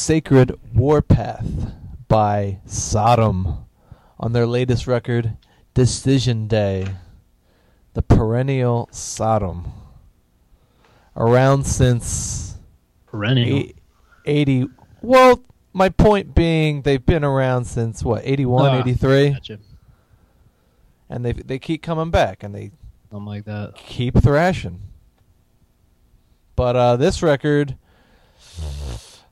Sacred 0.00 0.58
Warpath 0.74 1.74
by 2.08 2.58
Sodom 2.64 3.66
on 4.18 4.32
their 4.32 4.46
latest 4.46 4.86
record, 4.86 5.36
Decision 5.74 6.48
Day. 6.48 6.86
The 7.92 8.00
perennial 8.00 8.88
Sodom. 8.92 9.70
Around 11.14 11.66
since 11.66 12.56
Perennial. 13.08 13.72
80. 14.24 14.68
Well, 15.02 15.44
my 15.74 15.90
point 15.90 16.34
being, 16.34 16.80
they've 16.80 17.04
been 17.04 17.22
around 17.22 17.66
since 17.66 18.02
what, 18.02 18.22
81, 18.24 18.70
Ah, 18.70 18.80
83? 18.80 19.30
Gotcha. 19.32 19.58
And 21.10 21.26
they, 21.26 21.32
they 21.34 21.58
keep 21.58 21.82
coming 21.82 22.10
back 22.10 22.42
and 22.42 22.54
they 22.54 22.70
Something 23.10 23.26
like 23.26 23.44
that. 23.44 23.74
keep 23.76 24.16
thrashing. 24.16 24.80
But 26.56 26.74
uh, 26.74 26.96
this 26.96 27.22
record, 27.22 27.76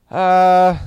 uh, 0.09 0.77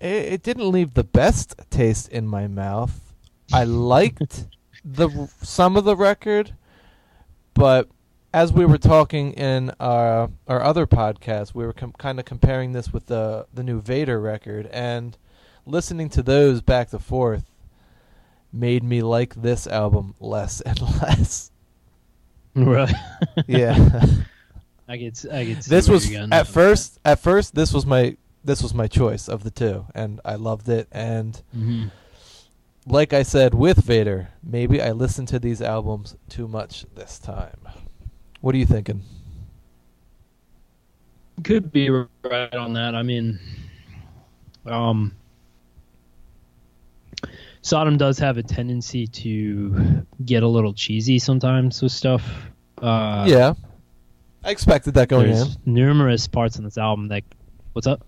it, 0.00 0.32
it 0.32 0.42
didn't 0.42 0.70
leave 0.70 0.94
the 0.94 1.04
best 1.04 1.54
taste 1.70 2.08
in 2.08 2.26
my 2.26 2.46
mouth. 2.46 3.12
I 3.52 3.64
liked 3.64 4.46
the 4.84 5.28
some 5.42 5.76
of 5.76 5.84
the 5.84 5.96
record, 5.96 6.54
but 7.54 7.88
as 8.32 8.52
we 8.52 8.64
were 8.66 8.78
talking 8.78 9.32
in 9.32 9.70
our 9.78 10.30
our 10.48 10.60
other 10.62 10.86
podcast, 10.86 11.54
we 11.54 11.64
were 11.64 11.72
com- 11.72 11.94
kind 11.98 12.18
of 12.18 12.24
comparing 12.24 12.72
this 12.72 12.92
with 12.92 13.06
the 13.06 13.46
the 13.52 13.62
new 13.62 13.80
Vader 13.80 14.20
record, 14.20 14.66
and 14.72 15.16
listening 15.66 16.08
to 16.10 16.22
those 16.22 16.60
back 16.60 16.92
and 16.92 17.02
forth 17.02 17.50
made 18.52 18.84
me 18.84 19.02
like 19.02 19.34
this 19.34 19.66
album 19.66 20.14
less 20.20 20.60
and 20.60 20.80
less. 21.02 21.50
Right. 22.54 22.94
Yeah. 23.48 24.00
I 24.88 24.96
get. 24.96 25.24
I 25.32 25.44
get. 25.44 25.60
this 25.60 25.88
was 25.88 26.12
at 26.14 26.46
first 26.46 26.98
at 27.04 27.18
first 27.18 27.54
this 27.54 27.72
was 27.72 27.86
my 27.86 28.16
this 28.44 28.62
was 28.62 28.74
my 28.74 28.86
choice 28.86 29.28
of 29.28 29.42
the 29.42 29.50
two 29.50 29.86
and 29.94 30.20
I 30.24 30.34
loved 30.34 30.68
it 30.68 30.88
and 30.92 31.40
hmm 31.52 31.84
like 32.86 33.12
I 33.12 33.22
said 33.22 33.54
with 33.54 33.78
Vader, 33.78 34.28
maybe 34.42 34.80
I 34.82 34.92
listened 34.92 35.28
to 35.28 35.38
these 35.38 35.62
albums 35.62 36.16
too 36.28 36.46
much 36.48 36.86
this 36.94 37.18
time. 37.18 37.68
What 38.40 38.54
are 38.54 38.58
you 38.58 38.66
thinking? 38.66 39.02
Could 41.42 41.72
be 41.72 41.88
right 41.90 42.54
on 42.54 42.74
that. 42.74 42.94
I 42.94 43.02
mean, 43.02 43.38
um, 44.66 45.16
Sodom 47.62 47.96
does 47.96 48.18
have 48.18 48.36
a 48.36 48.42
tendency 48.42 49.06
to 49.06 50.06
get 50.24 50.42
a 50.42 50.48
little 50.48 50.72
cheesy 50.74 51.18
sometimes 51.18 51.82
with 51.82 51.92
stuff. 51.92 52.22
Uh, 52.80 53.24
yeah. 53.28 53.54
I 54.44 54.50
expected 54.50 54.94
that 54.94 55.08
going 55.08 55.30
in. 55.30 55.36
there's 55.36 55.58
numerous 55.64 56.26
parts 56.26 56.58
on 56.58 56.64
this 56.64 56.76
album 56.76 57.08
that. 57.08 57.24
What's 57.72 57.86
up? 57.86 58.06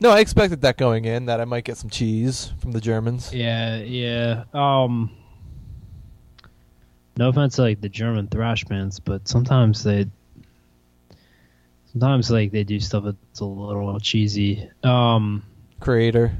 No, 0.00 0.10
I 0.10 0.20
expected 0.20 0.60
that 0.62 0.76
going 0.76 1.04
in 1.06 1.26
that 1.26 1.40
I 1.40 1.44
might 1.44 1.64
get 1.64 1.76
some 1.76 1.88
cheese 1.88 2.52
from 2.58 2.72
the 2.72 2.80
Germans. 2.80 3.32
Yeah, 3.32 3.78
yeah. 3.78 4.44
Um, 4.52 5.16
no 7.16 7.28
offense 7.28 7.56
to 7.56 7.62
like 7.62 7.80
the 7.80 7.88
German 7.88 8.28
thrash 8.28 8.64
bands, 8.64 9.00
but 9.00 9.26
sometimes 9.26 9.82
they, 9.82 10.06
sometimes 11.92 12.30
like 12.30 12.52
they 12.52 12.64
do 12.64 12.80
stuff 12.80 13.04
that's 13.04 13.40
a 13.40 13.44
little 13.44 13.98
cheesy. 14.00 14.68
Um, 14.82 15.42
Kreator. 15.80 16.34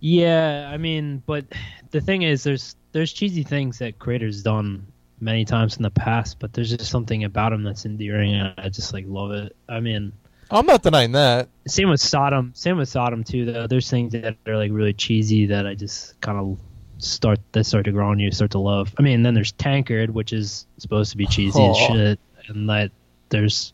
yeah, 0.00 0.70
I 0.72 0.76
mean, 0.76 1.22
but 1.26 1.44
the 1.90 2.00
thing 2.00 2.22
is, 2.22 2.44
there's 2.44 2.76
there's 2.92 3.12
cheesy 3.12 3.42
things 3.42 3.78
that 3.78 3.98
Kreator's 3.98 4.42
done 4.42 4.86
many 5.20 5.44
times 5.44 5.76
in 5.76 5.82
the 5.82 5.90
past, 5.90 6.38
but 6.38 6.52
there's 6.52 6.70
just 6.70 6.90
something 6.90 7.24
about 7.24 7.52
him 7.52 7.62
that's 7.62 7.84
endearing, 7.86 8.34
and 8.34 8.54
I 8.58 8.68
just 8.68 8.92
like 8.92 9.04
love 9.08 9.32
it. 9.32 9.56
I 9.68 9.80
mean, 9.80 10.12
I'm 10.50 10.66
not 10.66 10.82
denying 10.82 11.12
that. 11.12 11.48
same 11.66 11.88
with 11.90 12.00
Sodom. 12.00 12.52
Same 12.54 12.76
with 12.78 12.88
Sodom 12.88 13.24
too. 13.24 13.44
Though 13.46 13.66
there's 13.66 13.90
things 13.90 14.12
that 14.12 14.36
are 14.46 14.56
like 14.56 14.70
really 14.72 14.92
cheesy 14.92 15.46
that 15.46 15.66
I 15.66 15.74
just 15.74 16.20
kind 16.20 16.38
of 16.38 16.58
start 16.98 17.38
that 17.52 17.64
start 17.64 17.84
to 17.86 17.92
grow 17.92 18.10
on 18.10 18.18
you, 18.18 18.30
start 18.30 18.52
to 18.52 18.58
love. 18.58 18.94
I 18.98 19.02
mean, 19.02 19.22
then 19.22 19.34
there's 19.34 19.52
Tankard, 19.52 20.10
which 20.10 20.32
is 20.32 20.66
supposed 20.78 21.10
to 21.12 21.16
be 21.16 21.26
cheesy 21.26 21.60
as 21.62 21.76
Aw. 21.76 21.88
shit, 21.92 22.20
and 22.48 22.68
that 22.68 22.90
there's 23.30 23.72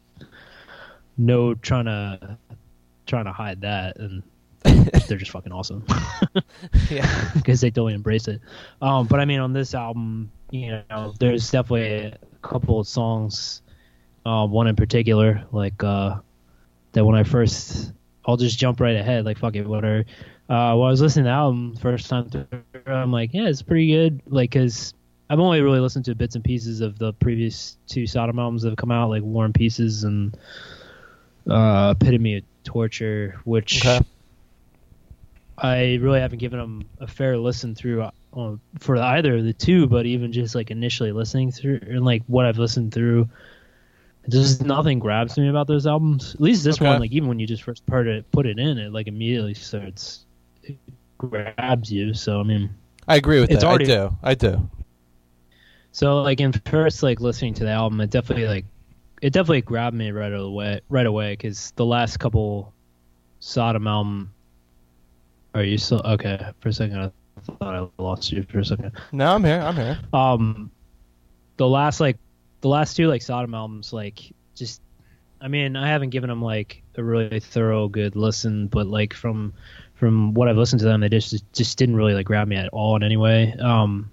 no 1.18 1.54
trying 1.54 1.84
to 1.86 2.38
trying 3.06 3.24
to 3.26 3.32
hide 3.32 3.60
that, 3.62 3.98
and 3.98 4.22
they're 5.08 5.18
just 5.18 5.32
fucking 5.32 5.52
awesome 5.52 5.84
Yeah. 6.88 7.30
because 7.34 7.60
they 7.60 7.70
totally 7.70 7.94
embrace 7.94 8.28
it. 8.28 8.40
Um, 8.80 9.06
but 9.08 9.18
I 9.20 9.24
mean, 9.24 9.40
on 9.40 9.52
this 9.52 9.74
album, 9.74 10.30
you 10.52 10.82
know, 10.90 11.14
there's 11.18 11.50
definitely 11.50 12.12
a 12.12 12.18
couple 12.42 12.78
of 12.78 12.86
songs, 12.86 13.62
uh, 14.26 14.46
one 14.46 14.66
in 14.66 14.76
particular, 14.76 15.44
like 15.50 15.82
uh, 15.82 16.16
that 16.92 17.04
when 17.04 17.16
I 17.16 17.22
first, 17.22 17.92
I'll 18.26 18.36
just 18.36 18.58
jump 18.58 18.78
right 18.78 18.94
ahead, 18.94 19.24
like 19.24 19.38
fuck 19.38 19.56
it, 19.56 19.66
whatever. 19.66 20.04
Uh, 20.50 20.76
when 20.76 20.88
I 20.88 20.90
was 20.90 21.00
listening 21.00 21.24
to 21.24 21.28
the 21.28 21.34
album 21.34 21.74
first 21.76 22.10
time, 22.10 22.28
through, 22.28 22.44
I'm 22.86 23.10
like, 23.10 23.32
yeah, 23.32 23.48
it's 23.48 23.62
pretty 23.62 23.90
good, 23.90 24.20
like 24.26 24.50
because 24.50 24.92
I've 25.30 25.40
only 25.40 25.62
really 25.62 25.80
listened 25.80 26.04
to 26.04 26.14
bits 26.14 26.34
and 26.34 26.44
pieces 26.44 26.82
of 26.82 26.98
the 26.98 27.14
previous 27.14 27.78
two 27.86 28.06
Sodom 28.06 28.38
albums 28.38 28.62
that 28.62 28.68
have 28.68 28.76
come 28.76 28.90
out, 28.92 29.08
like 29.08 29.22
War 29.22 29.46
and 29.46 29.54
Pieces 29.54 30.04
and 30.04 30.36
uh, 31.48 31.94
Epitome 31.98 32.36
of 32.36 32.44
Torture, 32.62 33.40
which. 33.44 33.86
Okay. 33.86 34.04
I 35.58 35.94
really 36.00 36.18
haven't 36.18 36.38
given 36.38 36.58
them 36.58 36.84
a 36.98 37.06
fair 37.06 37.38
listen 37.38 37.74
through 37.74 38.08
uh, 38.34 38.56
for 38.78 38.96
either 38.96 39.36
of 39.36 39.44
the 39.44 39.52
two, 39.52 39.86
but 39.86 40.06
even 40.06 40.32
just 40.32 40.54
like 40.54 40.70
initially 40.70 41.12
listening 41.12 41.50
through 41.52 41.80
and 41.82 42.04
like 42.04 42.22
what 42.26 42.46
I've 42.46 42.58
listened 42.58 42.92
through, 42.94 43.28
just 44.28 44.62
nothing 44.64 44.98
grabs 44.98 45.36
me 45.36 45.48
about 45.48 45.66
those 45.66 45.86
albums. 45.86 46.34
At 46.34 46.40
least 46.40 46.64
this 46.64 46.76
Okay. 46.76 46.86
one, 46.86 47.00
like 47.00 47.12
even 47.12 47.28
when 47.28 47.38
you 47.38 47.46
just 47.46 47.62
first 47.62 47.84
put 47.86 48.06
it 48.06 48.30
put 48.30 48.46
it 48.46 48.58
in, 48.58 48.78
it 48.78 48.92
like 48.92 49.06
immediately 49.08 49.54
starts 49.54 50.26
it 50.62 50.78
grabs 51.18 51.90
you. 51.92 52.14
So 52.14 52.40
I 52.40 52.42
mean, 52.44 52.70
I 53.08 53.16
agree 53.16 53.40
with 53.40 53.50
It's 53.50 53.62
that. 53.62 53.68
already- 53.68 53.84
I 53.92 54.08
do. 54.08 54.16
I 54.22 54.34
do. 54.34 54.70
so 55.92 56.22
like 56.22 56.40
in 56.40 56.52
first 56.66 57.02
like 57.02 57.20
listening 57.20 57.54
to 57.54 57.64
the 57.64 57.70
album, 57.70 58.00
it 58.00 58.10
definitely 58.10 58.46
like 58.46 58.64
it 59.20 59.32
definitely 59.32 59.62
grabbed 59.62 59.96
me 59.96 60.10
right 60.10 60.32
away 60.32 60.80
right 60.88 61.06
away 61.06 61.32
because 61.34 61.72
the 61.76 61.84
last 61.86 62.18
couple 62.18 62.72
Sodom 63.40 63.86
album. 63.86 64.32
Are 65.54 65.62
you 65.64 65.78
still 65.78 66.00
okay? 66.04 66.50
For 66.60 66.70
a 66.70 66.72
second, 66.72 66.98
I 66.98 67.10
thought 67.44 67.90
I 67.98 68.02
lost 68.02 68.32
you 68.32 68.42
for 68.44 68.60
a 68.60 68.64
second. 68.64 68.92
No, 69.12 69.34
I'm 69.34 69.44
here. 69.44 69.60
I'm 69.60 69.76
here. 69.76 69.98
um 70.12 70.70
the 71.56 71.66
last 71.68 72.00
like 72.00 72.16
the 72.60 72.68
last 72.68 72.96
two 72.96 73.08
like 73.08 73.22
Sodom 73.22 73.54
albums 73.54 73.92
like 73.92 74.20
just 74.54 74.80
I 75.40 75.48
mean 75.48 75.76
I 75.76 75.88
haven't 75.88 76.10
given 76.10 76.28
them 76.30 76.42
like 76.42 76.82
a 76.96 77.02
really 77.02 77.40
thorough 77.40 77.88
good 77.88 78.16
listen 78.16 78.68
but 78.68 78.86
like 78.86 79.12
from 79.14 79.52
from 79.94 80.34
what 80.34 80.48
I've 80.48 80.56
listened 80.56 80.80
to 80.80 80.86
them 80.86 81.00
they 81.00 81.08
just 81.08 81.44
just 81.52 81.78
didn't 81.78 81.96
really 81.96 82.14
like 82.14 82.26
grab 82.26 82.48
me 82.48 82.56
at 82.56 82.68
all 82.70 82.96
in 82.96 83.02
any 83.02 83.16
way 83.16 83.54
um 83.60 84.10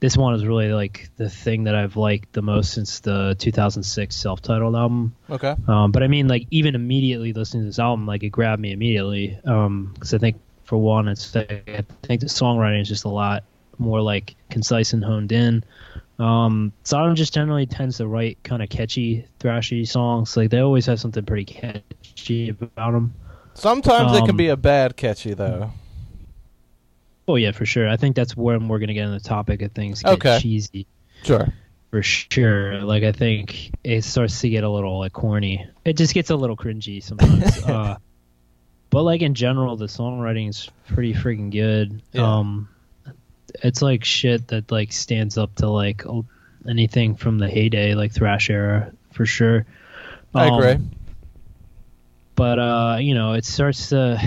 this 0.00 0.16
one 0.16 0.32
is 0.34 0.46
really 0.46 0.68
like 0.72 1.10
the 1.16 1.28
thing 1.28 1.64
that 1.64 1.74
I've 1.74 1.96
liked 1.96 2.32
the 2.32 2.42
most 2.42 2.72
since 2.72 3.00
the 3.00 3.34
2006 3.40 4.14
self-titled 4.14 4.76
album 4.76 5.16
Okay. 5.28 5.56
um, 5.66 5.90
but 5.90 6.04
I 6.04 6.06
mean, 6.06 6.28
like 6.28 6.46
even 6.52 6.76
immediately 6.76 7.32
listening 7.32 7.64
to 7.64 7.66
this 7.66 7.80
album, 7.80 8.06
like 8.06 8.22
it 8.22 8.28
grabbed 8.30 8.62
me 8.62 8.70
immediately. 8.70 9.36
Um, 9.44 9.90
because 9.94 10.14
I 10.14 10.18
think 10.18 10.36
for 10.68 10.76
one, 10.76 11.08
it's 11.08 11.34
I 11.34 11.46
think 12.02 12.20
the 12.20 12.26
songwriting 12.26 12.82
is 12.82 12.88
just 12.88 13.04
a 13.04 13.08
lot 13.08 13.42
more 13.78 14.02
like 14.02 14.36
concise 14.50 14.92
and 14.92 15.02
honed 15.02 15.32
in. 15.32 15.64
Um, 16.18 16.72
Sodom 16.84 17.14
just 17.14 17.32
generally 17.32 17.64
tends 17.64 17.96
to 17.98 18.06
write 18.06 18.36
kind 18.44 18.62
of 18.62 18.68
catchy, 18.68 19.24
thrashy 19.40 19.88
songs. 19.88 20.36
Like 20.36 20.50
they 20.50 20.58
always 20.58 20.84
have 20.84 21.00
something 21.00 21.24
pretty 21.24 21.46
catchy 21.46 22.50
about 22.50 22.92
them. 22.92 23.14
Sometimes 23.54 24.12
it 24.12 24.20
can 24.20 24.32
Um, 24.32 24.36
be 24.36 24.48
a 24.48 24.58
bad 24.58 24.94
catchy 24.94 25.32
though. 25.32 25.70
Oh 27.26 27.36
yeah, 27.36 27.52
for 27.52 27.64
sure. 27.64 27.88
I 27.88 27.96
think 27.96 28.14
that's 28.14 28.36
where 28.36 28.58
we're 28.58 28.78
gonna 28.78 28.92
get 28.92 29.06
on 29.06 29.12
the 29.12 29.20
topic 29.20 29.62
of 29.62 29.72
things 29.72 30.02
get 30.02 30.12
Okay. 30.12 30.38
cheesy. 30.38 30.86
Sure. 31.22 31.48
for 31.90 32.02
sure. 32.02 32.80
Like 32.82 33.04
I 33.04 33.12
think 33.12 33.70
it 33.82 34.04
starts 34.04 34.42
to 34.42 34.50
get 34.50 34.64
a 34.64 34.68
little 34.68 34.98
like 34.98 35.14
corny. 35.14 35.66
It 35.86 35.96
just 35.96 36.12
gets 36.12 36.28
a 36.28 36.36
little 36.36 36.56
cringy 36.58 37.02
sometimes. 37.02 37.56
uh, 37.64 37.96
but 38.90 39.02
like 39.02 39.22
in 39.22 39.34
general, 39.34 39.76
the 39.76 39.86
songwriting 39.86 40.48
is 40.48 40.70
pretty 40.88 41.14
freaking 41.14 41.50
good. 41.50 42.02
Yeah. 42.12 42.38
Um, 42.38 42.68
it's 43.62 43.82
like 43.82 44.04
shit 44.04 44.48
that 44.48 44.70
like 44.70 44.92
stands 44.92 45.38
up 45.38 45.54
to 45.56 45.68
like 45.68 46.02
anything 46.68 47.14
from 47.16 47.38
the 47.38 47.48
heyday, 47.48 47.94
like 47.94 48.12
thrash 48.12 48.50
era, 48.50 48.92
for 49.12 49.24
sure. 49.26 49.66
I 50.34 50.48
Um, 50.48 50.58
agree. 50.58 50.86
but 52.34 52.58
uh 52.58 52.96
you 53.00 53.14
know 53.14 53.32
it 53.32 53.44
starts 53.44 53.88
to 53.88 54.20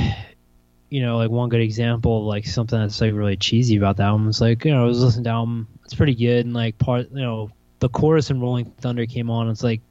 you 0.89 1.01
know 1.01 1.17
like 1.17 1.29
one 1.29 1.47
good 1.49 1.61
example 1.61 2.19
of 2.19 2.25
like 2.25 2.45
something 2.47 2.79
that's 2.79 2.99
like 2.99 3.13
really 3.13 3.37
cheesy 3.37 3.77
about 3.77 3.97
the 3.97 4.03
album 4.03 4.27
is 4.27 4.41
like 4.41 4.65
you 4.65 4.71
know 4.71 4.81
i 4.83 4.85
was 4.85 5.01
listening 5.01 5.23
to 5.25 5.29
album 5.29 5.67
it's 5.85 5.93
pretty 5.93 6.15
good 6.15 6.45
and 6.45 6.53
like 6.55 6.77
part 6.79 7.09
you 7.11 7.21
know 7.21 7.49
the 7.79 7.87
chorus 7.89 8.29
in 8.31 8.41
rolling 8.41 8.65
thunder 8.81 9.05
came 9.05 9.29
on 9.29 9.47
it's 9.49 9.63
like 9.63 9.81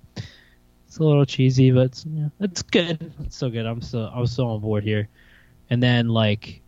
it's 0.91 0.99
a 0.99 1.05
little 1.05 1.25
cheesy 1.25 1.71
but 1.71 1.87
it's, 1.87 2.05
yeah, 2.05 2.27
it's 2.41 2.63
good 2.63 3.13
it's 3.21 3.37
still 3.37 3.49
good 3.49 3.65
i'm 3.65 3.81
still 3.81 4.11
i 4.13 4.19
was 4.19 4.33
still 4.33 4.49
on 4.49 4.61
board 4.61 4.83
here 4.83 5.09
and 5.71 5.81
then 5.81 6.09
like 6.09 6.61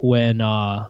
when 0.00 0.42
uh 0.42 0.86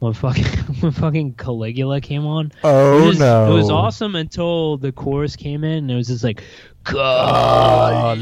when 0.00 0.12
fucking 0.12 0.44
when 0.80 0.92
fucking 0.92 1.32
Caligula 1.34 2.00
came 2.02 2.26
on. 2.26 2.52
Oh 2.62 3.02
it 3.02 3.06
was, 3.06 3.18
no! 3.18 3.50
It 3.50 3.54
was 3.54 3.70
awesome 3.70 4.14
until 4.16 4.76
the 4.76 4.92
chorus 4.92 5.34
came 5.34 5.64
in. 5.64 5.78
and 5.78 5.90
It 5.90 5.94
was 5.94 6.08
just 6.08 6.22
like 6.22 6.44
Caligula. 6.84 8.18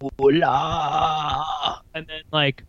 Caligula, 0.00 1.82
and 1.94 2.06
then 2.06 2.22
like 2.32 2.64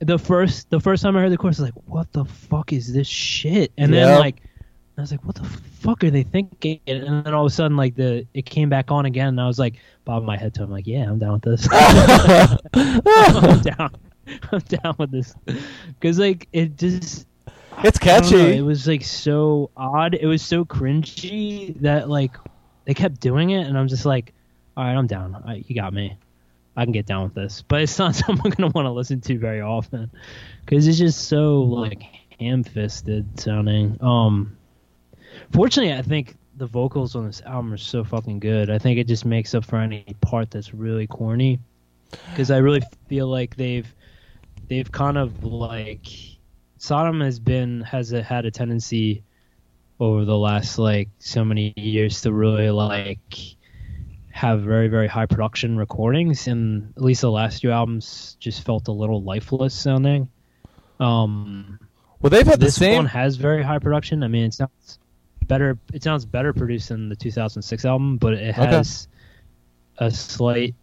the 0.00 0.18
first 0.18 0.68
the 0.68 0.80
first 0.80 1.02
time 1.02 1.16
I 1.16 1.20
heard 1.22 1.32
the 1.32 1.38
chorus, 1.38 1.58
I 1.58 1.62
was 1.62 1.72
like, 1.74 1.82
"What 1.86 2.12
the 2.12 2.26
fuck 2.26 2.74
is 2.74 2.92
this 2.92 3.06
shit?" 3.08 3.72
And 3.78 3.94
then 3.94 4.20
like 4.20 4.42
I 4.98 5.02
was 5.02 5.10
like, 5.10 5.24
"What 5.24 5.36
the 5.36 5.44
fuck 5.44 6.04
are 6.04 6.10
they 6.10 6.22
thinking?" 6.22 6.80
And 6.86 7.24
then 7.24 7.34
all 7.34 7.44
of 7.44 7.52
a 7.52 7.54
sudden, 7.54 7.76
like 7.76 7.94
the 7.96 8.26
it 8.34 8.46
came 8.46 8.68
back 8.68 8.90
on 8.90 9.06
again, 9.06 9.28
and 9.28 9.40
I 9.40 9.46
was 9.46 9.58
like, 9.58 9.74
bobbing 10.04 10.26
my 10.26 10.36
head 10.36 10.54
to 10.54 10.62
him, 10.62 10.70
like, 10.70 10.86
"Yeah, 10.86 11.08
I'm 11.08 11.18
down 11.18 11.34
with 11.34 11.42
this. 11.42 11.68
I'm 11.72 13.60
down. 13.60 13.94
I'm 14.52 14.60
down 14.60 14.94
with 14.98 15.10
this." 15.10 15.34
Because 16.00 16.18
like 16.18 16.48
it 16.52 16.76
just 16.76 17.26
it's 17.82 18.00
know, 18.00 18.04
catchy. 18.04 18.56
it 18.56 18.62
was 18.62 18.86
like 18.88 19.04
so 19.04 19.70
odd. 19.76 20.14
It 20.14 20.26
was 20.26 20.42
so 20.42 20.64
cringy 20.64 21.78
that 21.80 22.08
like 22.08 22.36
they 22.86 22.94
kept 22.94 23.20
doing 23.20 23.50
it, 23.50 23.66
and 23.66 23.78
I'm 23.78 23.88
just 23.88 24.06
like, 24.06 24.32
all 24.76 24.84
right, 24.84 24.94
I'm 24.94 25.06
down. 25.06 25.42
I, 25.46 25.64
you 25.66 25.74
got 25.74 25.92
me. 25.92 26.16
I 26.76 26.84
can 26.84 26.92
get 26.92 27.06
down 27.06 27.24
with 27.24 27.34
this, 27.34 27.62
but 27.66 27.82
it's 27.82 27.98
not 27.98 28.14
something 28.14 28.46
I'm 28.46 28.50
gonna 28.50 28.72
want 28.74 28.86
to 28.86 28.92
listen 28.92 29.20
to 29.22 29.38
very 29.38 29.60
often 29.60 30.10
because 30.64 30.86
it's 30.86 30.98
just 30.98 31.28
so 31.28 31.62
like 31.62 32.02
ham-fisted 32.38 33.40
sounding. 33.40 33.98
Um, 34.00 34.56
fortunately, 35.52 35.94
I 35.94 36.02
think 36.02 36.36
the 36.56 36.66
vocals 36.66 37.14
on 37.14 37.26
this 37.26 37.42
album 37.42 37.72
are 37.72 37.78
so 37.78 38.04
fucking 38.04 38.40
good. 38.40 38.70
I 38.70 38.78
think 38.78 38.98
it 38.98 39.06
just 39.06 39.24
makes 39.24 39.54
up 39.54 39.64
for 39.64 39.76
any 39.76 40.04
part 40.20 40.50
that's 40.50 40.72
really 40.72 41.06
corny 41.06 41.58
because 42.30 42.50
I 42.50 42.58
really 42.58 42.82
feel 43.08 43.28
like 43.28 43.56
they've 43.56 43.92
they've 44.68 44.90
kind 44.90 45.18
of 45.18 45.44
like 45.44 46.06
Sodom 46.78 47.20
has 47.20 47.38
been 47.38 47.82
has 47.82 48.12
a, 48.12 48.22
had 48.22 48.46
a 48.46 48.50
tendency 48.50 49.22
over 49.98 50.24
the 50.24 50.36
last 50.36 50.78
like 50.78 51.08
so 51.18 51.44
many 51.44 51.72
years 51.76 52.20
to 52.22 52.32
really 52.32 52.70
like 52.70 53.56
have 54.30 54.60
very 54.60 54.88
very 54.88 55.08
high 55.08 55.24
production 55.24 55.78
recordings 55.78 56.46
and 56.46 56.92
at 56.96 57.02
least 57.02 57.22
the 57.22 57.30
last 57.30 57.62
few 57.62 57.70
albums 57.70 58.36
just 58.38 58.62
felt 58.62 58.86
a 58.88 58.92
little 58.92 59.22
lifeless 59.22 59.72
sounding 59.74 60.28
um 61.00 61.78
well, 62.20 62.28
they've 62.30 62.46
had 62.46 62.60
the 62.60 62.66
this 62.66 62.74
same. 62.74 62.96
one 62.96 63.06
has 63.06 63.36
very 63.36 63.62
high 63.62 63.78
production 63.78 64.22
i 64.22 64.28
mean 64.28 64.44
it 64.44 64.52
sounds 64.52 64.98
better 65.48 65.78
it 65.92 66.02
sounds 66.02 66.24
better 66.24 66.52
produced 66.52 66.88
than 66.88 67.08
the 67.08 67.16
2006 67.16 67.84
album 67.84 68.16
but 68.18 68.34
it 68.34 68.56
Okay. 68.58 68.66
has 68.66 69.08
a 69.98 70.10
slight 70.10 70.74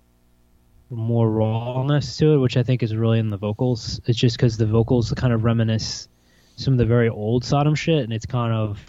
more 0.90 1.30
rawness 1.30 2.18
to 2.18 2.34
it 2.34 2.38
which 2.38 2.56
i 2.58 2.64
think 2.64 2.84
is 2.84 2.96
really 2.96 3.20
in 3.20 3.30
the 3.30 3.38
vocals 3.38 4.00
it's 4.06 4.18
just 4.20 4.38
because 4.38 4.58
the 4.58 4.66
vocals 4.66 5.12
kind 5.16 5.34
of 5.34 5.44
reminisce 5.44 6.08
some 6.56 6.74
of 6.74 6.78
the 6.78 6.86
very 6.86 7.10
old 7.10 7.44
sodom 7.44 7.74
shit 7.74 8.04
and 8.04 8.14
it's 8.14 8.26
kind 8.28 8.54
of 8.54 8.80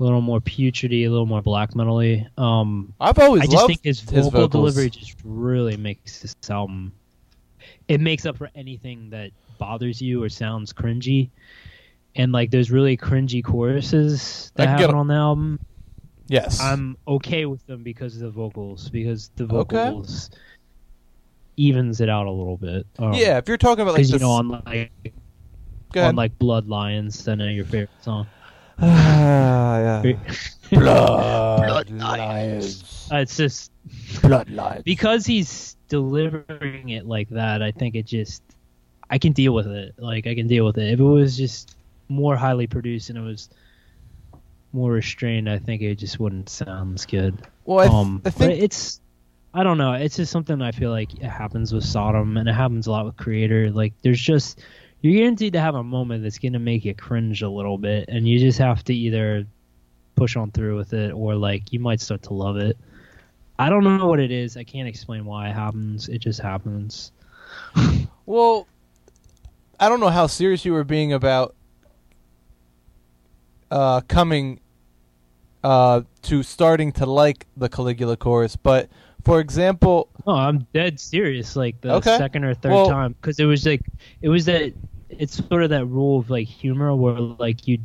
a 0.00 0.02
little 0.02 0.20
more 0.22 0.40
putridy 0.40 1.04
a 1.06 1.08
little 1.08 1.26
more 1.26 1.42
black 1.42 1.72
metally 1.72 2.26
um 2.38 2.92
I've 3.00 3.18
always 3.18 3.42
I 3.42 3.46
just 3.46 3.56
loved 3.56 3.66
think 3.68 3.84
his 3.84 4.00
his 4.00 4.08
vocal 4.08 4.30
vocals. 4.30 4.50
delivery 4.52 4.90
just 4.90 5.16
really 5.24 5.76
makes 5.76 6.20
this 6.22 6.34
album. 6.48 6.92
It 7.88 8.00
makes 8.00 8.24
up 8.24 8.36
for 8.38 8.48
anything 8.54 9.10
that 9.10 9.32
bothers 9.58 10.00
you 10.00 10.22
or 10.22 10.28
sounds 10.28 10.72
cringy, 10.72 11.30
and 12.16 12.32
like 12.32 12.50
those 12.50 12.70
really 12.70 12.96
cringy 12.96 13.42
choruses 13.44 14.50
that 14.56 14.68
happen 14.68 14.94
on 14.94 15.06
the 15.08 15.14
album. 15.14 15.58
Yes. 16.26 16.60
I'm 16.60 16.96
okay 17.06 17.46
with 17.46 17.64
them 17.66 17.82
because 17.82 18.14
of 18.16 18.20
the 18.22 18.30
vocals, 18.30 18.90
because 18.90 19.30
the 19.36 19.44
Okay. 19.44 19.76
vocals 19.90 20.30
evens 21.56 22.00
it 22.00 22.08
out 22.08 22.26
a 22.26 22.30
little 22.30 22.56
bit. 22.56 22.86
Um, 22.98 23.14
yeah, 23.14 23.38
if 23.38 23.48
you're 23.48 23.56
talking 23.56 23.82
about 23.82 23.94
like 23.94 24.08
you 24.08 24.18
know 24.18 24.30
on 24.30 24.48
like 24.48 24.90
on 25.96 26.16
like 26.16 26.38
Blood 26.38 26.68
Lions, 26.68 27.26
I 27.28 27.34
know 27.34 27.46
your 27.46 27.64
favorite 27.64 27.90
song. 28.02 28.26
Ah, 28.80 30.02
yeah. 30.04 30.12
Blood, 30.70 31.88
Blood 31.88 31.90
lions. 31.90 32.84
Uh, 33.10 33.16
it's 33.20 33.38
just 33.38 33.72
Blood 34.20 34.50
lions. 34.50 34.82
because 34.84 35.24
he's 35.24 35.76
delivering 35.88 36.90
it 36.90 37.06
like 37.06 37.26
that, 37.30 37.62
I 37.62 37.70
think 37.72 37.94
it 37.94 38.04
just 38.04 38.42
I 39.08 39.16
can 39.16 39.32
deal 39.32 39.54
with 39.54 39.66
it. 39.66 39.94
Like 39.96 40.26
I 40.26 40.34
can 40.34 40.46
deal 40.46 40.66
with 40.66 40.76
it. 40.76 40.92
If 40.92 41.00
it 41.00 41.04
was 41.04 41.34
just 41.38 41.77
more 42.08 42.36
highly 42.36 42.66
produced 42.66 43.10
and 43.10 43.18
it 43.18 43.22
was 43.22 43.48
more 44.72 44.92
restrained, 44.92 45.48
I 45.48 45.58
think 45.58 45.82
it 45.82 45.96
just 45.96 46.20
wouldn't 46.20 46.48
sound 46.48 46.94
as 46.94 47.06
good. 47.06 47.46
Well, 47.64 47.80
I, 47.80 47.82
th- 47.84 47.94
um, 47.94 48.16
I 48.16 48.20
but 48.30 48.34
think 48.34 48.62
it's 48.62 49.00
I 49.54 49.62
don't 49.62 49.78
know. 49.78 49.94
It's 49.94 50.16
just 50.16 50.30
something 50.30 50.60
I 50.60 50.72
feel 50.72 50.90
like 50.90 51.14
it 51.14 51.22
happens 51.28 51.72
with 51.72 51.84
Sodom, 51.84 52.36
and 52.36 52.48
it 52.48 52.54
happens 52.54 52.86
a 52.86 52.90
lot 52.90 53.06
with 53.06 53.16
Kreator. 53.16 53.74
Like 53.74 53.94
there's 54.02 54.20
just 54.20 54.60
you're 55.00 55.14
guaranteed 55.14 55.54
to 55.54 55.60
have 55.60 55.74
a 55.74 55.82
moment 55.82 56.22
that's 56.22 56.38
gonna 56.38 56.58
make 56.58 56.84
you 56.84 56.94
cringe 56.94 57.42
a 57.42 57.48
little 57.48 57.78
bit, 57.78 58.06
and 58.08 58.28
you 58.28 58.38
just 58.38 58.58
have 58.58 58.84
to 58.84 58.94
either 58.94 59.46
push 60.16 60.36
on 60.36 60.50
through 60.50 60.76
with 60.76 60.92
it 60.92 61.12
or 61.12 61.34
like 61.36 61.72
you 61.72 61.80
might 61.80 62.00
start 62.00 62.22
to 62.24 62.34
love 62.34 62.56
it. 62.56 62.76
I 63.58 63.70
don't 63.70 63.84
know 63.84 64.06
what 64.06 64.20
it 64.20 64.30
is. 64.30 64.56
I 64.56 64.64
can't 64.64 64.86
explain 64.88 65.24
why 65.24 65.48
it 65.48 65.54
happens. 65.54 66.08
It 66.08 66.18
just 66.18 66.40
happens. 66.40 67.12
Well, 68.26 68.66
I 69.80 69.88
don't 69.88 70.00
know 70.00 70.10
how 70.10 70.26
serious 70.26 70.62
you 70.66 70.74
were 70.74 70.84
being 70.84 71.14
about 71.14 71.54
uh, 73.70 74.00
coming 74.02 74.60
uh, 75.64 76.02
to 76.22 76.42
starting 76.42 76.92
to 76.92 77.06
like 77.06 77.46
the 77.56 77.68
Caligula 77.68 78.16
chorus, 78.16 78.56
but 78.56 78.88
for 79.24 79.40
example, 79.40 80.08
Oh, 80.26 80.34
I'm 80.34 80.66
dead 80.72 81.00
serious. 81.00 81.56
Like 81.56 81.80
the 81.80 81.94
Okay. 81.96 82.16
second 82.18 82.44
or 82.44 82.54
third 82.54 82.72
Well- 82.72 82.88
time, 82.88 83.14
because 83.20 83.40
it 83.40 83.44
was 83.44 83.66
like 83.66 83.82
it 84.22 84.28
was 84.28 84.44
that 84.46 84.72
it's 85.10 85.42
sort 85.48 85.62
of 85.62 85.70
that 85.70 85.86
rule 85.86 86.18
of 86.20 86.30
like 86.30 86.46
humor 86.46 86.94
where 86.94 87.18
like 87.18 87.66
you 87.66 87.78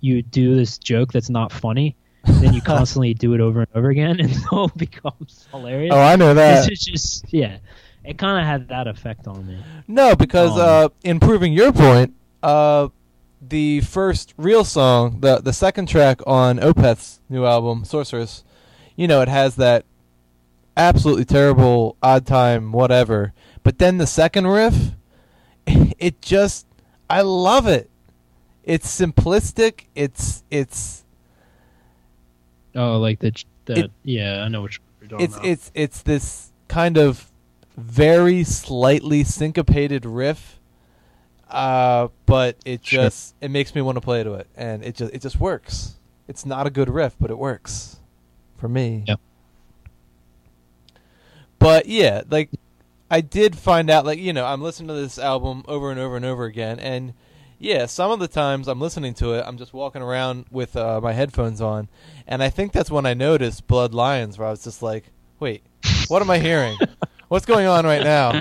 you 0.00 0.22
do 0.22 0.54
this 0.54 0.78
joke 0.78 1.12
that's 1.12 1.30
not 1.30 1.50
funny, 1.50 1.96
then 2.24 2.52
you 2.54 2.60
constantly 2.74 3.12
do 3.14 3.34
it 3.34 3.40
over 3.40 3.60
and 3.60 3.68
over 3.74 3.90
again 3.90 4.20
until 4.20 4.66
it 4.66 4.76
becomes 4.76 5.48
hilarious. 5.50 5.92
oh, 5.94 6.00
I 6.00 6.16
know 6.16 6.32
that. 6.34 6.70
It's 6.70 6.84
just 6.84 7.24
yeah, 7.32 7.58
it 8.04 8.18
kind 8.18 8.38
of 8.40 8.46
had 8.46 8.68
that 8.68 8.86
effect 8.86 9.26
on 9.26 9.46
me. 9.46 9.58
No, 9.88 10.14
because 10.14 10.52
Um, 10.52 10.60
uh, 10.60 10.88
in 11.02 11.18
proving 11.18 11.52
your 11.52 11.72
point, 11.72 12.14
uh, 12.42 12.88
the 13.40 13.80
first 13.82 14.34
real 14.36 14.64
song, 14.64 15.20
the 15.20 15.38
the 15.38 15.52
second 15.52 15.88
track 15.88 16.20
on 16.26 16.58
Opeth's 16.58 17.20
new 17.28 17.44
album, 17.44 17.84
Sorceress, 17.84 18.44
you 18.96 19.06
know, 19.06 19.20
it 19.20 19.28
has 19.28 19.56
that 19.56 19.84
absolutely 20.76 21.24
terrible 21.24 21.96
odd 22.02 22.26
time 22.26 22.72
whatever. 22.72 23.32
But 23.62 23.78
then 23.78 23.98
the 23.98 24.06
second 24.06 24.46
riff, 24.46 24.92
it 25.66 26.20
just 26.22 26.66
I 27.10 27.22
love 27.22 27.66
it. 27.66 27.90
It's 28.64 28.88
simplistic. 29.00 29.84
It's 29.94 30.42
it's 30.50 31.04
Oh, 32.74 32.98
like 32.98 33.20
the 33.20 33.32
the 33.64 33.84
It- 33.84 33.90
yeah, 34.04 34.42
I 34.42 34.48
know 34.48 34.60
what 34.62 34.76
you're 35.00 35.08
talking 35.08 35.24
it's 35.24 35.34
about. 35.36 35.46
it's 35.46 35.70
it's 35.74 36.02
this 36.02 36.52
kind 36.68 36.96
of 36.98 37.30
very 37.76 38.42
slightly 38.44 39.22
syncopated 39.24 40.04
riff 40.06 40.55
uh 41.50 42.08
but 42.26 42.56
it 42.64 42.84
Sure. 42.84 43.04
just 43.04 43.34
it 43.40 43.50
makes 43.50 43.74
me 43.74 43.80
want 43.82 43.96
to 43.96 44.00
play 44.00 44.22
to 44.24 44.34
it. 44.34 44.48
And 44.56 44.84
it 44.84 44.94
just 44.96 45.12
it 45.14 45.22
just 45.22 45.38
works. 45.40 45.94
It's 46.28 46.44
not 46.44 46.66
a 46.66 46.70
good 46.70 46.88
riff 46.90 47.14
but 47.20 47.30
it 47.30 47.38
works 47.38 47.98
for 48.56 48.68
me. 48.68 49.04
Yep. 49.06 49.20
but 51.58 51.86
yeah 51.86 52.22
like 52.30 52.50
i 53.10 53.20
did 53.20 53.56
find 53.56 53.88
out 53.90 54.04
like 54.04 54.18
you 54.18 54.32
know 54.32 54.44
i'm 54.44 54.60
listening 54.62 54.88
to 54.88 54.94
this 54.94 55.18
album 55.18 55.62
over 55.68 55.90
and 55.90 56.00
over 56.00 56.16
and 56.16 56.24
over 56.24 56.44
again. 56.44 56.78
And 56.78 57.14
yeah 57.58 57.86
some 57.86 58.10
of 58.10 58.18
the 58.18 58.28
times 58.28 58.68
i'm 58.68 58.80
listening 58.80 59.14
to 59.14 59.32
it 59.34 59.44
i'm 59.46 59.56
just 59.56 59.72
walking 59.72 60.02
around 60.02 60.44
with 60.50 60.76
uh, 60.76 61.00
my 61.00 61.12
headphones 61.12 61.60
on. 61.60 61.88
And 62.26 62.42
i 62.42 62.50
think 62.50 62.72
that's 62.72 62.90
when 62.90 63.06
i 63.06 63.14
noticed 63.14 63.66
blood 63.66 63.94
lions 63.94 64.38
where 64.38 64.48
i 64.48 64.50
was 64.50 64.64
just 64.64 64.82
like 64.82 65.04
wait 65.40 65.62
what 66.08 66.22
am 66.22 66.30
i 66.30 66.38
hearing? 66.38 66.76
What's 67.28 67.46
going 67.46 67.66
on 67.66 67.84
right 67.84 68.04
now 68.04 68.40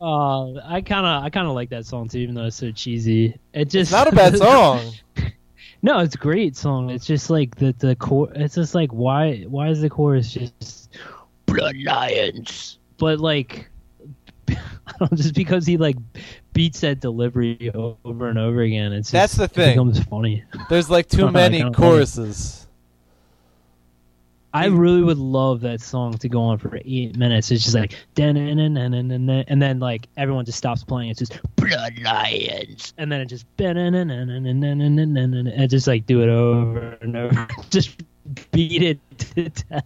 Uh, 0.00 0.54
I 0.64 0.82
kind 0.82 1.06
of 1.06 1.24
I 1.24 1.30
kind 1.30 1.46
of 1.46 1.54
like 1.54 1.70
that 1.70 1.86
song 1.86 2.08
too, 2.08 2.18
even 2.18 2.34
though 2.34 2.44
it's 2.44 2.56
so 2.56 2.70
cheesy. 2.70 3.38
It 3.52 3.66
just 3.66 3.74
it's 3.74 3.92
not 3.92 4.12
a 4.12 4.14
bad 4.14 4.36
song 4.38 4.92
No, 5.82 6.00
it's 6.00 6.14
a 6.14 6.18
great 6.18 6.56
song. 6.56 6.90
It's 6.90 7.06
just 7.06 7.30
like 7.30 7.54
the 7.56 7.72
the 7.78 7.94
core. 7.94 8.28
It's 8.34 8.56
just 8.56 8.74
like 8.74 8.90
why 8.90 9.44
why 9.48 9.68
is 9.68 9.80
the 9.80 9.88
chorus 9.88 10.32
just 10.32 10.90
blood 11.46 11.76
lions? 11.84 12.78
But 12.98 13.20
like, 13.20 13.68
I 14.48 14.56
don't 14.98 15.12
know, 15.12 15.16
just 15.16 15.34
because 15.34 15.66
he 15.66 15.76
like 15.76 15.96
beats 16.52 16.80
that 16.80 17.00
delivery 17.00 17.70
over 17.72 18.28
and 18.28 18.38
over 18.38 18.62
again. 18.62 18.92
It's 18.92 19.10
That's 19.10 19.36
the 19.36 19.48
thing. 19.48 19.70
It 19.70 19.72
becomes 19.74 20.02
funny. 20.02 20.44
there's 20.68 20.90
like 20.90 21.08
too 21.08 21.30
many 21.30 21.70
choruses 21.70 22.65
I 24.56 24.66
really 24.66 25.02
would 25.02 25.18
love 25.18 25.60
that 25.60 25.80
song 25.80 26.14
to 26.18 26.28
go 26.28 26.42
on 26.42 26.58
for 26.58 26.78
eight 26.84 27.16
minutes. 27.16 27.50
It's 27.50 27.62
just 27.62 27.74
like 27.74 27.94
and 28.18 29.62
then 29.62 29.78
like 29.80 30.08
everyone 30.16 30.44
just 30.46 30.58
stops 30.58 30.82
playing. 30.82 31.10
It's 31.10 31.18
just 31.18 31.38
blood 31.56 31.98
lions, 32.00 32.94
and 32.96 33.12
then 33.12 33.20
it 33.20 33.26
just 33.26 33.44
and 35.46 35.70
just 35.70 35.86
like 35.86 36.06
do 36.06 36.22
it 36.22 36.28
over 36.28 36.96
and 37.02 37.16
over. 37.16 37.48
just 37.70 38.02
beat 38.50 38.82
it 38.82 38.98
to 39.18 39.48
death. 39.50 39.84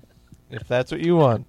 if 0.50 0.66
that's 0.68 0.90
what 0.90 1.00
you 1.00 1.16
want 1.16 1.46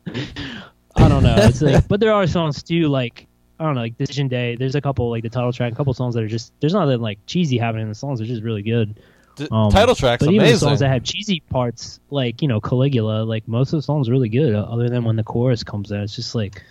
I 0.96 1.08
don't 1.08 1.24
know. 1.24 1.36
It's 1.38 1.62
like, 1.62 1.88
but 1.88 2.00
there 2.00 2.14
are 2.14 2.28
songs 2.28 2.64
too. 2.64 2.88
Like 2.88 3.28
I 3.60 3.66
don't 3.66 3.76
know, 3.76 3.82
like 3.82 3.98
Decision 3.98 4.28
Day. 4.28 4.56
There's 4.56 4.76
a 4.76 4.82
couple 4.82 5.10
like 5.10 5.24
the 5.24 5.30
title 5.30 5.54
track, 5.54 5.72
a 5.72 5.76
couple 5.76 5.94
songs 5.94 6.16
that 6.16 6.24
are 6.24 6.28
just 6.28 6.54
there's 6.60 6.74
nothing 6.74 7.00
like 7.00 7.20
cheesy 7.28 7.58
happening 7.58 7.84
in 7.84 7.90
the 7.90 7.96
songs. 7.96 8.20
They're 8.20 8.28
just 8.28 8.44
really 8.44 8.64
good. 8.64 9.00
D- 9.42 9.48
Um, 9.52 9.72
title 9.72 9.96
track's 9.96 10.26
but 10.26 10.34
even 10.34 10.58
songs 10.58 10.80
that 10.80 10.90
have 10.90 11.04
cheesy 11.04 11.42
parts, 11.50 12.00
like 12.10 12.42
you 12.42 12.48
know 12.48 12.60
Caligula, 12.62 13.24
like 13.24 13.48
most 13.48 13.74
of 13.74 13.78
the 13.78 13.82
songs 13.84 14.10
really 14.10 14.30
good. 14.30 14.56
uh, 14.56 14.64
Other 14.64 14.90
than 14.90 15.04
when 15.04 15.16
the 15.16 15.24
chorus 15.24 15.64
comes 15.64 15.92
out, 15.92 16.02
it's 16.04 16.16
just 16.16 16.36
like 16.36 16.64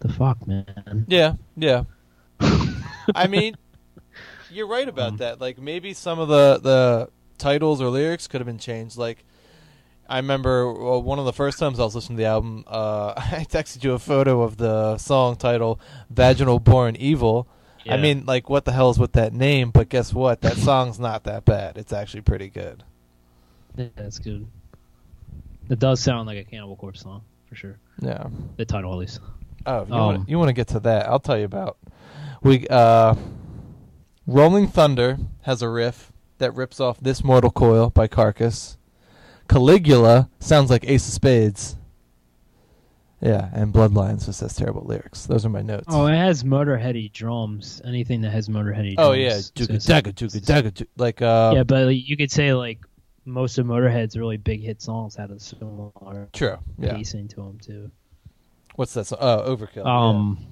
the 0.00 0.08
fuck, 0.08 0.46
man. 0.46 1.04
Yeah, 1.08 1.34
yeah. 1.56 1.84
I 3.14 3.26
mean, 3.28 3.56
you're 4.50 4.66
right 4.66 4.88
about 4.88 5.10
Um, 5.12 5.16
that. 5.18 5.40
Like 5.40 5.58
maybe 5.58 5.92
some 5.94 6.18
of 6.18 6.28
the 6.28 6.58
the 6.62 7.08
titles 7.38 7.80
or 7.80 7.88
lyrics 7.88 8.26
could 8.26 8.40
have 8.40 8.46
been 8.46 8.58
changed. 8.58 8.96
Like 8.96 9.24
I 10.08 10.16
remember 10.16 10.72
well, 10.72 11.02
one 11.02 11.18
of 11.18 11.24
the 11.24 11.32
first 11.32 11.58
times 11.58 11.78
I 11.78 11.84
was 11.84 11.94
listening 11.94 12.16
to 12.18 12.22
the 12.22 12.28
album, 12.28 12.64
uh, 12.66 13.12
I 13.16 13.44
texted 13.48 13.84
you 13.84 13.92
a 13.92 13.98
photo 13.98 14.42
of 14.42 14.56
the 14.56 14.96
song 14.98 15.36
title 15.36 15.80
"Vaginal 16.10 16.58
Born 16.58 16.96
Evil." 16.96 17.46
I 17.92 17.96
mean, 17.96 18.24
like, 18.26 18.48
what 18.50 18.64
the 18.64 18.72
hell 18.72 18.90
is 18.90 18.98
with 18.98 19.12
that 19.12 19.32
name? 19.32 19.70
But 19.70 19.88
guess 19.88 20.12
what? 20.12 20.40
That 20.42 20.56
song's 20.56 20.98
not 20.98 21.24
that 21.24 21.44
bad. 21.44 21.78
It's 21.78 21.92
actually 21.92 22.22
pretty 22.22 22.48
good. 22.48 22.82
Yeah, 23.76 23.88
that's 23.96 24.18
good. 24.18 24.46
It 25.68 25.78
does 25.78 26.00
sound 26.00 26.26
like 26.26 26.38
a 26.38 26.44
Cannibal 26.44 26.76
Corpse 26.76 27.00
song 27.02 27.22
for 27.48 27.54
sure. 27.54 27.78
Yeah. 28.00 28.26
The 28.56 28.64
title, 28.64 28.92
at 28.92 28.98
least. 28.98 29.20
Oh, 29.66 29.86
you 29.86 29.94
Um, 29.94 30.26
want 30.38 30.48
to 30.48 30.52
get 30.52 30.68
to 30.68 30.80
that? 30.80 31.06
I'll 31.08 31.20
tell 31.20 31.38
you 31.38 31.44
about. 31.44 31.76
We 32.42 32.66
uh, 32.68 33.14
Rolling 34.26 34.66
Thunder 34.68 35.18
has 35.42 35.60
a 35.62 35.68
riff 35.68 36.12
that 36.38 36.54
rips 36.54 36.80
off 36.80 36.98
"This 37.00 37.22
Mortal 37.22 37.50
Coil" 37.50 37.90
by 37.90 38.08
Carcass. 38.08 38.78
Caligula 39.48 40.30
sounds 40.38 40.70
like 40.70 40.84
Ace 40.88 41.06
of 41.06 41.12
Spades. 41.14 41.76
Yeah, 43.22 43.50
and 43.52 43.70
Blood 43.72 43.92
Lions 43.92 44.24
just 44.26 44.40
has 44.40 44.54
terrible 44.56 44.82
lyrics. 44.86 45.26
Those 45.26 45.44
are 45.44 45.50
my 45.50 45.60
notes. 45.60 45.84
Oh, 45.88 46.06
it 46.06 46.16
has 46.16 46.42
Motorheady 46.42 47.12
drums. 47.12 47.82
Anything 47.84 48.22
that 48.22 48.30
has 48.30 48.48
Motorheady 48.48 48.94
drums. 48.96 49.08
Oh, 49.08 49.12
yeah, 49.12 49.38
So 49.40 49.64
it's- 49.64 49.86
Dagga 49.86 50.12
Jooga 50.14 50.40
Dagga 50.40 50.86
like 50.96 51.20
uh, 51.20 51.52
yeah, 51.54 51.62
but 51.64 51.94
you 51.94 52.16
could 52.16 52.30
say 52.30 52.54
like 52.54 52.78
most 53.26 53.58
of 53.58 53.66
Motorhead's 53.66 54.16
really 54.16 54.38
big 54.38 54.62
hit 54.62 54.80
songs 54.80 55.14
had 55.16 55.30
a 55.30 55.38
similar 55.38 56.28
true. 56.32 56.56
Yeah, 56.78 56.94
pacing 56.94 57.28
to 57.28 57.36
them 57.36 57.58
too. 57.60 57.90
what's 58.76 58.94
that? 58.94 59.04
Song? 59.06 59.18
Oh, 59.20 59.54
Overkill. 59.54 59.84
yeah. 59.84 60.08
Um. 60.08 60.46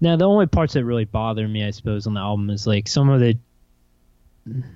Now 0.00 0.16
the 0.16 0.24
only 0.24 0.46
parts 0.46 0.74
that 0.74 0.84
really 0.84 1.04
bother 1.04 1.46
me, 1.46 1.64
I 1.64 1.70
suppose, 1.70 2.06
on 2.06 2.14
the 2.14 2.20
album 2.20 2.50
is 2.50 2.66
like 2.66 2.88
some 2.88 3.08
of 3.10 3.20
the. 3.20 3.38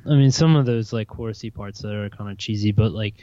I 0.06 0.10
mean, 0.14 0.30
some 0.30 0.56
of 0.56 0.66
those 0.66 0.92
like 0.92 1.08
chorusy 1.08 1.52
parts 1.52 1.80
that 1.80 1.92
are 1.92 2.10
kind 2.10 2.30
of 2.30 2.36
cheesy, 2.38 2.70
but 2.72 2.92
like 2.92 3.14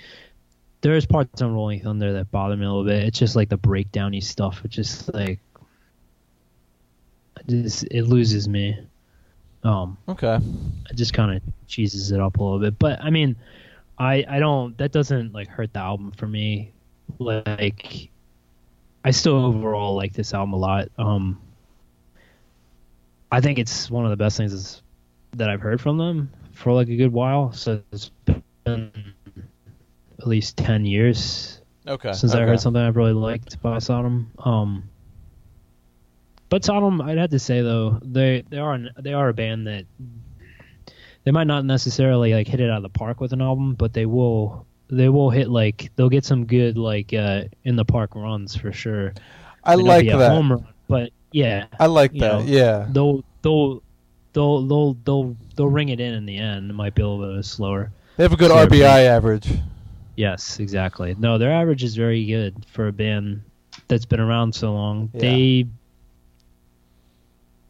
there's 0.82 1.06
parts 1.06 1.42
on 1.42 1.54
Rolling 1.54 1.82
Thunder 1.82 2.14
that 2.14 2.32
bother 2.32 2.58
me 2.58 2.66
a 2.66 2.70
little 2.70 2.86
bit. 2.86 3.04
It's 3.04 3.20
just 3.20 3.36
like 3.36 3.50
the 3.50 3.58
breakdowny 3.58 4.22
stuff. 4.24 4.62
It's 4.66 4.76
just 4.76 5.14
like, 5.14 5.40
it 7.40 7.48
just 7.48 7.84
it 7.86 8.04
loses 8.04 8.48
me. 8.50 8.78
Um, 9.64 9.98
okay. 10.10 10.40
it 10.90 10.96
just 10.96 11.14
kind 11.14 11.38
of 11.38 11.44
cheeses 11.68 12.12
it 12.12 12.20
up 12.20 12.38
a 12.38 12.44
little 12.44 12.60
bit. 12.60 12.80
But 12.80 13.00
I 13.02 13.12
mean, 13.12 13.36
I 13.98 14.26
I 14.28 14.40
don't 14.40 14.76
that 14.80 14.92
doesn't 14.92 15.34
like 15.34 15.48
hurt 15.48 15.74
the 15.74 15.80
album 15.80 16.12
for 16.12 16.28
me. 16.28 16.72
Like, 17.20 18.10
I 19.06 19.12
still 19.12 19.46
overall 19.46 19.96
like 19.96 20.14
this 20.14 20.34
album 20.34 20.54
a 20.54 20.58
lot. 20.58 20.90
Um, 20.98 21.40
I 23.32 23.40
think 23.40 23.60
it's 23.60 23.90
one 23.92 24.06
of 24.06 24.10
the 24.10 24.18
best 24.18 24.38
things 24.38 24.82
that 25.34 25.50
I've 25.50 25.62
heard 25.62 25.80
from 25.80 25.98
them 25.98 26.32
for 26.54 26.74
like 26.74 26.90
a 26.90 26.96
good 26.96 27.14
while. 27.14 27.54
So 27.54 27.82
it's 27.92 28.12
been 28.66 28.92
at 30.22 30.28
least 30.28 30.58
ten 30.58 30.86
years 30.86 31.60
Okay. 31.88 32.14
since 32.14 32.34
I 32.34 32.42
heard 32.42 32.60
something 32.60 32.82
I've 32.82 32.96
really 32.96 33.14
liked 33.14 33.62
by 33.62 33.80
Sodom. 33.80 34.32
Um, 34.40 34.84
but 36.50 36.64
Sodom, 36.64 37.02
I'd 37.02 37.18
have 37.18 37.32
to 37.32 37.40
say 37.40 37.62
though, 37.62 38.00
they 38.04 38.44
they 38.50 38.58
are 38.58 38.74
an, 38.74 38.90
they 39.00 39.14
are 39.14 39.30
a 39.30 39.34
band 39.34 39.68
that 39.68 39.86
they 41.24 41.32
might 41.32 41.48
not 41.48 41.66
necessarily 41.66 42.34
like 42.34 42.48
hit 42.48 42.60
it 42.60 42.70
out 42.70 42.78
of 42.78 42.84
the 42.84 42.90
park 42.90 43.20
with 43.20 43.34
an 43.34 43.42
album, 43.42 43.74
but 43.76 43.94
they 43.94 44.06
will 44.06 44.66
they 44.90 45.10
will 45.10 45.30
hit 45.30 45.50
like 45.50 45.92
they'll 45.96 46.10
get 46.10 46.26
some 46.26 46.46
good 46.46 46.78
like 46.78 47.14
uh, 47.14 47.44
in 47.64 47.76
the 47.76 47.86
park 47.86 48.16
runs 48.16 48.56
for 48.56 48.72
sure. 48.72 49.14
I 49.64 49.76
not 49.76 49.86
like 49.86 50.08
that. 50.08 50.32
home 50.32 50.52
run, 50.52 50.68
but 50.88 51.12
yeah, 51.32 51.66
I 51.80 51.86
like 51.88 52.12
that. 52.14 52.20
know, 52.20 52.40
yeah. 52.46 52.86
they'll 52.90 53.24
they'll 53.42 53.82
they'll 54.34 54.68
they'll 54.68 54.94
they'll 55.06 55.38
they'll 55.56 55.68
ring 55.68 55.90
it 55.90 56.00
in 56.00 56.14
in 56.14 56.26
the 56.26 56.38
end. 56.38 56.70
It 56.70 56.74
might 56.74 56.94
be 56.96 57.02
a 57.02 57.08
little 57.08 57.36
bit 57.36 57.46
slower. 57.46 57.92
They 58.18 58.24
have 58.24 58.34
a 58.34 58.38
good 58.38 58.52
RBI 58.52 59.06
average. 59.06 59.48
Yes, 60.22 60.60
exactly. 60.60 61.16
No, 61.18 61.40
their 61.40 61.52
average 61.52 61.84
is 61.84 61.96
very 61.96 62.24
good 62.28 62.64
for 62.68 62.88
a 62.88 62.92
band 62.92 63.42
that's 63.88 64.06
been 64.06 64.20
around 64.20 64.54
so 64.54 64.72
long. 64.72 65.10
Yeah. 65.16 65.20
They, 65.20 65.66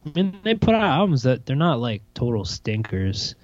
I 0.04 0.10
mean, 0.14 0.38
they 0.44 0.54
put 0.54 0.74
out 0.74 0.82
albums 0.82 1.22
that 1.22 1.46
they're 1.46 1.56
not 1.56 1.80
like 1.80 2.02
total 2.12 2.44
stinkers. 2.44 3.36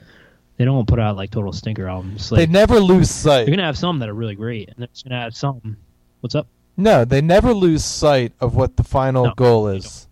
They 0.59 0.67
don't 0.67 0.87
put 0.87 0.99
out 1.01 1.17
like 1.17 1.31
total 1.31 1.55
stinker 1.55 1.89
albums. 1.89 2.29
they 2.29 2.45
never 2.45 2.81
lose 2.81 3.11
sight. 3.11 3.47
They're 3.47 3.55
gonna 3.55 3.65
have 3.65 3.79
some 3.79 3.99
that 4.01 4.11
are 4.11 4.15
really 4.15 4.35
great, 4.35 4.69
and 4.69 4.77
they're 4.77 4.89
just 4.89 5.05
gonna 5.05 5.23
have 5.23 5.35
some. 5.35 5.79
What's 6.21 6.35
up? 6.35 6.47
No, 6.77 7.07
they 7.07 7.23
never 7.23 7.55
lose 7.55 7.87
sight 7.87 8.35
of 8.41 8.57
what 8.57 8.77
the 8.77 8.85
final 8.85 9.25
No, 9.25 9.35
goal 9.35 9.69
is. 9.69 10.07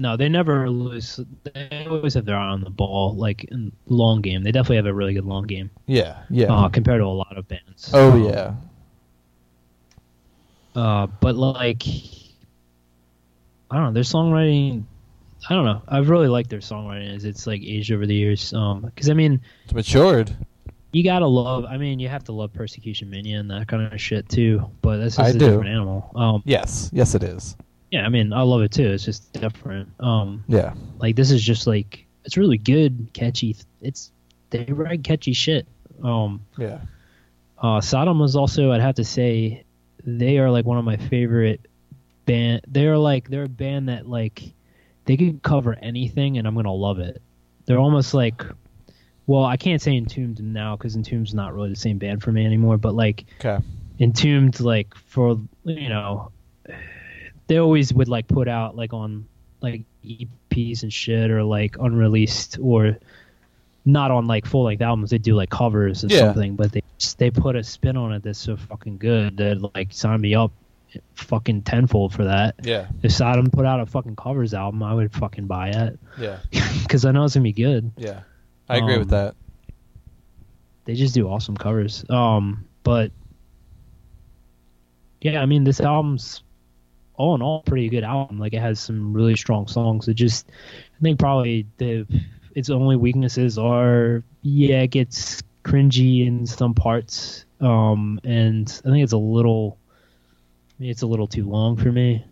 No, 0.00 0.16
they 0.16 0.30
never 0.30 0.70
lose. 0.70 1.20
They 1.44 1.86
always 1.88 2.14
have 2.14 2.24
their 2.24 2.36
eye 2.36 2.48
on 2.48 2.62
the 2.62 2.70
ball, 2.70 3.14
like 3.16 3.44
in 3.44 3.70
long 3.86 4.22
game. 4.22 4.42
They 4.42 4.50
definitely 4.50 4.76
have 4.76 4.86
a 4.86 4.94
really 4.94 5.12
good 5.12 5.26
long 5.26 5.46
game 5.46 5.70
Yeah, 5.86 6.22
yeah. 6.30 6.46
uh, 6.52 6.68
compared 6.70 7.00
to 7.00 7.04
a 7.04 7.08
lot 7.08 7.36
of 7.36 7.46
bands. 7.46 7.90
oh 7.92 8.12
Um, 8.12 8.24
yeah. 8.24 8.54
Uh, 10.74 11.06
but 11.20 11.34
like, 11.36 11.82
I 13.70 13.76
don't 13.76 13.84
know, 13.86 13.92
their 13.92 14.02
songwriting. 14.04 14.84
I 15.48 15.54
don't 15.54 15.64
know. 15.64 15.82
I've 15.88 16.08
really 16.08 16.28
liked 16.28 16.48
their 16.50 16.60
songwriting 16.60 17.14
as 17.14 17.24
it's 17.24 17.46
like 17.46 17.62
aged 17.62 17.92
over 17.92 18.06
the 18.06 18.14
years. 18.14 18.52
Um, 18.54 18.80
because 18.82 19.10
I 19.10 19.14
mean, 19.14 19.40
It's 19.64 19.74
matured. 19.74 20.34
you 20.92 21.02
gotta 21.04 21.26
love. 21.26 21.64
I 21.66 21.76
mean, 21.76 21.98
you 21.98 22.08
have 22.08 22.24
to 22.24 22.32
love 22.32 22.52
Persecution 22.54 23.10
Mania 23.10 23.38
and 23.40 23.50
that 23.50 23.68
kind 23.68 23.92
of 23.92 24.00
shit 24.00 24.28
too. 24.30 24.70
But 24.80 24.98
that's 24.98 25.16
just 25.16 25.26
I 25.26 25.30
a 25.30 25.32
do. 25.32 25.38
different 25.40 25.68
animal. 25.68 26.10
Um, 26.14 26.42
Yes, 26.46 26.88
yes, 26.92 27.14
it 27.14 27.22
is. 27.22 27.56
Yeah, 27.90 28.06
I 28.06 28.08
mean, 28.08 28.32
I 28.32 28.42
love 28.42 28.62
it 28.62 28.72
too. 28.72 28.88
It's 28.90 29.04
just 29.04 29.32
different. 29.32 29.88
Um, 30.00 30.44
Yeah, 30.48 30.74
like 30.98 31.16
this 31.16 31.30
is 31.30 31.42
just 31.42 31.66
like 31.66 32.06
it's 32.24 32.36
really 32.36 32.58
good, 32.58 33.08
catchy. 33.12 33.56
It's 33.80 34.12
they 34.50 34.64
write 34.64 35.04
catchy 35.04 35.32
shit. 35.32 35.66
Um, 36.02 36.44
yeah. 36.58 36.80
Uh, 37.58 37.80
Sodom 37.80 38.18
was 38.18 38.36
also, 38.36 38.72
I'd 38.72 38.80
have 38.80 38.94
to 38.96 39.04
say, 39.04 39.64
they 40.04 40.38
are 40.38 40.50
like 40.50 40.64
one 40.64 40.78
of 40.78 40.84
my 40.84 40.96
favorite 40.96 41.60
band. 42.26 42.62
They're 42.66 42.96
like 42.98 43.28
they're 43.28 43.44
a 43.44 43.48
band 43.48 43.88
that 43.88 44.08
like 44.08 44.42
they 45.04 45.16
can 45.16 45.40
cover 45.40 45.74
anything 45.74 46.38
and 46.38 46.46
I'm 46.46 46.54
gonna 46.54 46.72
love 46.72 46.98
it. 47.00 47.20
They're 47.66 47.78
almost 47.78 48.14
like, 48.14 48.42
well, 49.26 49.44
I 49.44 49.56
can't 49.56 49.82
say 49.82 49.96
Entombed 49.96 50.40
now 50.42 50.76
because 50.76 50.96
Entombed's 50.96 51.34
not 51.34 51.54
really 51.54 51.68
the 51.70 51.76
same 51.76 51.98
band 51.98 52.22
for 52.22 52.32
me 52.32 52.46
anymore. 52.46 52.78
But 52.78 52.94
like 52.94 53.26
Okay. 53.44 53.62
Entombed, 53.98 54.60
like 54.60 54.94
for 54.94 55.38
you 55.64 55.88
know, 55.90 56.32
they 57.50 57.56
always 57.58 57.92
would 57.92 58.06
like 58.06 58.28
put 58.28 58.46
out 58.46 58.76
like 58.76 58.92
on 58.92 59.26
like 59.60 59.82
EPs 60.06 60.84
and 60.84 60.92
shit 60.92 61.32
or 61.32 61.42
like 61.42 61.76
unreleased 61.80 62.58
or 62.62 62.96
not 63.84 64.12
on 64.12 64.28
like 64.28 64.46
full 64.46 64.62
length 64.62 64.82
albums. 64.82 65.10
They 65.10 65.18
do 65.18 65.34
like 65.34 65.50
covers 65.50 66.04
or 66.04 66.06
Yeah. 66.06 66.18
something, 66.20 66.54
but 66.54 66.70
they 66.70 66.82
they 67.18 67.30
put 67.32 67.56
a 67.56 67.64
spin 67.64 67.96
on 67.96 68.12
it 68.12 68.22
that's 68.22 68.38
so 68.38 68.56
fucking 68.56 68.98
good 68.98 69.36
that 69.38 69.74
like 69.74 69.88
sign 69.92 70.20
me 70.20 70.36
up 70.36 70.52
fucking 71.16 71.62
tenfold 71.62 72.12
for 72.14 72.22
that. 72.24 72.54
Yeah, 72.62 72.86
If 73.02 73.10
Sodom 73.12 73.50
put 73.50 73.66
out 73.66 73.80
a 73.80 73.86
fucking 73.86 74.14
covers 74.16 74.54
album, 74.54 74.82
I 74.84 74.94
would 74.94 75.12
fucking 75.12 75.46
buy 75.46 75.70
it 75.70 75.98
yeah, 76.18 76.38
because 76.82 77.04
I 77.04 77.10
know 77.10 77.24
it's 77.24 77.34
gonna 77.34 77.42
be 77.42 77.52
good. 77.52 77.90
yeah. 77.96 78.20
I 78.68 78.76
agree 78.76 78.96
with 78.98 79.12
Um, 79.12 79.18
that. 79.26 79.34
they 80.84 80.94
just 80.94 81.14
do 81.14 81.28
awesome 81.28 81.56
covers. 81.56 82.04
Um, 82.08 82.64
but 82.84 83.10
yeah, 85.20 85.42
I 85.42 85.46
mean, 85.46 85.64
this 85.64 85.80
album's 85.80 86.42
all 87.20 87.34
in 87.34 87.42
all 87.42 87.62
pretty 87.62 87.88
good 87.90 88.04
album. 88.04 88.38
Like 88.38 88.54
it 88.54 88.60
has 88.62 88.80
some 88.80 89.12
really 89.12 89.36
strong 89.36 89.66
songs. 89.68 90.08
It 90.08 90.14
just, 90.14 90.48
I 90.48 91.00
think 91.02 91.18
probably 91.18 91.66
the 91.76 92.06
its 92.54 92.70
only 92.70 92.96
weaknesses 92.96 93.58
are 93.58 94.24
yeah, 94.42 94.80
it 94.82 94.88
gets 94.88 95.42
cringy 95.64 96.26
in 96.26 96.46
some 96.46 96.72
parts. 96.74 97.44
Um, 97.60 98.18
and 98.24 98.66
I 98.86 98.88
think 98.90 99.04
it's 99.04 99.12
a 99.12 99.18
little, 99.18 99.76
maybe 100.78 100.90
it's 100.90 101.02
a 101.02 101.06
little 101.06 101.26
too 101.26 101.44
long 101.46 101.76
for 101.76 101.92
me. 101.92 102.24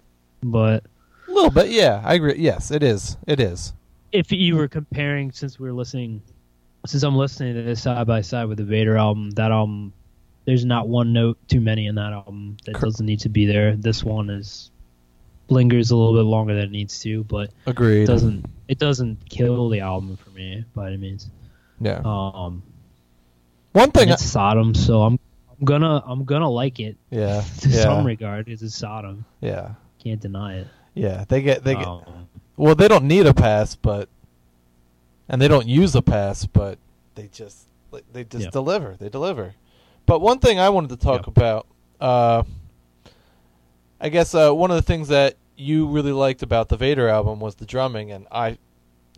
But 0.42 0.84
A 1.28 1.32
little 1.32 1.50
bit. 1.50 1.68
Yeah, 1.68 2.00
I 2.04 2.14
agree. 2.14 2.36
Yes, 2.38 2.70
it 2.70 2.82
is. 2.82 3.18
It 3.26 3.40
is. 3.40 3.74
if 4.10 4.32
you 4.32 4.56
were 4.56 4.68
comparing, 4.68 5.32
since 5.32 5.58
we 5.60 5.68
are 5.68 5.72
listening, 5.74 6.22
since 6.86 7.02
I'm 7.02 7.16
listening 7.16 7.54
to 7.56 7.62
this 7.62 7.82
side 7.82 8.06
by 8.06 8.22
side 8.22 8.46
with 8.46 8.56
the 8.56 8.64
Vader 8.64 8.96
album, 8.96 9.32
that 9.32 9.50
album, 9.52 9.92
there's 10.46 10.64
not 10.64 10.88
one 10.88 11.12
note 11.12 11.36
too 11.46 11.60
many 11.60 11.86
in 11.86 11.96
that 11.96 12.12
album 12.14 12.56
that 12.64 12.74
Cor- 12.74 12.84
doesn't 12.88 13.04
need 13.04 13.20
to 13.20 13.28
be 13.28 13.44
there. 13.44 13.76
This 13.76 14.02
one 14.02 14.30
is 14.30 14.70
lingers 15.48 15.90
a 15.90 15.96
little 15.96 16.14
bit 16.14 16.28
longer 16.28 16.54
than 16.54 16.64
it 16.64 16.70
needs 16.70 17.00
to, 17.00 17.24
but 17.24 17.50
Agreed. 17.66 18.02
it 18.02 18.06
doesn't 18.06 18.44
it 18.68 18.78
doesn't 18.78 19.28
kill 19.28 19.68
the 19.68 19.80
album 19.80 20.16
for 20.16 20.30
me 20.30 20.64
by 20.74 20.88
any 20.88 20.96
means. 20.98 21.28
Yeah. 21.80 22.02
Um, 22.04 22.62
One 23.72 23.90
thing. 23.90 24.08
it's 24.10 24.24
Sodom, 24.24 24.74
so 24.74 25.02
I'm 25.02 25.18
I'm 25.58 25.64
gonna 25.64 26.02
I'm 26.06 26.24
gonna 26.24 26.50
like 26.50 26.80
it 26.80 26.96
yeah. 27.10 27.42
to 27.60 27.68
Yeah. 27.68 27.82
some 27.82 28.04
regard. 28.06 28.48
It's 28.48 28.62
a 28.62 28.70
Sodom. 28.70 29.24
Yeah. 29.40 29.72
can't 30.02 30.20
deny 30.20 30.58
it. 30.58 30.66
Yeah, 30.94 31.24
they 31.28 31.42
get 31.42 31.64
they 31.64 31.74
get. 31.74 31.86
Um, 31.86 32.28
Well, 32.56 32.74
they 32.74 32.88
don't 32.88 33.04
need 33.04 33.26
a 33.26 33.34
pass, 33.34 33.74
but 33.76 34.08
and 35.28 35.40
they 35.40 35.48
don't 35.48 35.66
use 35.68 35.94
a 35.94 36.02
pass, 36.02 36.44
but 36.46 36.78
they 37.14 37.28
just 37.28 37.66
they 38.12 38.24
just 38.24 38.44
Yeah. 38.46 38.50
deliver. 38.50 38.96
They 38.98 39.08
deliver. 39.08 39.54
But 40.06 40.20
one 40.20 40.38
thing 40.38 40.58
I 40.58 40.68
wanted 40.70 40.90
to 40.90 40.96
talk 40.96 41.26
about, 41.26 41.66
uh, 42.00 42.42
I 44.00 44.08
guess 44.08 44.34
uh, 44.34 44.52
one 44.52 44.70
of 44.70 44.76
the 44.76 44.82
things 44.82 45.08
that 45.08 45.36
you 45.56 45.86
really 45.88 46.12
liked 46.12 46.42
about 46.42 46.68
the 46.68 46.76
Vader 46.76 47.08
album 47.08 47.40
was 47.40 47.56
the 47.56 47.66
drumming, 47.66 48.12
and 48.12 48.26
I 48.30 48.58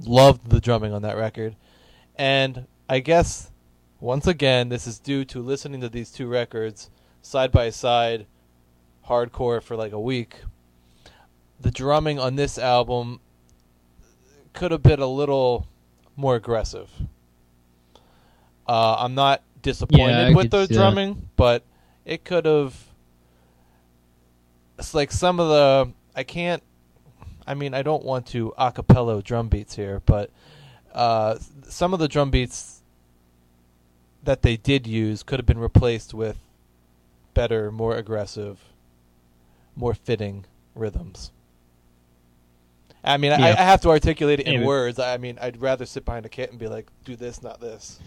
loved 0.04 0.49
the 0.50 0.60
drumming 0.60 0.92
on 0.92 1.02
that 1.02 1.16
record. 1.16 1.56
And 2.16 2.66
I 2.88 3.00
guess 3.00 3.50
once 4.00 4.26
again, 4.26 4.70
this 4.70 4.87
is 4.87 4.99
due 4.99 5.25
to 5.26 5.40
listening 5.42 5.80
to 5.82 5.88
these 5.88 6.10
two 6.10 6.26
records 6.26 6.88
side 7.22 7.52
by 7.52 7.68
side, 7.70 8.26
hardcore 9.08 9.62
for 9.62 9.76
like 9.76 9.92
a 9.92 10.00
week. 10.00 10.37
The 11.60 11.70
drumming 11.70 12.18
on 12.18 12.37
this 12.37 12.56
album 12.58 13.20
could 14.54 14.70
have 14.70 14.82
been 14.82 15.00
a 15.00 15.06
little 15.06 15.66
more 16.16 16.37
aggressive. 16.37 16.90
Uh, 18.66 18.96
I'm 18.99 19.14
not 19.14 19.42
disappointed 19.62 20.30
Yeah, 20.30 20.34
with 20.34 20.50
the 20.50 20.62
see 20.66 20.75
that. 20.75 20.80
drumming, 20.80 21.28
but 21.37 21.64
it 22.06 22.25
could 22.25 22.46
have. 22.46 22.87
It's 24.80 24.94
like 24.94 25.12
some 25.12 25.38
of 25.38 25.49
the 25.49 25.92
I 26.16 26.22
can't. 26.22 26.62
I 27.46 27.54
mean, 27.54 27.75
I 27.75 27.82
don't 27.82 28.04
want 28.04 28.26
to 28.28 28.52
acapella 28.58 29.22
drum 29.22 29.49
beats 29.49 29.75
here, 29.76 30.02
but 30.06 30.30
uh, 30.94 31.37
some 31.68 31.92
of 31.92 32.00
the 32.00 32.08
drum 32.08 32.30
beats 32.30 32.80
that 34.22 34.42
they 34.42 34.56
did 34.56 34.87
use 34.87 35.22
could 35.22 35.38
have 35.38 35.46
been 35.46 35.58
replaced 35.58 36.14
with 36.14 36.38
better, 37.34 37.70
more 37.72 37.96
aggressive, 37.96 38.60
more 39.75 39.94
fitting 39.94 40.44
rhythms. 40.75 41.30
I 43.02 43.16
mean, 43.16 43.32
I, 43.32 43.38
Yeah. 43.38 43.46
I 43.58 43.62
have 43.62 43.80
to 43.82 43.88
articulate 43.90 44.40
it 44.40 44.46
in 44.46 44.64
words. 44.64 44.99
I 44.99 45.16
mean, 45.16 45.38
I'd 45.40 45.60
rather 45.60 45.87
sit 45.87 46.04
behind 46.04 46.26
a 46.26 46.28
kit 46.28 46.50
and 46.50 46.58
be 46.58 46.68
like, 46.68 46.87
"Do 47.04 47.16
this, 47.16 47.42
not 47.42 47.60
this." 47.60 47.99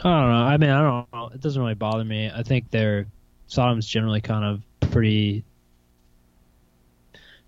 I 0.00 0.02
don't 0.02 0.30
know. 0.30 0.44
I 0.44 0.56
mean, 0.56 0.70
I 0.70 0.80
don't 0.80 1.12
know. 1.12 1.30
It 1.34 1.40
doesn't 1.40 1.60
really 1.60 1.74
bother 1.74 2.04
me. 2.04 2.30
I 2.32 2.42
think 2.42 2.70
their 2.70 3.06
Sodom's 3.46 3.86
generally 3.86 4.20
kind 4.20 4.44
of 4.44 4.62
pretty 4.90 5.44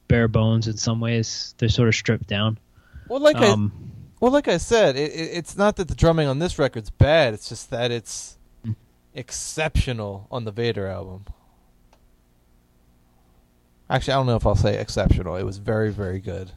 bare 0.09 0.29
bones 0.29 0.67
in 0.69 0.77
some 0.77 1.01
ways. 1.01 1.55
They're 1.59 1.69
sort 1.69 1.89
of 1.89 1.95
stripped 1.95 2.27
down. 2.27 2.59
Well, 3.09 3.21
like 3.21 3.37
um, 3.37 3.73
I 3.75 4.15
well, 4.21 4.33
like 4.33 4.49
I 4.49 4.57
said, 4.59 4.97
it, 4.97 5.13
it, 5.13 5.31
it's 5.35 5.57
not 5.57 5.77
that 5.77 5.89
the 5.89 5.95
drumming 5.95 6.29
on 6.29 6.39
this 6.39 6.59
record's 6.59 6.91
bad. 6.91 7.35
It's 7.35 7.49
just 7.49 7.71
that 7.71 7.91
it's 7.91 8.37
Mm. 8.67 8.77
exceptional 9.15 10.27
on 10.31 10.45
the 10.45 10.53
Vader 10.53 10.87
album. 10.87 11.25
Actually, 13.89 14.13
I 14.13 14.17
don't 14.17 14.27
know 14.27 14.37
if 14.37 14.47
I'll 14.47 14.55
say 14.55 14.79
exceptional. 14.79 15.37
It 15.37 15.45
was 15.45 15.59
very, 15.59 15.91
very 15.91 16.21
good. 16.21 16.53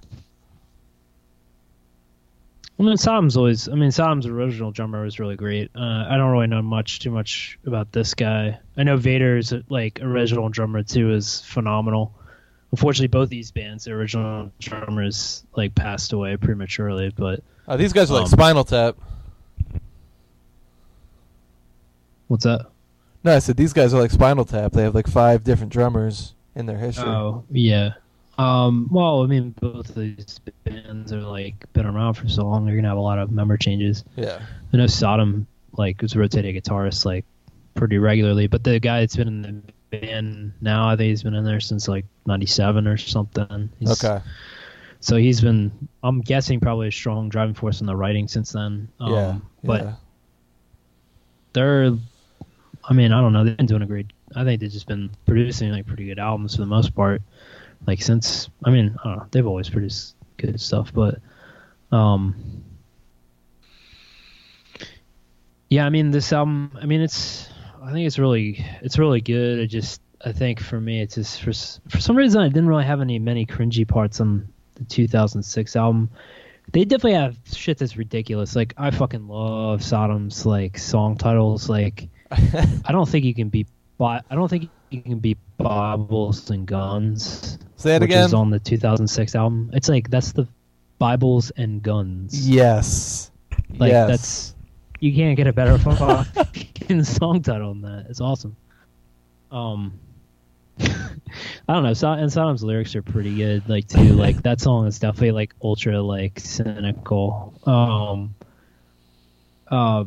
I 2.84 2.86
mean, 2.86 2.98
Sam's 2.98 3.38
always. 3.38 3.70
I 3.70 3.76
mean, 3.76 3.92
Sodom's 3.92 4.26
original 4.26 4.72
drummer 4.72 5.04
was 5.04 5.18
really 5.18 5.38
great. 5.38 5.72
Uh, 5.74 6.06
I 6.10 6.18
don't 6.18 6.32
really 6.32 6.48
know 6.48 6.62
much 6.62 7.00
too 7.00 7.12
much 7.12 7.58
about 7.66 7.94
this 7.94 8.14
guy. 8.14 8.60
I 8.76 8.84
know 8.84 8.98
Vader's 8.98 9.54
like 9.70 10.00
original 10.02 10.50
drummer 10.50 10.84
too 10.84 11.14
is 11.14 11.40
phenomenal. 11.42 12.14
Unfortunately, 12.72 13.08
both 13.08 13.30
these 13.30 13.52
bands, 13.52 13.86
their 13.86 13.96
original 13.98 14.52
drummers 14.60 15.44
like 15.56 15.74
passed 15.76 16.12
away 16.12 16.36
prematurely. 16.36 17.10
But 17.16 17.42
Uh, 17.70 17.78
these 17.78 17.94
guys 17.94 18.12
are 18.12 18.16
like 18.16 18.24
Um, 18.24 18.30
Spinal 18.30 18.66
Tap. 18.66 18.98
what's 22.28 22.44
that? 22.44 22.66
No, 23.24 23.34
I 23.36 23.40
said 23.40 23.56
these 23.56 23.72
guys 23.72 23.94
are 23.94 24.02
like 24.02 24.12
Spinal 24.12 24.44
Tap. 24.44 24.74
They 24.74 24.84
have 24.84 24.96
like 24.96 25.08
five 25.08 25.46
different 25.46 25.72
drummers 25.72 26.34
in 26.56 26.66
their 26.66 26.78
history. 26.78 27.06
Oh 27.08 27.46
yeah. 27.50 27.92
Um, 28.38 28.88
well, 28.92 29.24
I 29.24 29.28
mean, 29.28 29.52
both 29.52 29.90
of 29.90 29.96
these 29.96 30.40
bands 30.64 31.14
are 31.14 31.22
like 31.22 31.72
been 31.74 31.86
around 31.86 32.16
for 32.16 32.28
so 32.28 32.44
long. 32.44 32.66
They're 32.66 32.76
gonna 32.76 32.88
have 32.88 32.98
a 32.98 33.02
lot 33.02 33.20
of 33.20 33.32
member 33.32 33.58
changes. 33.58 34.04
Yeah. 34.16 34.42
I 34.74 34.78
know 34.78 34.88
Sodom 34.88 35.48
like 35.78 36.02
was 36.02 36.16
rotating 36.16 36.56
guitarist 36.56 37.06
like 37.06 37.26
pretty 37.76 37.98
regularly, 37.98 38.48
but 38.48 38.64
the 38.64 38.80
guy 38.80 39.02
that's 39.02 39.16
been 39.16 39.28
in 39.28 39.42
the 39.92 40.00
band 40.00 40.54
now, 40.62 40.88
I 40.90 40.96
think 40.96 41.10
he's 41.10 41.24
been 41.24 41.36
in 41.36 41.44
there 41.44 41.60
since 41.60 41.88
like 41.88 42.06
'97 42.26 42.88
or 42.88 42.98
something. 42.98 43.70
He's, 43.80 44.04
Okay. 44.04 44.24
So 45.00 45.18
he's 45.18 45.42
been, 45.42 45.90
I'm 46.02 46.22
guessing, 46.22 46.62
probably 46.62 46.88
a 46.88 46.92
strong 46.92 47.28
driving 47.28 47.56
force 47.56 47.82
in 47.82 47.88
the 47.88 47.96
writing 47.96 48.30
since 48.30 48.54
then. 48.54 48.88
Um, 49.02 49.14
yeah. 49.14 49.38
But 49.62 49.82
yeah. 49.84 49.94
they're, 51.52 51.92
I 52.86 52.94
mean, 52.94 53.12
I 53.12 53.20
don't 53.20 53.34
know. 53.34 53.44
They've 53.44 53.58
been 53.58 53.66
doing 53.66 53.82
a 53.82 53.86
great. 53.86 54.14
I 54.34 54.46
think 54.46 54.62
they've 54.62 54.72
just 54.72 54.88
been 54.88 55.10
producing 55.26 55.72
like 55.72 55.86
pretty 55.88 56.06
good 56.06 56.20
albums 56.20 56.56
for 56.56 56.62
the 56.62 56.68
most 56.68 56.96
part. 56.96 57.22
Like 57.86 58.02
since, 58.02 58.50
I 58.64 58.70
mean, 58.72 58.96
I 59.04 59.08
don't 59.08 59.18
know. 59.18 59.28
They've 59.32 59.48
always 59.48 59.70
produced 59.70 60.16
good 60.38 60.60
stuff, 60.60 60.94
but, 60.94 61.20
um, 61.92 62.64
yeah. 65.70 65.86
I 65.86 65.90
mean, 65.90 66.12
this 66.12 66.32
album. 66.34 66.78
I 66.82 66.86
mean, 66.86 67.02
it's. 67.02 67.50
I 67.84 67.92
think 67.92 68.08
it's 68.08 68.18
really, 68.18 68.66
it's 68.82 68.98
really 68.98 69.20
good. 69.20 69.60
I 69.60 69.66
just, 69.66 70.02
I 70.24 70.32
think 70.32 70.62
for 70.62 70.80
me, 70.80 71.02
it's 71.02 71.16
just 71.16 71.42
for 71.42 71.52
for 71.90 72.00
some 72.00 72.16
reason 72.16 72.42
I 72.42 72.48
didn't 72.48 72.68
really 72.68 72.86
have 72.86 73.02
any 73.02 73.20
many 73.20 73.46
cringy 73.46 73.88
parts 73.88 74.22
on 74.22 74.48
the 74.76 74.86
2006 74.86 75.76
album. 75.76 76.10
They 76.72 76.86
definitely 76.86 77.20
have 77.20 77.38
shit 77.52 77.78
that's 77.78 77.98
ridiculous. 77.98 78.56
Like 78.56 78.74
I 78.78 78.92
fucking 78.92 79.28
love 79.28 79.84
Sodom's 79.84 80.46
like 80.46 80.78
song 80.78 81.18
titles. 81.18 81.70
Like 81.70 82.08
I 82.32 82.92
don't 82.92 83.08
think 83.08 83.26
you 83.26 83.36
can 83.36 83.50
be. 83.50 83.68
I 84.00 84.22
don't 84.32 84.50
think 84.50 84.70
you 84.90 85.02
can 85.02 85.20
be 85.20 85.38
Bibles 85.58 86.50
and 86.50 86.66
Guns. 86.66 87.58
Say 87.84 87.96
it 87.98 88.02
which 88.02 88.10
again. 88.12 88.26
is 88.26 88.34
on 88.34 88.50
the 88.50 88.60
2006 88.60 89.36
album. 89.36 89.70
It's 89.74 89.90
like 89.90 90.10
that's 90.10 90.32
the 90.32 90.48
Bibles 91.00 91.52
and 91.52 91.84
Guns. 91.84 92.48
yes. 92.50 93.30
Like 93.78 93.92
yes. 93.92 94.08
that's 94.10 94.56
you 95.00 95.14
can't 95.14 95.36
get 95.36 95.48
a 95.48 95.54
better 95.54 95.78
fucking 95.78 97.04
song 97.04 97.42
title 97.42 97.74
than 97.74 97.82
that. 97.82 98.06
It's 98.10 98.22
awesome. 98.22 98.56
Um, 99.52 100.00
I 100.80 100.94
don't 101.68 101.84
know. 101.84 101.94
So, 101.94 102.12
and 102.12 102.32
Sodom's 102.32 102.64
lyrics 102.64 102.96
are 102.96 103.02
pretty 103.02 103.36
good. 103.36 103.68
Like 103.68 103.88
too. 103.88 104.14
Like 104.24 104.42
that 104.44 104.62
song 104.62 104.88
is 104.88 105.00
definitely 105.00 105.32
like 105.32 105.54
ultra 105.62 106.02
like 106.02 106.40
cynical. 106.40 107.54
Um, 107.66 108.34
uh, 109.70 110.06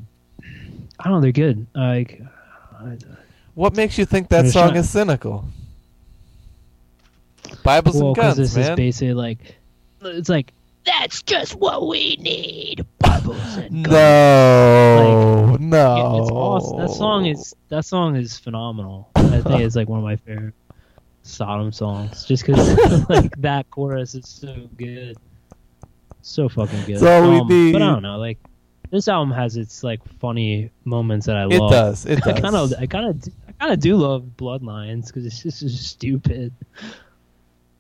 I 0.99 1.05
don't 1.05 1.13
know. 1.13 1.21
They're 1.21 1.33
good. 1.33 1.67
Like, 1.75 2.23
I, 2.81 2.97
What 3.55 3.77
makes 3.77 3.99
you 3.99 4.07
think 4.07 4.29
that 4.31 4.47
song 4.49 4.69
not- 4.69 4.77
is 4.79 4.89
cynical? 4.91 5.45
Bibles 7.63 7.97
well, 7.97 8.09
and 8.09 8.17
guns, 8.17 8.37
this 8.37 8.57
is 8.57 8.71
basically 8.71 9.15
like 9.15 9.57
it's 10.03 10.29
like 10.29 10.53
that's 10.85 11.23
just 11.23 11.55
what 11.57 11.87
we 11.89 12.17
need. 12.21 12.85
Bibles 12.99 13.57
and 13.57 13.85
guns. 13.85 13.93
No, 13.93 15.57
no. 15.59 16.23
It's 16.23 16.31
awesome. 16.31 16.79
That 16.79 16.91
song 16.91 17.27
is 17.27 17.55
that 17.69 17.85
song 17.85 18.17
is 18.17 18.39
phenomenal. 18.39 19.09
I 19.17 19.41
think 19.41 19.61
it's 19.63 19.77
like 19.77 19.89
one 19.89 19.99
of 19.99 20.05
my 20.05 20.17
favorite 20.17 20.55
Sodom 21.23 21.73
songs, 21.73 22.25
just 22.25 22.47
because 22.47 23.09
like 23.09 23.35
that 23.41 23.69
chorus 23.71 24.15
is 24.15 24.29
so 24.29 24.55
good, 24.77 25.17
so 26.23 26.49
fucking 26.49 26.85
good. 26.85 26.95
It's 26.95 27.03
all 27.03 27.29
we 27.31 27.39
Um, 27.41 27.49
need. 27.49 27.73
But 27.73 27.83
I 27.83 27.87
don't 27.87 28.03
know, 28.03 28.19
like 28.19 28.39
this 28.91 29.09
album 29.09 29.33
has 29.35 29.57
its 29.57 29.83
like 29.83 30.01
funny 30.21 30.71
moments 30.85 31.27
that 31.27 31.37
I 31.37 31.45
love. 31.45 31.53
It 31.53 31.75
does. 31.75 32.07
It 32.07 32.27
I 32.27 32.41
kind 32.41 32.55
of, 32.55 32.73
I 32.79 32.87
kind 32.87 33.07
of, 33.07 33.29
I 33.49 33.53
kind 33.59 33.73
of 33.73 33.81
do 33.81 33.97
love 33.97 34.37
Blood 34.37 34.63
Lions 34.63 35.09
because 35.09 35.27
it's 35.27 35.43
just, 35.43 35.61
just 35.63 35.83
stupid. 35.85 36.53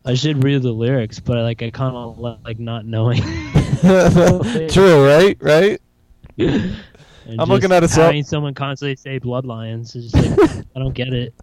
I 0.06 0.14
should 0.14 0.42
read 0.44 0.62
the 0.62 0.72
lyrics, 0.72 1.18
but 1.20 1.38
like 1.38 1.62
I 1.62 1.70
kind 1.70 1.96
of 1.96 2.18
like 2.18 2.58
not 2.58 2.86
knowing. 2.86 3.20
True, 4.68 5.06
right? 5.06 5.36
Right? 5.40 5.80
I'm 6.38 7.48
looking 7.48 7.72
at 7.72 7.82
a 7.82 7.88
song- 7.88 8.22
someone 8.22 8.54
constantly 8.54 8.94
say 8.96 9.18
Blood 9.18 9.44
Lions. 9.44 9.94
It's 9.96 10.12
just 10.12 10.38
like 10.38 10.64
I 10.76 10.78
don't 10.78 10.94
get 10.94 11.12
it. 11.12 11.34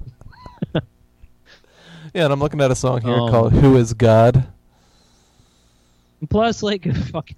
Yeah, 2.13 2.25
and 2.25 2.33
I'm 2.33 2.39
looking 2.39 2.61
at 2.61 2.69
a 2.71 2.75
song 2.75 3.01
here 3.01 3.13
Um, 3.15 3.29
called 3.29 3.53
"Who 3.53 3.75
Is 3.75 3.93
God." 3.93 4.45
Plus, 6.29 6.63
like 6.63 6.83
fucking, 7.07 7.35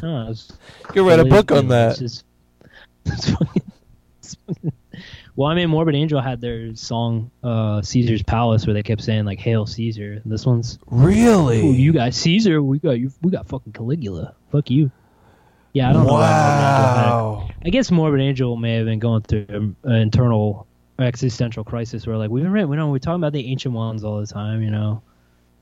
don't 0.00 0.38
You 0.38 0.84
could 0.86 1.06
write 1.06 1.18
a 1.18 1.24
book 1.24 1.50
on 1.50 1.68
that. 1.68 1.90
It's 1.92 1.98
just, 1.98 2.24
it's 3.06 3.30
fucking, 3.30 3.62
it's 4.20 4.36
fucking- 4.46 4.72
well, 5.38 5.48
I 5.48 5.54
mean, 5.54 5.70
Morbid 5.70 5.94
Angel 5.94 6.20
had 6.20 6.40
their 6.40 6.74
song 6.74 7.30
uh, 7.44 7.80
"Caesar's 7.80 8.24
Palace" 8.24 8.66
where 8.66 8.74
they 8.74 8.82
kept 8.82 9.00
saying 9.02 9.24
like 9.24 9.38
"Hail 9.38 9.66
Caesar." 9.66 10.14
And 10.14 10.32
this 10.32 10.44
one's, 10.44 10.80
Really? 10.88 11.60
"Ooh, 11.60 11.70
you 11.72 11.92
got 11.92 12.12
Caesar, 12.12 12.60
we 12.60 12.80
got 12.80 12.98
you, 12.98 13.12
we 13.22 13.30
got 13.30 13.46
fucking 13.46 13.72
Caligula. 13.72 14.34
Fuck 14.50 14.68
you." 14.68 14.90
Yeah, 15.74 15.90
I 15.90 15.92
don't 15.92 16.08
know. 16.08 16.14
wow. 16.14 17.50
I 17.64 17.68
guess 17.70 17.92
Morbid 17.92 18.20
Angel 18.20 18.56
may 18.56 18.74
have 18.78 18.86
been 18.86 18.98
going 18.98 19.22
through 19.22 19.76
an 19.84 19.94
internal 19.94 20.66
existential 20.98 21.62
crisis 21.62 22.04
where, 22.04 22.16
like, 22.16 22.30
we've 22.30 22.42
been, 22.42 22.68
we 22.68 22.76
know, 22.76 22.90
we're 22.90 22.98
talking 22.98 23.22
about 23.22 23.32
the 23.32 23.46
ancient 23.46 23.74
ones 23.76 24.02
all 24.02 24.18
the 24.18 24.26
time, 24.26 24.60
you 24.60 24.72
know, 24.72 25.02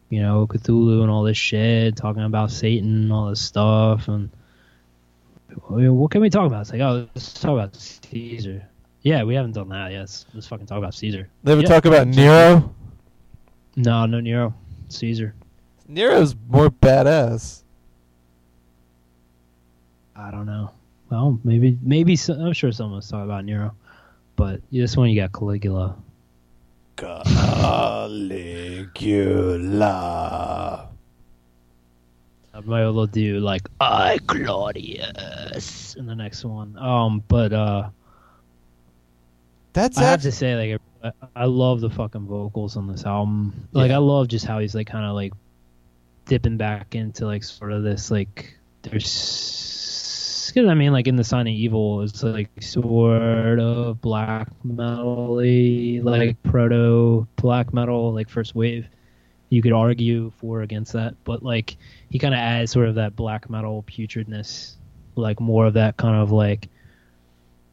you 0.08 0.22
know, 0.22 0.46
Cthulhu 0.46 1.02
and 1.02 1.10
all 1.10 1.22
this 1.22 1.36
shit, 1.36 1.96
talking 1.96 2.22
about 2.22 2.50
Satan 2.50 3.02
and 3.02 3.12
all 3.12 3.28
this 3.28 3.42
stuff, 3.42 4.08
and 4.08 4.30
I 5.68 5.74
mean, 5.74 5.94
what 5.96 6.10
can 6.12 6.22
we 6.22 6.30
talk 6.30 6.46
about? 6.46 6.62
It's 6.62 6.72
like, 6.72 6.80
oh, 6.80 7.08
let's 7.14 7.34
talk 7.34 7.52
about 7.52 7.76
Caesar. 7.76 8.66
Yeah, 9.06 9.22
we 9.22 9.36
haven't 9.36 9.52
done 9.52 9.68
that. 9.68 9.92
Yes, 9.92 10.26
let's 10.34 10.48
fucking 10.48 10.66
talk 10.66 10.78
about 10.78 10.92
Caesar. 10.92 11.28
They 11.44 11.52
ever 11.52 11.60
Yeah. 11.60 11.68
talk 11.68 11.84
about 11.84 12.08
Nero? 12.08 12.74
No, 13.76 14.04
no 14.04 14.18
Nero. 14.18 14.52
Caesar. 14.88 15.32
Nero's 15.86 16.34
more 16.48 16.70
badass. 16.70 17.62
I 20.16 20.32
don't 20.32 20.46
know. 20.46 20.72
Well, 21.08 21.38
maybe, 21.44 21.78
maybe 21.82 22.16
so, 22.16 22.34
I'm 22.34 22.52
sure 22.52 22.72
someone's 22.72 23.08
talking 23.08 23.26
about 23.26 23.44
Nero, 23.44 23.76
but 24.34 24.60
this 24.72 24.96
one 24.96 25.08
you 25.08 25.20
got 25.20 25.32
Caligula. 25.32 25.94
Caligula. 26.96 28.08
I 32.52 32.60
might 32.64 32.82
as 32.82 32.92
well 32.92 33.06
do 33.06 33.38
like 33.38 33.68
I 33.80 34.18
Claudius 34.26 35.94
in 35.94 36.06
the 36.06 36.14
next 36.16 36.44
one. 36.44 36.76
Um, 36.76 37.22
but 37.28 37.52
uh, 37.52 37.90
That's 39.76 39.98
I 39.98 40.04
have 40.04 40.14
actually, 40.14 40.30
to 40.30 40.36
say, 40.36 40.56
like, 40.56 40.80
I, 41.04 41.42
I 41.42 41.44
love 41.44 41.82
the 41.82 41.90
fucking 41.90 42.26
vocals 42.26 42.78
on 42.78 42.86
this 42.88 43.04
album. 43.04 43.68
Like, 43.72 43.90
Yeah. 43.90 43.96
I 43.96 43.98
love 43.98 44.28
just 44.28 44.46
how 44.46 44.58
he's 44.58 44.74
like 44.74 44.86
kind 44.86 45.04
of 45.04 45.14
like 45.14 45.34
dipping 46.24 46.56
back 46.56 46.94
into 46.94 47.26
like 47.26 47.44
sort 47.44 47.72
of 47.72 47.82
this 47.82 48.10
like 48.10 48.56
there's 48.82 50.52
I 50.56 50.72
mean 50.74 50.92
like 50.92 51.06
in 51.06 51.16
the 51.16 51.24
Sign 51.24 51.46
of 51.46 51.52
Evil 51.52 52.00
it's 52.00 52.22
like 52.22 52.48
sort 52.62 53.60
of 53.60 54.00
black 54.00 54.48
metal 54.64 55.36
like 56.02 56.42
proto 56.42 57.28
black 57.36 57.74
metal 57.74 58.14
like 58.14 58.30
first 58.30 58.54
wave. 58.54 58.86
You 59.50 59.60
could 59.60 59.72
argue 59.72 60.32
for 60.38 60.60
or 60.60 60.62
against 60.62 60.94
that, 60.94 61.14
but 61.24 61.42
like 61.42 61.76
he 62.08 62.18
kind 62.18 62.32
of 62.32 62.38
adds 62.38 62.72
sort 62.72 62.88
of 62.88 62.94
that 62.94 63.14
black 63.14 63.50
metal 63.50 63.84
putridness, 63.86 64.76
like 65.16 65.38
more 65.38 65.66
of 65.66 65.74
that 65.74 65.98
kind 65.98 66.16
of 66.16 66.32
like 66.32 66.70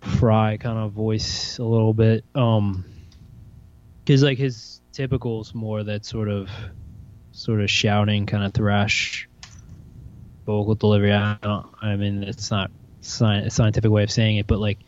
fry 0.04 0.58
kind 0.58 0.78
of 0.78 0.92
voice 0.92 1.58
a 1.58 1.64
little 1.64 1.94
bit. 1.94 2.26
Um, 2.36 2.86
because 4.04 4.22
like 4.24 4.38
his 4.38 4.82
typical's 4.92 5.56
more 5.56 5.84
that 5.84 6.06
sort 6.06 6.30
of, 6.30 6.50
sort 7.32 7.62
of 7.62 7.70
shouting 7.70 8.26
kind 8.26 8.44
of 8.44 8.54
thrash 8.54 9.28
vocal 10.46 10.76
delivery. 10.76 11.14
I 11.14 11.38
don't. 11.42 11.68
I 11.82 11.96
mean, 11.96 12.24
it's 12.24 12.52
not 12.52 12.72
sci- 13.02 13.44
a 13.46 13.50
scientific 13.50 13.90
way 13.90 14.04
of 14.04 14.12
saying 14.12 14.38
it, 14.38 14.48
but 14.48 14.60
like 14.60 14.80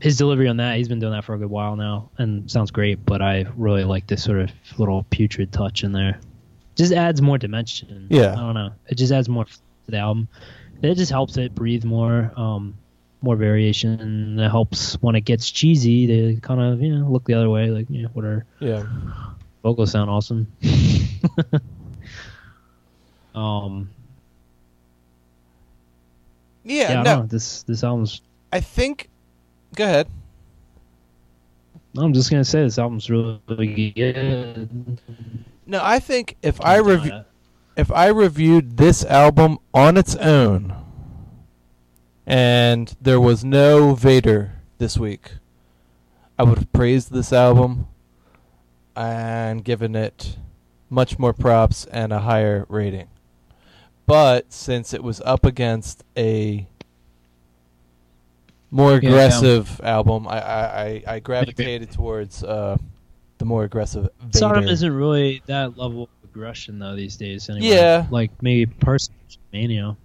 his 0.00 0.16
delivery 0.16 0.48
on 0.48 0.58
that, 0.58 0.76
he's 0.76 0.88
been 0.88 1.00
doing 1.00 1.12
that 1.12 1.24
for 1.24 1.34
a 1.34 1.38
good 1.38 1.50
while 1.50 1.76
now, 1.76 2.10
and 2.18 2.50
sounds 2.50 2.70
great. 2.70 3.04
But 3.04 3.22
I 3.22 3.46
really 3.56 3.84
like 3.84 4.06
this 4.06 4.22
sort 4.22 4.40
of 4.40 4.50
little 4.78 5.04
putrid 5.10 5.52
touch 5.52 5.84
in 5.84 5.92
there. 5.92 6.20
Just 6.76 6.92
adds 6.92 7.20
more 7.20 7.38
dimension. 7.38 8.06
Yeah. 8.10 8.32
I 8.32 8.36
don't 8.36 8.54
know. 8.54 8.72
It 8.86 8.96
just 8.96 9.12
adds 9.12 9.28
more 9.28 9.44
to 9.44 9.52
the 9.88 9.98
album. 9.98 10.28
It 10.80 10.94
just 10.94 11.10
helps 11.10 11.36
it 11.36 11.54
breathe 11.54 11.84
more. 11.84 12.32
Um, 12.36 12.78
more 13.22 13.36
variation 13.36 14.36
that 14.36 14.50
helps 14.50 14.94
when 15.02 15.16
it 15.16 15.22
gets 15.22 15.50
cheesy 15.50 16.06
to 16.06 16.40
kind 16.40 16.60
of 16.60 16.80
you 16.80 16.94
know 16.94 17.08
look 17.08 17.24
the 17.24 17.34
other 17.34 17.50
way 17.50 17.70
like 17.70 17.90
you 17.90 18.02
know 18.02 18.08
whatever 18.12 18.44
yeah. 18.60 18.84
vocals 19.62 19.90
sound 19.90 20.08
awesome 20.08 20.46
um 23.34 23.88
Yeah, 26.68 26.92
yeah, 26.92 27.00
I 27.00 27.02
no, 27.02 27.20
know. 27.20 27.26
this 27.26 27.62
this 27.62 27.82
album's 27.82 28.20
I 28.52 28.60
think. 28.60 29.08
Go 29.74 29.84
ahead. 29.84 30.06
I'm 31.96 32.12
just 32.12 32.30
gonna 32.30 32.44
say 32.44 32.62
this 32.62 32.78
album's 32.78 33.10
really 33.10 33.92
good. 33.96 34.98
No, 35.66 35.80
I 35.82 35.98
think 35.98 36.36
if 36.42 36.60
I 36.60 36.76
Can't 36.76 36.86
review 36.86 37.24
if 37.76 37.92
I 37.92 38.08
reviewed 38.08 38.76
this 38.76 39.04
album 39.04 39.58
on 39.72 39.96
its 39.96 40.14
own, 40.16 40.74
and 42.28 42.94
there 43.00 43.20
was 43.20 43.42
no 43.42 43.94
Vader 43.94 44.52
this 44.76 44.98
week, 44.98 45.32
I 46.38 46.42
would 46.42 46.58
have 46.58 46.72
praised 46.74 47.10
this 47.10 47.32
album 47.32 47.88
and 48.94 49.64
given 49.64 49.96
it 49.96 50.36
much 50.90 51.18
more 51.18 51.32
props 51.32 51.86
and 51.86 52.12
a 52.12 52.20
higher 52.20 52.66
rating. 52.68 53.08
But 54.06 54.52
since 54.52 54.92
it 54.92 55.02
was 55.02 55.22
up 55.22 55.46
against 55.46 56.04
a 56.18 56.66
more 58.70 58.92
Yeah, 58.92 59.00
yeah. 59.02 59.08
aggressive 59.08 59.80
album, 59.82 60.28
I, 60.28 60.40
I, 60.40 61.02
I, 61.06 61.20
gravitated 61.20 61.90
towards 61.92 62.44
uh, 62.44 62.76
the 63.38 63.44
more 63.46 63.64
aggressive 63.64 64.08
Vader. 64.20 64.38
Sodom 64.38 64.68
isn't 64.68 64.92
really 64.92 65.42
that 65.46 65.78
level 65.78 66.04
of 66.04 66.08
aggression 66.24 66.78
though 66.78 66.94
these 66.94 67.16
days. 67.16 67.48
Anyway. 67.48 67.68
Yeah. 67.68 68.06
like 68.10 68.30
maybe 68.42 68.66
Persecution 68.66 69.40
Mania. 69.52 69.96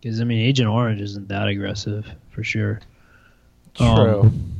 Because 0.00 0.20
I 0.20 0.24
mean, 0.24 0.40
Agent 0.40 0.68
Orange 0.68 1.00
isn't 1.00 1.28
that 1.28 1.48
aggressive 1.48 2.06
for 2.30 2.42
sure. 2.42 2.80
True. 3.74 4.20
Um, 4.20 4.54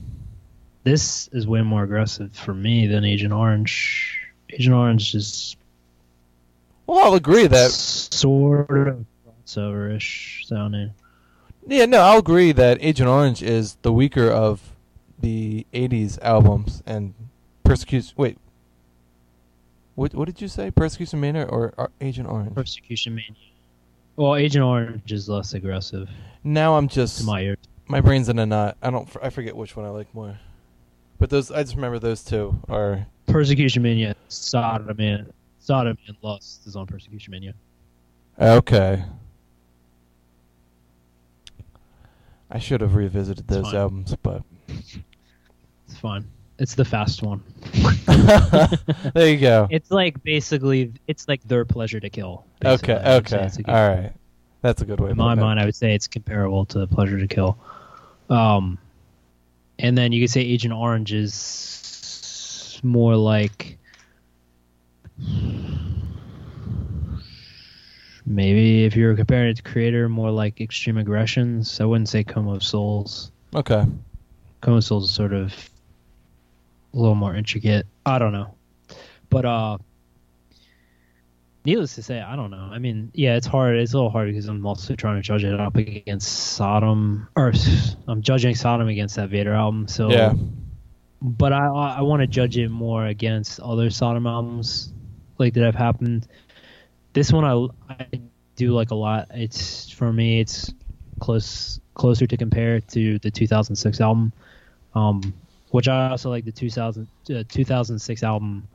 This 0.84 1.28
is 1.32 1.46
way 1.46 1.62
more 1.62 1.82
aggressive 1.82 2.34
for 2.34 2.54
me 2.54 2.86
than 2.86 3.04
Agent 3.04 3.32
Orange. 3.32 4.18
Agent 4.50 4.74
Orange 4.74 5.14
is 5.14 5.56
well, 6.86 7.04
I'll 7.04 7.14
agree 7.14 7.46
that 7.46 7.70
sort 7.70 8.88
of 8.88 9.04
crossover-ish 9.46 10.44
sounding. 10.46 10.92
Yeah, 11.66 11.86
no, 11.86 12.00
I'll 12.00 12.18
agree 12.18 12.50
that 12.50 12.78
Agent 12.80 13.08
Orange 13.08 13.42
is 13.44 13.76
the 13.82 13.92
weaker 13.92 14.28
of 14.28 14.72
the 15.20 15.66
'80s 15.72 16.18
albums 16.20 16.82
and 16.86 17.14
Persecution. 17.62 18.12
Wait, 18.16 18.38
what 19.94 20.14
what 20.14 20.26
did 20.26 20.40
you 20.40 20.48
say? 20.48 20.72
Persecution 20.72 21.20
Mania 21.20 21.44
or, 21.44 21.72
or 21.76 21.90
Agent 22.00 22.28
Orange? 22.28 22.54
Persecution 22.54 23.14
Mania. 23.14 23.36
Well, 24.20 24.36
Agent 24.36 24.62
Orange 24.62 25.12
is 25.12 25.28
less 25.28 25.54
aggressive 25.54 26.08
now 26.44 26.76
I'm 26.76 26.88
just 26.88 27.24
my 27.24 27.42
ears. 27.42 27.58
my 27.86 28.00
brain's 28.00 28.28
in 28.28 28.38
a 28.38 28.46
knot. 28.46 28.76
I 28.82 28.90
don't. 28.90 29.08
I 29.22 29.30
forget 29.30 29.56
which 29.56 29.76
one 29.76 29.86
I 29.86 29.90
like 29.90 30.12
more. 30.14 30.38
But 31.18 31.30
those, 31.30 31.50
I 31.50 31.62
just 31.62 31.74
remember 31.74 31.98
those 31.98 32.24
two 32.24 32.58
are. 32.68 33.06
Persecution 33.26 33.82
Mania, 33.82 34.16
Sodom 34.28 34.98
and 34.98 35.32
Sodomy 35.60 36.00
and 36.08 36.16
Lust 36.22 36.66
is 36.66 36.76
on 36.76 36.86
Persecution 36.86 37.30
Mania. 37.30 37.54
Okay. 38.40 39.04
I 42.50 42.58
should 42.58 42.80
have 42.80 42.96
revisited 42.96 43.46
those 43.46 43.72
albums, 43.72 44.16
but 44.22 44.42
It's 44.68 45.96
fine. 46.00 46.24
It's 46.60 46.74
the 46.74 46.84
fast 46.84 47.22
one. 47.22 47.42
there 49.14 49.28
you 49.30 49.38
go. 49.38 49.66
It's 49.70 49.90
like 49.90 50.22
basically, 50.22 50.92
it's 51.06 51.26
like 51.26 51.42
their 51.44 51.64
pleasure 51.64 51.98
to 51.98 52.10
kill. 52.10 52.44
Okay, 52.64 52.94
basically. 53.02 53.14
Okay, 53.38 53.46
it's 53.46 53.56
a 53.56 53.62
good- 53.62 53.74
all 53.74 53.88
right. 53.88 54.12
That's 54.62 54.82
a 54.82 54.84
good 54.84 55.00
way. 55.00 55.06
in 55.06 55.12
of 55.12 55.16
my 55.16 55.32
it. 55.32 55.36
mind, 55.36 55.58
I 55.58 55.64
would 55.64 55.74
say 55.74 55.94
it's 55.94 56.06
comparable 56.06 56.66
to 56.66 56.86
Pleasure 56.86 57.18
to 57.18 57.26
Kill. 57.26 57.56
Um, 58.28 58.76
and 59.78 59.96
then 59.96 60.12
you 60.12 60.22
could 60.22 60.28
say 60.30 60.42
Agent 60.42 60.74
Orange 60.74 61.14
is 61.14 62.78
more 62.82 63.16
like 63.16 63.78
maybe 68.26 68.84
if 68.84 68.96
you 68.96 69.06
were 69.06 69.14
comparing 69.14 69.48
it 69.50 69.56
to 69.56 69.62
Kreator, 69.62 70.10
more 70.10 70.30
like 70.30 70.60
Extreme 70.60 70.98
Aggressions. 70.98 71.80
I 71.80 71.84
wouldn't 71.86 72.10
say 72.10 72.22
Coma 72.22 72.52
of 72.52 72.62
Souls. 72.62 73.32
Okay. 73.54 73.86
Coma 74.60 74.76
of 74.76 74.84
Souls 74.84 75.04
is 75.04 75.10
sort 75.10 75.32
of 75.32 75.69
a 76.92 76.96
little 76.96 77.14
more 77.14 77.34
intricate. 77.34 77.86
I 78.04 78.18
don't 78.18 78.32
know, 78.32 78.54
but 79.28 79.44
uh. 79.44 79.78
Needless 81.62 81.94
to 81.96 82.02
say, 82.02 82.18
I 82.18 82.36
don't 82.36 82.50
know. 82.50 82.70
I 82.72 82.78
mean, 82.78 83.10
yeah, 83.12 83.36
it's 83.36 83.46
hard. 83.46 83.76
It's 83.76 83.92
a 83.92 83.96
little 83.96 84.08
hard 84.08 84.28
because 84.28 84.46
I'm 84.48 84.64
also 84.64 84.94
trying 84.94 85.16
to 85.16 85.22
judge 85.22 85.44
it 85.44 85.60
up 85.60 85.76
against 85.76 86.26
Sodom, 86.56 87.28
or 87.36 87.52
I'm 88.08 88.22
judging 88.22 88.54
Sodom 88.54 88.88
against 88.88 89.16
that 89.16 89.28
Vader 89.28 89.52
album. 89.52 89.86
So, 89.86 90.10
Yeah. 90.10 90.32
but 91.20 91.52
I 91.52 91.66
I, 91.66 92.00
want 92.00 92.22
to 92.22 92.26
judge 92.26 92.56
it 92.56 92.70
more 92.70 93.04
against 93.04 93.60
other 93.60 93.90
Sodom 93.90 94.26
albums 94.26 94.90
like 95.36 95.52
that 95.52 95.64
have 95.64 95.74
happened. 95.74 96.26
This 97.12 97.30
one 97.30 97.44
I 97.44 97.92
I 97.92 98.06
do 98.56 98.72
like 98.72 98.90
a 98.90 98.94
lot. 98.94 99.28
It's 99.34 99.90
for 99.90 100.10
me, 100.10 100.40
it's 100.40 100.72
close 101.18 101.78
closer 101.92 102.26
to 102.26 102.36
compare 102.38 102.80
to 102.80 103.18
the 103.18 103.30
2006 103.30 104.00
album, 104.00 104.32
um, 104.94 105.34
which 105.70 105.88
I 105.88 106.10
also 106.10 106.30
like 106.30 106.44
the 106.44 106.52
2000 106.52 107.06
uh, 107.34 107.44
2006 107.48 108.22
album. 108.22 108.66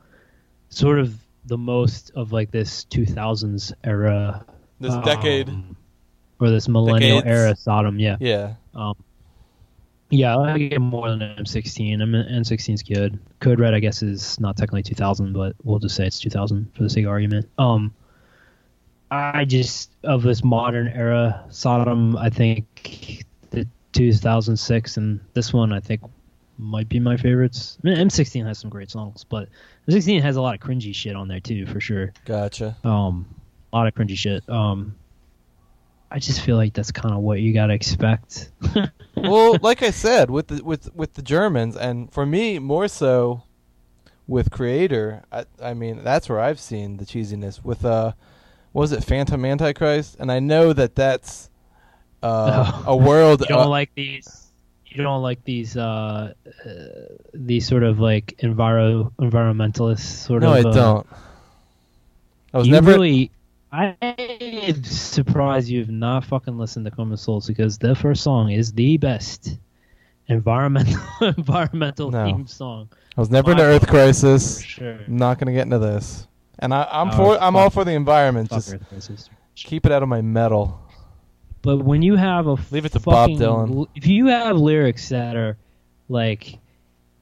Sort 0.69 0.99
of 0.99 1.17
the 1.45 1.58
most 1.58 2.12
of 2.15 2.31
like 2.31 2.51
this 2.51 2.86
2000s 2.86 3.71
era 3.84 4.43
This 4.79 4.95
decade. 5.05 5.49
um, 5.49 5.75
or 6.39 6.49
this 6.49 6.67
millennial 6.67 7.19
Decades. 7.21 7.39
era 7.41 7.55
Sodom. 7.55 7.99
Yeah, 7.99 8.17
Yeah. 8.19 8.55
um, 8.73 8.95
yeah, 10.10 10.38
I 10.38 10.58
it 10.58 10.79
more 10.79 11.10
than 11.10 11.19
M16. 11.19 12.01
I 12.01 12.05
mean, 12.05 12.25
M16's 12.29 12.84
good. 12.84 13.19
Code 13.39 13.60
Red, 13.60 13.73
I 13.73 13.79
guess, 13.79 14.01
is 14.03 14.39
not 14.39 14.55
technically 14.58 14.84
2000, 14.84 15.34
but 15.34 15.55
we'll 15.63 15.79
just 15.79 15.95
say 15.95 16.05
it's 16.05 16.19
2000 16.19 16.71
for 16.75 16.84
the 16.84 16.89
sake 16.89 17.05
of 17.05 17.12
argument. 17.12 17.47
Um, 17.58 17.93
I 19.12 19.45
just 19.45 19.91
of 20.03 20.23
this 20.23 20.43
modern 20.43 20.88
era 20.89 21.43
Sodom, 21.49 22.17
I 22.17 22.29
think 22.29 23.23
the 23.51 23.67
2006 23.93 24.97
and 24.97 25.19
this 25.34 25.53
one, 25.53 25.71
I 25.71 25.79
think 25.79 26.01
might 26.58 26.88
be 26.89 27.00
my 27.00 27.18
favorites. 27.18 27.78
I 27.84 27.88
mean, 27.89 27.98
M16 27.98 28.46
has 28.46 28.58
some 28.60 28.70
great 28.70 28.89
songs, 28.89 29.24
but 29.24 29.50
M16 29.89 30.22
has 30.22 30.36
a 30.36 30.41
lot 30.41 30.56
of 30.56 30.62
cringy 30.62 30.94
shit 30.96 31.15
on 31.15 31.28
there 31.28 31.39
too, 31.39 31.65
for 31.65 31.80
sure. 31.80 32.13
Gotcha. 32.26 32.78
Um, 32.84 33.26
a 33.74 33.78
lot 33.78 33.88
of 33.88 33.94
cringy 33.94 34.18
shit. 34.18 34.48
Um, 34.50 34.96
I 36.12 36.20
just 36.20 36.41
feel 36.41 36.56
like 36.56 36.74
that's 36.74 36.91
kind 36.91 37.13
of 37.13 37.22
what 37.22 37.41
you 37.41 37.54
gotta 37.54 37.74
expect. 37.74 38.52
well, 39.15 39.58
like 39.62 39.84
I 39.84 39.89
said, 39.91 40.30
with 40.30 40.48
the 40.48 40.63
with 40.63 40.94
with 40.96 41.13
the 41.15 41.22
Germans, 41.22 41.76
and 41.76 42.12
for 42.13 42.26
me 42.26 42.60
more 42.60 42.88
so, 42.88 43.44
with 44.28 44.50
Kreator, 44.50 45.24
I, 45.32 45.46
I 45.62 45.74
mean 45.74 46.04
that's 46.04 46.30
where 46.30 46.39
I've 46.39 46.60
seen 46.60 46.98
the 46.98 47.06
cheesiness 47.06 47.63
with 47.65 47.84
uh, 47.84 48.13
what 48.72 48.82
was 48.82 48.91
it 48.94 49.04
Phantom 49.04 49.44
Antichrist? 49.44 50.15
And 50.20 50.32
I 50.32 50.39
know 50.39 50.72
that 50.74 50.96
that's 50.96 51.50
uh, 52.24 52.84
Oh. 52.88 52.94
a 52.94 52.96
world. 52.96 53.41
You 53.41 53.48
don't 53.48 53.65
uh, 53.65 53.70
like 53.70 53.94
these. 53.96 54.44
You 54.95 55.03
don't 55.03 55.21
like 55.21 55.43
these. 55.43 55.75
Uh, 55.75 56.34
uh, 56.65 56.69
these 57.34 57.67
sort 57.67 57.84
of 57.84 57.99
like 57.99 58.34
enviro 58.41 59.12
environmentalist 59.19 59.99
sort 59.99 60.41
no, 60.41 60.53
of. 60.53 60.63
No, 60.63 60.69
I 60.69 60.71
uh, 60.71 60.73
don't. 60.73 61.08
I 62.53 62.58
was 62.60 62.67
you 62.67 62.73
never. 62.73 62.91
really. 62.91 63.31
I'm 63.73 63.97
surprised 64.86 65.67
you've 65.67 65.89
not 65.89 66.23
fucking 66.23 66.58
listened 66.58 66.86
to 66.86 66.91
Coma 66.91 67.15
of 67.15 67.19
Souls 67.19 67.45
because 67.45 67.77
their 67.77 67.93
first 67.95 68.23
song 68.23 68.49
is 68.49 68.71
the 68.71 68.95
best 68.95 69.58
environmental 70.29 71.01
environmental 71.21 72.10
No. 72.10 72.25
theme 72.25 72.47
song 72.47 72.89
I 73.17 73.21
was 73.21 73.29
never 73.29 73.51
into 73.51 73.63
my 73.63 73.69
Earth 73.69 73.88
Crisis. 73.88 74.62
sure. 74.62 74.99
I'm 75.05 75.17
not 75.17 75.39
gonna 75.39 75.51
get 75.51 75.63
into 75.63 75.77
this. 75.79 76.25
And 76.60 76.73
I, 76.73 76.88
I'm 76.89 77.10
Oh, 77.10 77.17
for. 77.17 77.41
I'm 77.43 77.58
all 77.58 77.69
for 77.69 77.84
the 77.84 77.91
environment. 77.91 78.49
Just 78.49 79.29
keep 79.55 79.86
it 79.86 79.91
out 79.91 80.03
of 80.03 80.08
my 80.10 80.21
metal. 80.21 80.79
But 81.65 81.78
when 81.80 82.01
you 82.04 82.15
have 82.15 82.45
a 82.47 82.58
Leave 82.71 82.86
it 82.86 82.91
to 82.93 82.99
Bob 82.99 83.32
fucking- 83.32 83.39
Dylan. 83.39 83.88
if 83.95 84.06
you 84.08 84.28
have 84.28 84.56
lyrics 84.58 85.10
that 85.10 85.36
are 85.36 85.58
like 86.08 86.60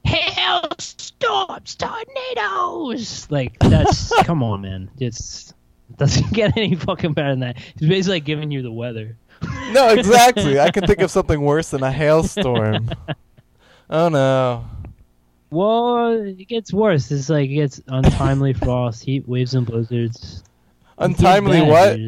hailstorms, 0.04 1.74
tornadoes, 1.76 3.26
like 3.30 3.58
that's 3.58 4.12
come 4.24 4.42
on, 4.42 4.62
man. 4.62 4.90
It's 4.98 5.52
it 5.90 5.96
doesn't 5.96 6.32
get 6.32 6.56
any 6.56 6.74
fucking 6.74 7.12
better 7.14 7.30
than 7.30 7.40
that. 7.40 7.56
It's 7.76 7.86
basically 7.86 8.16
like 8.16 8.24
giving 8.24 8.50
you 8.50 8.62
the 8.62 8.72
weather. 8.72 9.16
No, 9.72 9.88
exactly. 9.88 10.58
I 10.60 10.70
can 10.70 10.86
think 10.86 11.00
of 11.00 11.10
something 11.10 11.40
worse 11.40 11.70
than 11.70 11.82
a 11.82 11.90
hailstorm. 11.92 12.90
Oh 13.90 14.08
no. 14.08 14.64
Well, 15.50 16.12
it 16.12 16.48
gets 16.48 16.72
worse. 16.72 17.10
It's 17.10 17.28
like 17.28 17.50
it 17.50 17.54
gets 17.54 17.82
untimely 17.86 18.52
frost, 18.54 19.04
heat 19.04 19.28
waves, 19.28 19.52
and 19.54 19.66
blizzards. 19.66 20.42
Untimely 20.96 21.60
what? 21.60 21.98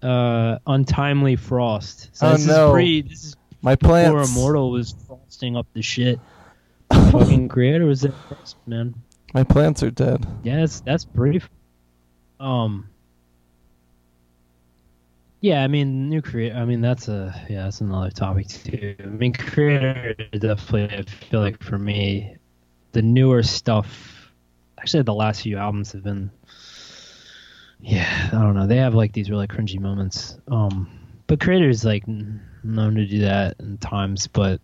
Dude. 0.00 0.08
It's 0.08 0.08
not- 0.08 0.54
uh, 0.56 0.58
untimely 0.66 1.36
frost. 1.36 2.10
So 2.12 2.28
Oh, 2.28 2.32
this 2.32 2.46
no. 2.46 2.68
is 2.68 2.72
pre. 2.72 3.02
This 3.02 3.24
is 3.24 3.36
My 3.62 3.76
plants. 3.76 4.34
Immortal 4.36 4.70
was 4.70 4.94
frosting 5.06 5.56
up 5.56 5.66
the 5.74 5.82
shit. 5.82 6.18
fucking 6.92 7.48
Kreator 7.50 7.86
was 7.86 8.06
first, 8.28 8.56
man. 8.66 8.94
My 9.34 9.44
plants 9.44 9.82
are 9.82 9.90
dead. 9.90 10.26
Yeah, 10.42 10.60
that's 10.60 10.80
that's 10.80 11.04
brief. 11.04 11.48
Um. 12.40 12.88
Yeah, 15.42 15.62
I 15.64 15.68
mean, 15.68 16.08
new 16.10 16.20
Kreator. 16.20 16.56
I 16.56 16.64
mean, 16.66 16.80
that's 16.82 17.08
a 17.08 17.34
yeah, 17.48 17.64
that's 17.64 17.80
another 17.80 18.10
topic 18.10 18.48
too. 18.48 18.94
I 18.98 19.06
mean, 19.06 19.32
Kreator 19.32 20.16
definitely. 20.38 20.98
I 20.98 21.02
feel 21.02 21.40
like 21.40 21.62
for 21.62 21.78
me, 21.78 22.36
the 22.92 23.02
newer 23.02 23.42
stuff. 23.42 24.32
Actually, 24.78 25.02
the 25.04 25.14
last 25.14 25.42
few 25.42 25.56
albums 25.58 25.92
have 25.92 26.02
been. 26.02 26.30
Yeah, 27.82 28.28
I 28.32 28.36
don't 28.36 28.54
know. 28.54 28.66
They 28.66 28.76
have 28.76 28.94
like 28.94 29.12
these 29.12 29.30
really 29.30 29.46
cringy 29.46 29.80
moments. 29.80 30.38
Um, 30.50 30.90
but 31.26 31.38
Kreator's 31.38 31.84
like 31.84 32.04
known 32.06 32.94
to 32.94 33.06
do 33.06 33.20
that 33.20 33.56
in 33.58 33.78
times, 33.78 34.26
but 34.26 34.60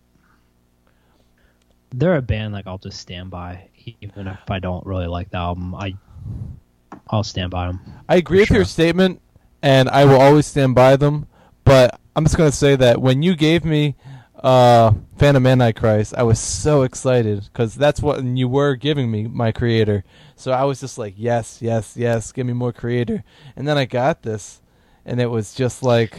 they're 1.91 2.15
a 2.15 2.21
band 2.21 2.53
like 2.53 2.67
I'll 2.67 2.77
just 2.77 2.99
stand 2.99 3.29
by, 3.29 3.69
even 4.01 4.27
if 4.27 4.51
I 4.51 4.59
don't 4.59 4.85
really 4.85 5.07
like 5.07 5.31
the 5.31 5.37
album. 5.37 5.73
I 5.75 5.95
I'll 7.09 7.23
stand 7.23 7.51
by 7.51 7.67
them. 7.67 7.79
I 8.07 8.17
agree 8.17 8.41
with 8.41 8.51
your 8.51 8.65
statement, 8.65 9.21
and 9.61 9.89
I 9.89 10.05
will 10.05 10.19
always 10.19 10.45
stand 10.45 10.75
by 10.75 10.95
them. 10.95 11.27
But 11.63 11.99
I'm 12.15 12.23
just 12.25 12.37
gonna 12.37 12.51
say 12.51 12.75
that 12.75 13.01
when 13.01 13.23
you 13.23 13.35
gave 13.35 13.65
me 13.65 13.95
uh, 14.43 14.93
Phantom 15.17 15.45
Antichrist, 15.45 16.13
I 16.15 16.23
was 16.23 16.39
so 16.39 16.83
excited 16.83 17.43
because 17.45 17.75
that's 17.75 18.01
what 18.01 18.23
you 18.23 18.47
were 18.47 18.75
giving 18.75 19.09
me, 19.09 19.27
my 19.27 19.51
Kreator. 19.51 20.03
So 20.37 20.51
I 20.51 20.63
was 20.65 20.79
just 20.79 20.97
like, 20.99 21.15
yes, 21.17 21.57
yes, 21.61 21.95
yes, 21.97 22.31
give 22.31 22.45
me 22.45 22.53
more 22.53 22.71
Kreator. 22.71 23.23
And 23.55 23.67
then 23.67 23.77
I 23.77 23.85
got 23.85 24.21
this, 24.21 24.61
and 25.05 25.19
it 25.19 25.25
was 25.25 25.53
just 25.53 25.81
like 25.83 26.15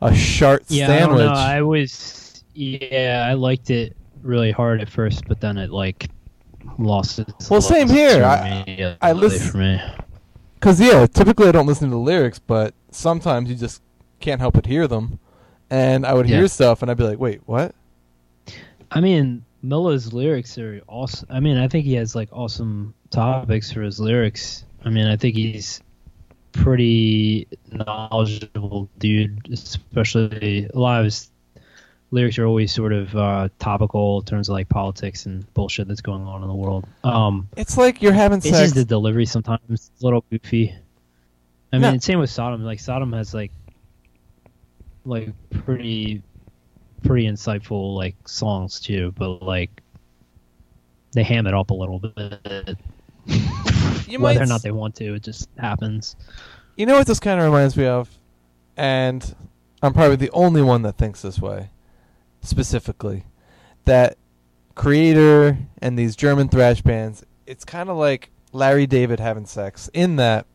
a 0.00 0.14
sharp 0.14 0.62
Yeah, 0.68 0.86
sandwich. 0.86 1.26
I. 1.28 1.58
I 1.58 1.62
was 1.62 2.42
yeah, 2.54 3.26
I 3.28 3.34
liked 3.34 3.70
it 3.70 3.94
really 4.22 4.50
hard 4.50 4.80
at 4.80 4.88
first, 4.88 5.28
but 5.28 5.40
then 5.40 5.56
it 5.58 5.70
like 5.70 6.08
lost 6.78 7.18
its. 7.18 7.50
Well, 7.50 7.60
same 7.60 7.88
here. 7.88 8.24
I- 8.24 8.62
immediately 8.62 8.96
I 9.02 9.12
listen- 9.12 9.60
me. 9.60 9.80
Because 10.54 10.80
yeah, 10.80 11.06
typically 11.06 11.48
I 11.48 11.52
don't 11.52 11.66
listen 11.66 11.88
to 11.88 11.94
the 11.94 12.00
lyrics, 12.00 12.38
but 12.38 12.74
sometimes 12.90 13.48
you 13.48 13.56
just 13.56 13.80
can't 14.20 14.40
help 14.40 14.54
but 14.54 14.66
hear 14.66 14.86
them. 14.88 15.18
And 15.70 16.04
I 16.04 16.12
would 16.14 16.28
Yeah. 16.28 16.38
hear 16.38 16.48
stuff, 16.48 16.82
and 16.82 16.90
I'd 16.90 16.96
be 16.98 17.04
like, 17.04 17.18
"Wait, 17.20 17.40
what?" 17.46 17.74
I 18.90 19.00
mean, 19.00 19.44
Mille's 19.62 20.12
lyrics 20.12 20.58
are 20.58 20.80
awesome. 20.88 21.28
I 21.30 21.40
mean, 21.40 21.56
I 21.56 21.68
think 21.68 21.84
he 21.84 21.94
has 21.94 22.14
like 22.16 22.28
awesome 22.32 22.92
topics 23.10 23.70
for 23.72 23.82
his 23.82 24.00
lyrics. 24.00 24.64
I 24.84 24.90
mean, 24.90 25.06
I 25.06 25.16
think 25.16 25.36
he's 25.36 25.82
pretty 26.52 27.46
knowledgeable 27.70 28.88
dude, 28.98 29.48
especially 29.52 30.68
a 30.72 30.78
lot 30.78 31.00
of 31.00 31.04
his 31.04 31.30
lyrics 32.12 32.38
are 32.38 32.46
always 32.46 32.72
sort 32.72 32.92
of 32.92 33.14
uh, 33.14 33.48
topical 33.58 34.20
in 34.20 34.24
terms 34.26 34.48
of 34.48 34.54
like 34.54 34.68
politics 34.68 35.26
and 35.26 35.52
bullshit 35.54 35.86
that's 35.86 36.00
going 36.00 36.22
on 36.22 36.42
in 36.42 36.48
the 36.48 36.54
world. 36.54 36.84
Um, 37.04 37.48
It's 37.56 37.76
like 37.76 38.02
you're 38.02 38.12
having 38.12 38.38
it's 38.38 38.48
sex. 38.48 38.58
just 38.58 38.74
the 38.74 38.84
delivery 38.84 39.26
sometimes 39.26 39.60
it's 39.70 39.90
a 40.00 40.04
little 40.04 40.24
goofy. 40.30 40.74
I 41.72 41.78
No. 41.78 41.86
mean, 41.88 41.96
it's 41.96 42.06
same 42.06 42.18
with 42.18 42.30
Sodom. 42.30 42.64
Like 42.64 42.80
Sodom 42.80 43.12
has 43.12 43.32
like 43.32 43.52
like 45.04 45.28
pretty 45.50 46.22
pretty 47.02 47.26
insightful 47.26 47.94
like 47.96 48.16
songs 48.26 48.80
too, 48.80 49.14
but 49.16 49.42
like 49.42 49.70
they 51.12 51.22
ham 51.22 51.46
it 51.46 51.54
up 51.54 51.70
a 51.70 51.74
little 51.74 51.98
bit. 52.00 52.76
You 53.26 54.18
Whether 54.18 54.40
might 54.40 54.44
or 54.44 54.46
not 54.46 54.62
they 54.62 54.70
want 54.72 54.96
to, 54.96 55.14
it 55.14 55.22
just 55.22 55.48
happens. 55.58 56.16
You 56.76 56.86
know 56.86 56.96
what 56.96 57.06
this 57.06 57.20
kind 57.20 57.38
of 57.38 57.46
reminds 57.46 57.76
me 57.76 57.86
of? 57.86 58.10
And 58.76 59.34
I'm 59.82 59.92
probably 59.92 60.16
the 60.16 60.30
only 60.30 60.62
one 60.62 60.82
that 60.82 60.96
thinks 60.96 61.22
this 61.22 61.38
way, 61.38 61.70
specifically. 62.40 63.24
That 63.84 64.16
Kreator 64.74 65.66
and 65.80 65.98
these 65.98 66.16
German 66.16 66.48
thrash 66.48 66.80
bands, 66.80 67.24
it's 67.46 67.64
kind 67.64 67.88
of 67.88 67.96
like 67.96 68.30
Larry 68.52 68.86
David 68.86 69.20
having 69.20 69.46
sex, 69.46 69.90
in 69.92 70.16
that 70.16 70.46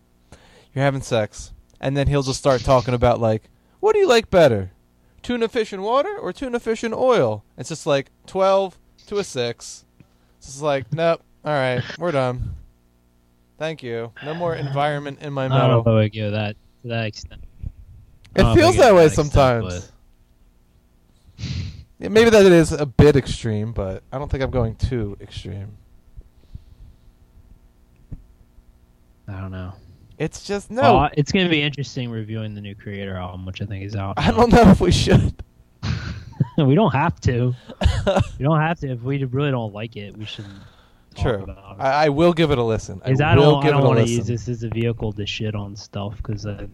you're 0.73 0.83
having 0.83 1.01
sex, 1.01 1.53
and 1.79 1.95
then 1.95 2.07
he'll 2.07 2.23
just 2.23 2.39
start 2.39 2.61
talking 2.61 2.93
about, 2.93 3.21
like, 3.21 3.49
what 3.79 3.93
do 3.93 3.99
you 3.99 4.07
like 4.07 4.29
better? 4.29 4.71
Tuna 5.21 5.47
fish 5.47 5.71
and 5.71 5.83
water 5.83 6.17
or 6.17 6.33
tuna 6.33 6.59
fish 6.59 6.83
and 6.83 6.93
oil? 6.93 7.43
It's 7.57 7.69
just 7.69 7.87
like 7.87 8.11
12 8.27 8.77
to 9.07 9.17
a 9.17 9.23
6. 9.23 9.85
It's 10.37 10.47
just 10.47 10.61
like, 10.61 10.91
nope, 10.91 11.21
alright, 11.45 11.83
we're 11.97 12.11
done. 12.11 12.55
Thank 13.57 13.83
you. 13.83 14.11
No 14.23 14.33
more 14.33 14.55
environment 14.67 15.19
in 15.21 15.33
my 15.33 15.47
mouth. 15.47 15.61
I 15.61 15.67
don't 15.67 15.85
know 15.85 15.97
if 15.97 16.05
I 16.05 16.15
go 16.15 16.31
that 16.31 16.55
to 16.81 16.87
that 16.89 17.05
extent. 17.05 17.43
I 18.35 18.41
It 18.41 18.43
don't 18.43 18.45
know 18.45 18.51
if 18.51 18.57
I 18.57 18.61
feels 18.61 18.75
get 18.75 18.81
that 18.81 18.89
to 18.89 18.95
way 18.95 19.05
extent, 19.05 19.31
sometimes. 19.31 19.91
Yeah, 21.99 22.09
maybe 22.09 22.29
that 22.29 22.45
it 22.45 22.51
is 22.51 22.71
a 22.73 22.85
bit 22.85 23.15
extreme, 23.15 23.71
but 23.71 24.03
I 24.11 24.17
don't 24.17 24.29
think 24.29 24.43
I'm 24.43 24.51
going 24.51 24.75
too 24.75 25.15
extreme. 25.21 25.77
I 29.27 29.39
don't 29.39 29.51
know. 29.51 29.73
It's 30.17 30.45
just 30.45 30.71
no. 30.71 30.81
Well, 30.81 31.09
it's 31.13 31.31
going 31.31 31.45
to 31.45 31.49
be 31.49 31.61
interesting 31.61 32.09
reviewing 32.09 32.53
the 32.55 32.61
new 32.61 32.75
Kreator 32.75 33.15
album, 33.15 33.45
which 33.45 33.61
I 33.61 33.65
think 33.65 33.83
is 33.83 33.95
out. 33.95 34.15
I 34.17 34.31
don't 34.31 34.51
know 34.51 34.69
if 34.69 34.79
we 34.79 34.91
should. 34.91 35.33
we 36.57 36.75
don't 36.75 36.93
have 36.93 37.19
to. 37.21 37.53
We 38.37 38.43
don't 38.43 38.59
have 38.59 38.79
to. 38.81 38.91
If 38.91 39.01
we 39.01 39.23
really 39.23 39.49
don't 39.49 39.73
like 39.73 39.95
it, 39.95 40.15
we 40.15 40.25
shouldn't. 40.25 40.53
Talk 41.15 41.23
True. 41.35 41.43
About. 41.43 41.75
I, 41.79 42.05
I 42.05 42.09
will 42.09 42.33
give 42.33 42.51
it 42.51 42.57
a 42.57 42.63
listen. 42.63 43.01
I, 43.03 43.07
Because 43.07 43.21
I, 43.21 43.35
will 43.35 43.43
don't, 43.43 43.59
I 43.59 43.63
give 43.63 43.71
don't 43.71 43.81
it 43.81 43.83
a 43.83 43.87
want 43.87 43.97
to 43.97 44.01
listen. 44.03 44.17
use 44.17 44.27
this 44.27 44.47
as 44.49 44.63
a 44.63 44.69
vehicle 44.69 45.13
to 45.13 45.25
shit 45.25 45.55
on 45.55 45.75
stuff 45.75 46.17
because 46.17 46.45
uh, 46.45 46.65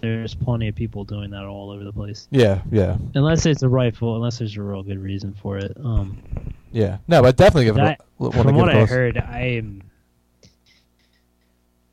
there's 0.00 0.34
plenty 0.34 0.68
of 0.68 0.74
people 0.74 1.04
doing 1.04 1.30
that 1.30 1.44
all 1.44 1.70
over 1.70 1.84
the 1.84 1.92
place. 1.92 2.28
Yeah, 2.30 2.62
yeah, 2.70 2.96
Unless 3.14 3.46
it's 3.46 3.62
a 3.62 3.68
rightful, 3.68 4.16
unless 4.16 4.38
there's 4.38 4.56
a 4.56 4.62
real 4.62 4.82
good 4.82 5.02
reason 5.02 5.34
for 5.40 5.58
it. 5.58 5.76
Um, 5.82 6.18
yeah. 6.72 6.98
No, 7.08 7.22
but 7.22 7.36
definitely 7.36 7.64
give 7.66 7.76
That- 7.76 8.00
it. 8.20 8.26
A, 8.26 8.30
from 8.32 8.46
give 8.48 8.54
what 8.56 8.68
it 8.68 8.74
a 8.74 8.78
I 8.78 8.80
listen. 8.82 8.96
heard, 8.96 9.18
I 9.18 9.40
am 9.40 9.82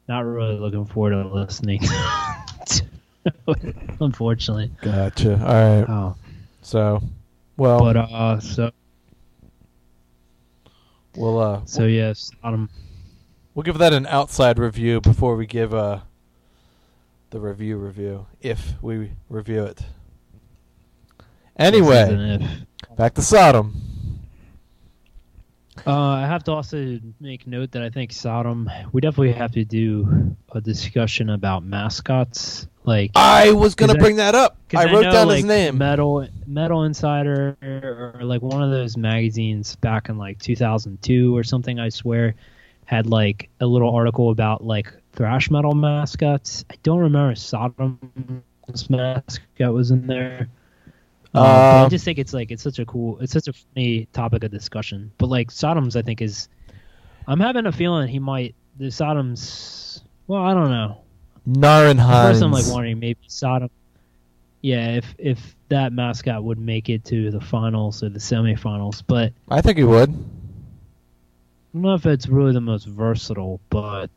not 0.07 0.25
really 0.25 0.57
looking 0.59 0.85
forward 0.85 1.11
to 1.11 1.27
listening. 1.27 1.81
Unfortunately. 3.99 4.71
Gotcha. 4.81 5.33
All 5.33 5.39
right. 5.79 5.89
Oh, 5.89 6.15
So, 6.61 7.01
well, 7.57 7.79
but 7.79 7.97
uh, 7.97 8.39
so 8.39 8.71
we'll 11.15 11.39
uh, 11.39 11.61
so 11.65 11.85
yes, 11.85 12.31
um, 12.43 12.69
we'll 13.53 13.63
give 13.63 13.77
that 13.79 13.93
an 13.93 14.05
outside 14.07 14.59
review 14.59 15.01
before 15.01 15.35
we 15.35 15.45
give 15.45 15.73
uh 15.73 15.99
the 17.31 17.39
review 17.39 17.77
review 17.77 18.25
if 18.41 18.73
we 18.81 19.11
review 19.29 19.63
it. 19.63 19.81
Anyway, 21.57 22.01
is 22.01 22.09
an 22.09 22.19
if. 22.41 22.95
back 22.97 23.13
to 23.15 23.21
Sodom. 23.21 23.81
Uh, 25.85 25.91
I 25.91 26.21
have 26.21 26.43
to 26.45 26.51
also 26.51 26.99
make 27.19 27.45
note 27.45 27.71
that 27.71 27.83
I 27.83 27.89
think 27.89 28.11
Sodom. 28.11 28.69
We 28.91 29.01
definitely 29.01 29.33
have 29.33 29.51
to 29.51 29.65
do 29.65 30.35
a 30.53 30.61
discussion 30.61 31.29
about 31.29 31.63
mascots. 31.63 32.67
Like, 32.85 33.11
I 33.15 33.51
was 33.51 33.75
gonna 33.75 33.93
'Cause 33.93 33.97
I- 33.99 34.03
bring 34.03 34.15
that 34.17 34.35
up. 34.35 34.57
I 34.75 34.85
wrote 34.85 35.03
know, 35.03 35.11
down 35.11 35.27
like, 35.27 35.37
his 35.37 35.45
name. 35.45 35.77
Metal 35.77 36.27
Metal 36.47 36.83
Insider 36.83 37.57
or 38.13 38.23
like 38.23 38.41
one 38.41 38.61
of 38.61 38.69
those 38.71 38.97
magazines 38.97 39.75
back 39.77 40.09
in 40.09 40.17
like 40.17 40.39
2002 40.39 41.35
or 41.35 41.43
something. 41.43 41.79
I 41.79 41.89
swear 41.89 42.35
had 42.85 43.07
like 43.07 43.49
a 43.59 43.65
little 43.65 43.93
article 43.95 44.29
about 44.29 44.63
like 44.63 44.93
thrash 45.13 45.49
metal 45.49 45.73
mascots. 45.73 46.65
I 46.69 46.75
don't 46.83 46.99
remember 46.99 47.35
Sodom's 47.35 48.89
mascot 48.89 49.73
was 49.73 49.91
in 49.91 50.07
there. 50.07 50.49
Um, 51.33 51.43
but 51.43 51.49
I 51.49 51.83
Um, 51.83 51.89
just 51.89 52.05
think 52.05 52.19
it's 52.19 52.33
like 52.33 52.51
it's 52.51 52.63
such 52.63 52.79
a 52.79 52.85
cool, 52.85 53.19
it's 53.19 53.33
such 53.33 53.47
a 53.47 53.53
funny 53.53 54.07
topic 54.13 54.43
of 54.43 54.51
discussion. 54.51 55.11
But 55.17 55.27
like 55.27 55.51
Sodom's, 55.51 55.95
I 55.95 56.01
think 56.01 56.21
is, 56.21 56.47
I'm 57.27 57.39
having 57.39 57.65
a 57.65 57.71
feeling 57.71 58.07
he 58.07 58.19
might 58.19 58.55
the 58.77 58.91
Sodom's. 58.91 60.03
Well, 60.27 60.41
I 60.41 60.53
don't 60.53 60.69
know. 60.69 61.01
At 61.99 62.27
first, 62.29 62.41
I'm 62.41 62.51
like 62.51 62.65
wondering 62.67 62.99
maybe 62.99 63.19
Sodom. 63.27 63.69
Yeah, 64.65 64.95
if 64.95 65.13
if 65.19 65.55
that 65.69 65.93
mascot 65.93 66.43
would 66.43 66.57
make 66.57 66.89
it 66.89 67.05
to 67.05 67.29
the 67.29 67.39
finals 67.39 68.01
or 68.01 68.09
the 68.09 68.17
semifinals, 68.17 69.03
but 69.05 69.31
I 69.47 69.61
think 69.61 69.77
he 69.77 69.83
would. 69.83 70.09
I 70.09 70.13
don't 70.13 71.81
know 71.83 71.93
if 71.93 72.07
it's 72.07 72.27
really 72.27 72.51
the 72.51 72.61
most 72.61 72.87
versatile. 72.87 73.59
But 73.69 74.09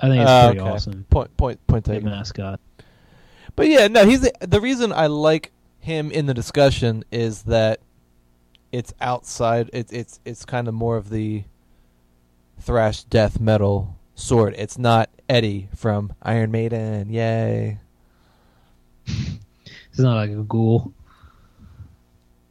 I 0.00 0.08
think 0.08 0.22
it's 0.22 0.28
Uh, 0.30 0.46
pretty 0.48 0.60
okay. 0.60 0.70
awesome. 0.70 1.04
Point 1.08 1.36
point 1.36 1.64
point 1.68 1.84
taken. 1.84 2.08
mascot. 2.10 2.58
But 3.54 3.68
yeah, 3.68 3.86
no, 3.86 4.04
he's 4.04 4.28
the 4.40 4.60
reason 4.60 4.92
I 4.92 5.06
like 5.06 5.52
him 5.78 6.10
in 6.10 6.26
the 6.26 6.34
discussion 6.34 7.04
is 7.12 7.42
that 7.42 7.78
it's 8.72 8.92
outside. 9.00 9.70
It's 9.72 9.92
it's 9.92 10.18
it's 10.24 10.44
kind 10.44 10.66
of 10.66 10.74
more 10.74 10.96
of 10.96 11.10
the 11.10 11.44
thrash 12.58 13.04
death 13.04 13.38
metal 13.38 13.96
sort. 14.16 14.56
It's 14.58 14.78
not 14.78 15.10
Eddie 15.28 15.68
from 15.76 16.12
Iron 16.22 16.50
Maiden. 16.50 17.08
Yay! 17.08 17.78
It's 19.96 20.02
not 20.02 20.16
like 20.16 20.30
a 20.30 20.42
ghoul. 20.42 20.92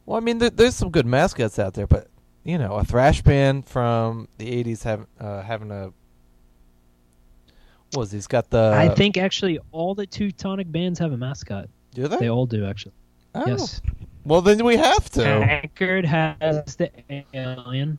Well, 0.04 0.16
I 0.16 0.20
mean, 0.20 0.38
there, 0.38 0.50
there's 0.50 0.74
some 0.74 0.90
good 0.90 1.06
mascots 1.06 1.60
out 1.60 1.74
there, 1.74 1.86
but 1.86 2.08
you 2.42 2.58
know, 2.58 2.72
a 2.72 2.82
thrash 2.82 3.22
band 3.22 3.68
from 3.68 4.26
the 4.38 4.64
'80s 4.64 4.82
have 4.82 5.06
uh, 5.20 5.42
having 5.42 5.70
a 5.70 5.92
what 7.92 8.00
was 8.00 8.10
he? 8.10 8.16
he's 8.16 8.26
got 8.26 8.50
the 8.50 8.72
I 8.74 8.88
think 8.88 9.16
actually 9.16 9.60
all 9.70 9.94
the 9.94 10.06
Teutonic 10.06 10.72
bands 10.72 10.98
have 10.98 11.12
a 11.12 11.16
mascot. 11.16 11.68
do 11.94 12.08
they? 12.08 12.16
They 12.16 12.28
all 12.28 12.46
do 12.46 12.66
actually. 12.66 12.94
Oh. 13.36 13.44
Yes. 13.46 13.80
Well, 14.24 14.42
then 14.42 14.64
we 14.64 14.76
have 14.76 15.08
to. 15.10 15.22
Tankard 15.22 16.04
has 16.04 16.74
the 16.74 16.90
alien. 17.32 17.96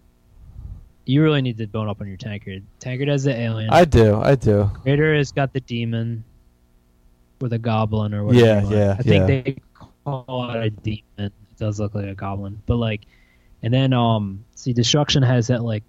You 1.05 1.23
really 1.23 1.41
need 1.41 1.57
to 1.59 1.67
bone 1.67 1.87
up 1.87 2.01
on 2.01 2.07
your 2.09 2.17
tankard. 2.17 2.65
Tankard 2.81 3.07
has 3.07 3.23
the 3.23 3.33
alien. 3.33 3.69
I 3.69 3.85
do. 3.85 4.19
I 4.19 4.35
do. 4.35 4.69
Kreator 4.85 5.17
has 5.17 5.31
got 5.31 5.53
the 5.53 5.61
demon 5.61 6.25
or 7.39 7.49
a 7.51 7.57
goblin 7.57 8.13
or 8.13 8.23
whatever. 8.23 8.45
Yeah, 8.45 8.69
yeah, 8.69 8.95
I 8.97 9.03
think 9.03 9.21
yeah. 9.21 9.41
they 9.41 9.57
call 10.03 10.49
it 10.51 10.65
a 10.65 10.69
demon. 10.69 11.03
It 11.17 11.33
does 11.57 11.79
look 11.79 11.95
like 11.95 12.05
a 12.05 12.15
goblin, 12.15 12.61
but 12.65 12.75
like, 12.75 13.01
and 13.63 13.73
then 13.73 13.93
um, 13.93 14.43
see, 14.55 14.73
destruction 14.73 15.23
has 15.23 15.47
that 15.47 15.63
like 15.63 15.83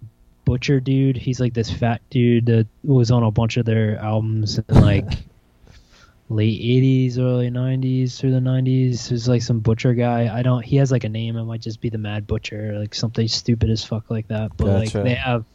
butcher 0.45 0.79
dude. 0.79 1.15
He's 1.15 1.39
like 1.39 1.53
this 1.53 1.69
fat 1.69 2.01
dude 2.09 2.47
that 2.47 2.67
was 2.83 3.11
on 3.11 3.23
a 3.23 3.31
bunch 3.31 3.57
of 3.57 3.65
their 3.65 3.97
albums 3.99 4.57
in 4.57 4.81
like 4.81 5.05
late 6.29 6.61
'80s, 6.61 7.19
early 7.19 7.49
'90s, 7.49 8.17
through 8.17 8.31
the 8.31 8.39
'90s. 8.39 9.09
There's 9.09 9.27
like 9.27 9.41
some 9.41 9.59
butcher 9.59 9.93
guy. 9.93 10.35
I 10.35 10.41
don't. 10.41 10.63
He 10.63 10.77
has 10.77 10.91
like 10.91 11.03
a 11.03 11.09
name. 11.09 11.37
It 11.37 11.43
might 11.43 11.61
just 11.61 11.81
be 11.81 11.89
the 11.89 11.97
Mad 11.97 12.27
Butcher, 12.27 12.77
like 12.79 12.95
something 12.95 13.27
stupid 13.27 13.69
as 13.69 13.83
fuck 13.83 14.09
like 14.09 14.27
that. 14.29 14.57
But 14.57 14.65
Gotcha. 14.65 14.79
like 14.79 14.91
they 14.91 15.15
have, 15.15 15.45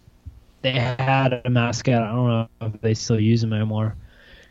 they 0.63 0.73
had 0.73 1.43
a 1.45 1.51
mascot. 1.51 2.03
I 2.03 2.13
don't 2.13 2.29
know 2.29 2.49
if 2.63 2.81
they 2.81 2.95
still 2.95 3.21
use 3.21 3.43
him 3.43 3.53
anymore. 3.53 3.97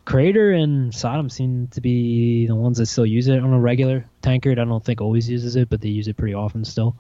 Kreator 0.06 0.62
and 0.62 0.94
Sodom 0.94 1.30
seem 1.30 1.68
to 1.68 1.80
be 1.82 2.46
the 2.48 2.56
ones 2.56 2.78
that 2.78 2.88
still 2.88 3.06
use 3.06 3.28
it 3.28 3.40
on 3.40 3.54
a 3.54 3.60
regular. 3.60 4.06
Tankard, 4.22 4.60
I 4.60 4.66
don't 4.66 4.84
think 4.84 5.00
always 5.02 5.30
uses 5.30 5.56
it, 5.56 5.70
but 5.70 5.82
they 5.82 5.90
use 5.90 6.08
it 6.08 6.18
pretty 6.18 6.34
often 6.34 6.66
still. 6.66 6.96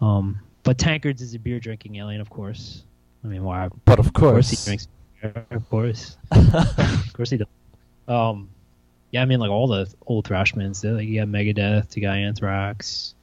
Um, 0.00 0.38
but 0.64 0.76
Tankards 0.78 1.22
is 1.22 1.34
a 1.34 1.38
beer 1.38 1.60
drinking 1.60 1.96
alien, 1.96 2.20
of 2.20 2.28
course. 2.28 2.82
I 3.24 3.28
mean, 3.28 3.42
why? 3.42 3.68
But 3.86 3.98
of 3.98 4.08
Of 4.08 4.12
course 4.12 4.50
he 4.50 4.56
drinks. 4.64 4.88
beer, 5.22 5.46
Of 5.50 5.68
course, 5.70 6.16
of 6.30 7.12
course 7.14 7.30
he 7.30 7.38
does. 7.38 7.46
Um, 8.06 8.50
yeah, 9.10 9.22
I 9.22 9.24
mean, 9.24 9.40
like 9.40 9.50
all 9.50 9.66
the 9.66 9.90
old 10.06 10.26
thrash 10.26 10.52
bands, 10.52 10.84
like 10.84 11.06
you 11.08 11.20
got 11.20 11.28
Megadeth, 11.28 11.96
you 11.96 12.02
got 12.02 12.16
Anthrax, 12.16 13.14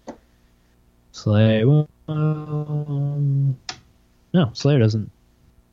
Slayer. 1.11 1.85
Um, 2.07 3.57
no, 4.33 4.49
Slayer 4.53 4.79
doesn't. 4.79 5.11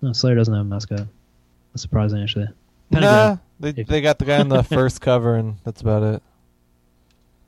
No, 0.03 0.13
Slayer 0.13 0.35
doesn't 0.35 0.53
have 0.53 0.67
a 0.67 0.69
mascot. 0.69 1.07
That's 1.73 1.83
surprising, 1.83 2.23
actually. 2.23 2.49
Nah, 3.01 3.37
they 3.61 3.71
If- 3.71 3.87
they 3.87 4.01
got 4.01 4.19
the 4.19 4.25
guy 4.25 4.39
on 4.41 4.49
the 4.49 4.63
first 4.65 5.01
cover, 5.01 5.35
and 5.37 5.57
that's 5.65 5.81
about 5.81 6.03
it. 6.03 6.23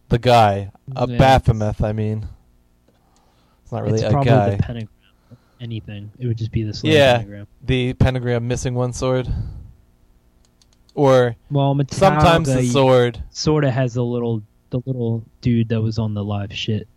The 0.09 0.19
guy, 0.19 0.73
a 0.97 1.09
Yeah. 1.09 1.19
Baphomet. 1.19 1.81
I 1.83 1.93
mean, 1.93 2.27
it's 3.63 3.73
not 3.73 3.83
really 3.85 3.95
it's 3.95 4.03
a 4.03 4.11
probably 4.11 4.31
guy. 4.31 4.51
the 4.57 4.63
pentagram. 4.63 4.89
Anything, 5.61 6.11
it 6.19 6.27
would 6.27 6.39
just 6.39 6.53
be 6.53 6.63
the 6.63 6.73
Slayer 6.73 6.95
Yeah. 6.95 7.13
pentagram. 7.19 7.47
the 7.65 7.93
pentagram 7.95 8.49
missing 8.49 8.75
one 8.75 8.93
sword, 8.95 9.29
or 10.95 11.37
Well, 11.51 11.75
Metallica 11.75 11.95
sometimes 11.95 12.49
the 12.53 12.63
sword. 12.67 13.23
sort 13.31 13.65
of 13.65 13.71
has 13.73 13.97
a 13.97 14.03
little, 14.03 14.43
the 14.71 14.81
little 14.87 15.23
dude 15.43 15.69
that 15.69 15.81
was 15.81 15.99
on 15.99 16.15
the 16.15 16.25
live 16.25 16.53
shit, 16.53 16.89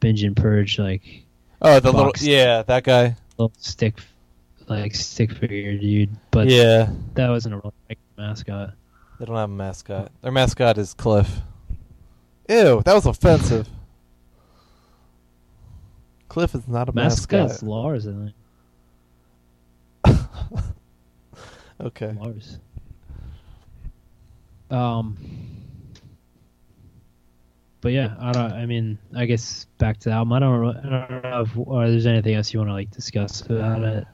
binge 0.00 0.22
and 0.24 0.36
purge, 0.36 0.78
like 0.78 1.24
Oh, 1.62 1.80
the 1.80 1.90
little 1.90 2.06
Box. 2.06 2.22
yeah, 2.24 2.62
that 2.62 2.84
guy. 2.84 3.16
little 3.38 3.52
stick, 3.58 3.98
like 4.68 4.94
stick 4.94 5.32
figure 5.32 5.76
dude. 5.76 6.10
But 6.30 6.48
yeah, 6.48 6.90
that 7.14 7.28
wasn't 7.28 7.54
a 7.54 7.58
real 7.58 7.74
like, 7.88 7.98
mascot. 8.16 8.74
they 9.18 9.24
don't 9.24 9.36
have 9.36 9.50
a 9.50 9.52
mascot. 9.52 10.12
Their 10.22 10.32
mascot 10.32 10.78
is 10.78 10.94
Cliff. 10.94 11.40
Ew, 12.48 12.82
that 12.84 12.94
was 12.94 13.06
offensive. 13.06 13.68
Cliff 16.28 16.54
is 16.54 16.68
not 16.68 16.88
a 16.88 16.92
mascot. 16.92 17.40
Mascot's 17.40 17.62
mascot. 17.62 17.62
Is 17.62 17.62
Lars, 17.62 18.06
I 18.06 18.12
think. 20.12 20.60
okay. 21.80 22.12
Lars. 22.12 22.58
Um. 24.70 25.16
But 27.80 27.92
yeah, 27.92 28.14
I 28.18 28.32
don't. 28.32 28.52
I 28.52 28.66
mean, 28.66 28.98
I 29.16 29.24
guess 29.26 29.66
back 29.78 29.98
to 30.00 30.08
the 30.08 30.14
album. 30.14 30.32
I 30.32 30.38
don't. 30.40 30.76
I 30.76 31.08
don't 31.08 31.22
know 31.22 31.40
if 31.42 31.56
or 31.56 31.88
there's 31.88 32.06
anything 32.06 32.34
else 32.34 32.52
you 32.52 32.60
want 32.60 32.70
to 32.70 32.74
like 32.74 32.90
discuss 32.90 33.40
about 33.42 33.82
it. 33.82 34.06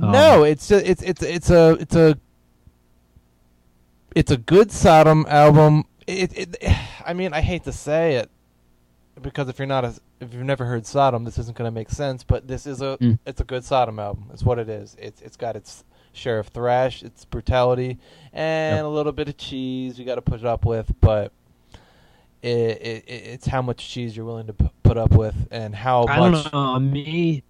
Um, 0.00 0.12
no, 0.12 0.42
it's 0.44 0.68
just, 0.68 0.84
it's 0.86 1.02
it's 1.02 1.22
it's 1.22 1.50
a 1.50 1.70
it's 1.80 1.96
a 1.96 2.18
it's 4.14 4.30
a 4.30 4.36
good 4.36 4.70
Sodom 4.72 5.26
album. 5.28 5.84
It, 6.06 6.36
it 6.36 6.56
I 7.06 7.12
mean, 7.14 7.32
I 7.32 7.40
hate 7.40 7.64
to 7.64 7.72
say 7.72 8.16
it 8.16 8.30
because 9.20 9.48
if 9.48 9.58
you're 9.58 9.66
not 9.66 9.84
a 9.84 9.94
if 10.20 10.32
you've 10.32 10.44
never 10.44 10.64
heard 10.64 10.86
Sodom, 10.86 11.24
this 11.24 11.38
isn't 11.38 11.56
going 11.56 11.66
to 11.68 11.74
make 11.74 11.90
sense. 11.90 12.24
But 12.24 12.48
this 12.48 12.66
is 12.66 12.80
a 12.82 12.96
Mm. 13.00 13.18
it's 13.26 13.40
a 13.40 13.44
good 13.44 13.64
Sodom 13.64 13.98
album. 13.98 14.30
It's 14.32 14.42
what 14.42 14.58
it 14.58 14.68
is. 14.68 14.96
It's 14.98 15.20
it's 15.22 15.36
got 15.36 15.56
its 15.56 15.84
share 16.12 16.38
of 16.38 16.48
thrash, 16.48 17.02
its 17.02 17.24
brutality, 17.24 17.98
and 18.32 18.76
Yep. 18.78 18.84
a 18.84 18.88
little 18.88 19.12
bit 19.12 19.28
of 19.28 19.36
cheese. 19.36 19.98
You 19.98 20.04
got 20.04 20.14
to 20.16 20.22
put 20.22 20.40
it 20.40 20.46
up 20.46 20.64
with, 20.64 20.92
but. 21.00 21.32
It, 22.42 22.50
it, 22.80 23.04
it- 23.08 23.26
it's 23.26 23.46
how 23.46 23.60
much 23.60 23.88
cheese 23.88 24.16
you're 24.16 24.26
willing 24.26 24.46
to 24.46 24.52
p- 24.52 24.70
put 24.84 24.96
up 24.96 25.10
with, 25.12 25.34
and 25.50 25.74
how 25.74 26.04
I 26.06 26.18
much. 26.30 26.44
don't 26.44 26.52
know. 26.52 26.78
Me, 26.78 27.42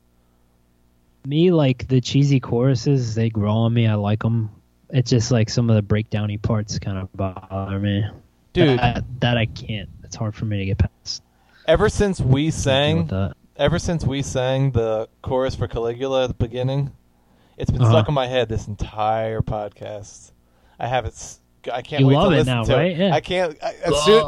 me 1.27 1.51
like 1.51 1.89
the 1.89 2.01
cheesy 2.01 2.41
choruses. 2.41 3.15
They 3.15 3.29
grow 3.31 3.53
on 3.53 3.75
me. 3.75 3.87
I 3.87 3.95
like 3.95 4.23
them. 4.23 4.51
It's 4.91 5.11
just 5.11 5.31
like 5.31 5.51
some 5.51 5.69
of 5.69 5.77
the 5.77 5.83
breakdowny 5.83 6.41
parts 6.41 6.79
kind 6.79 6.99
of 6.99 7.13
bother 7.15 7.79
me. 7.81 8.05
Dude, 8.53 8.79
that, 8.79 9.05
that 9.21 9.37
I 9.37 9.47
can't. 9.47 9.89
It's 10.05 10.17
hard 10.17 10.35
for 10.35 10.45
me 10.45 10.59
to 10.59 10.65
get 10.67 10.79
past. 10.79 11.23
ever 11.67 11.89
since 11.89 12.21
we 12.21 12.51
sang 12.51 13.11
ever 13.57 13.79
since 13.79 14.05
we 14.05 14.23
sang 14.23 14.71
the 14.73 15.09
chorus 15.23 15.55
for 15.55 15.67
Caligula 15.67 16.25
at 16.25 16.29
the 16.29 16.35
beginning, 16.35 16.93
it's 17.59 17.71
been 17.71 17.81
Uh-huh. 17.83 17.91
stuck 17.91 18.09
in 18.09 18.15
my 18.15 18.27
head 18.27 18.49
this 18.49 18.69
entire 18.69 19.41
podcast. 19.41 20.33
I 20.79 20.87
have 20.87 21.07
it. 21.07 21.39
I 21.73 21.83
can't 21.83 22.01
You 22.03 22.07
wait 22.09 22.15
love 22.15 22.29
to 22.31 22.35
it 22.37 22.39
listen 22.41 22.55
now, 22.55 22.63
to 22.65 22.75
right? 22.77 22.93
it. 22.93 22.99
Yeah. 22.99 23.15
I 23.15 23.21
can't. 23.21 23.57
I, 23.63 23.71
as 23.85 24.05
soon, 24.05 24.21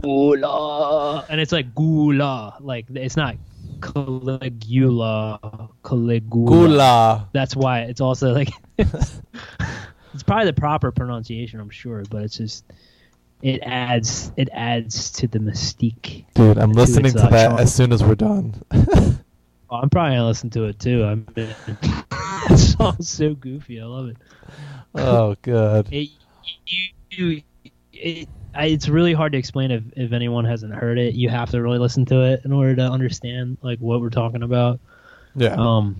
Caligula. 0.00 1.26
and 1.30 1.40
it's 1.40 1.50
like 1.52 1.74
gula. 1.74 2.56
Like 2.60 2.86
it's 2.94 3.16
not 3.16 3.36
Caligula. 3.80 5.38
Caligula. 5.84 6.46
Gula. 6.50 7.28
That's 7.32 7.54
why 7.56 7.80
it's 7.82 8.00
also 8.00 8.32
like 8.32 8.50
it's 8.78 10.22
probably 10.26 10.46
the 10.46 10.52
proper 10.52 10.90
pronunciation, 10.92 11.60
I'm 11.60 11.70
sure, 11.70 12.04
but 12.10 12.22
it's 12.22 12.36
just 12.36 12.64
it 13.42 13.60
adds 13.62 14.32
it 14.36 14.48
adds 14.52 15.10
to 15.12 15.26
the 15.28 15.38
mystique. 15.38 16.24
Dude, 16.34 16.58
I'm 16.58 16.72
To 16.72 16.78
listening 16.78 17.06
its, 17.12 17.14
to 17.14 17.26
uh, 17.26 17.30
that 17.30 17.48
charm. 17.48 17.60
as 17.60 17.74
soon 17.74 17.92
as 17.92 18.02
we're 18.04 18.14
done. 18.14 18.62
Oh, 19.70 19.76
I'm 19.76 19.90
probably 19.90 20.12
gonna 20.16 20.26
listen 20.26 20.48
to 20.48 20.64
it 20.64 20.78
too. 20.80 21.04
I 21.04 21.14
mean, 21.16 21.26
it 21.36 22.56
sounds 22.56 23.06
so 23.06 23.34
goofy. 23.34 23.82
I 23.82 23.84
love 23.84 24.08
it. 24.08 24.16
oh 24.94 25.36
god. 25.42 25.88
it 25.92 26.08
you 27.10 27.42
it, 27.92 28.30
I, 28.58 28.66
it's 28.66 28.88
really 28.88 29.12
hard 29.12 29.30
to 29.32 29.38
explain 29.38 29.70
if, 29.70 29.84
if 29.96 30.12
anyone 30.12 30.44
hasn't 30.44 30.74
heard 30.74 30.98
it. 30.98 31.14
You 31.14 31.28
have 31.28 31.50
to 31.50 31.62
really 31.62 31.78
listen 31.78 32.04
to 32.06 32.22
it 32.22 32.44
in 32.44 32.52
order 32.52 32.74
to 32.74 32.82
understand 32.82 33.56
like 33.62 33.78
what 33.78 34.00
we're 34.00 34.10
talking 34.10 34.42
about. 34.42 34.80
Yeah. 35.36 35.54
Um, 35.54 35.96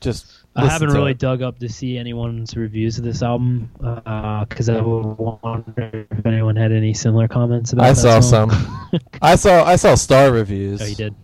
just. 0.00 0.42
I 0.56 0.66
haven't 0.66 0.90
really 0.90 1.12
it. 1.12 1.18
dug 1.18 1.40
up 1.40 1.60
to 1.60 1.68
see 1.68 1.96
anyone's 1.96 2.56
reviews 2.56 2.98
of 2.98 3.04
this 3.04 3.22
album 3.22 3.70
because 3.78 4.68
I 4.68 4.80
would 4.80 5.16
wonder 5.16 6.06
if 6.10 6.26
anyone 6.26 6.56
had 6.56 6.72
any 6.72 6.92
similar 6.92 7.28
comments 7.28 7.72
about. 7.72 7.86
I 7.86 7.92
saw 7.92 8.18
song. 8.18 8.50
some. 8.50 8.98
I 9.22 9.36
saw. 9.36 9.64
I 9.64 9.76
saw 9.76 9.94
star 9.94 10.32
reviews. 10.32 10.82
oh, 10.82 10.86
you 10.86 10.96
did. 10.96 11.14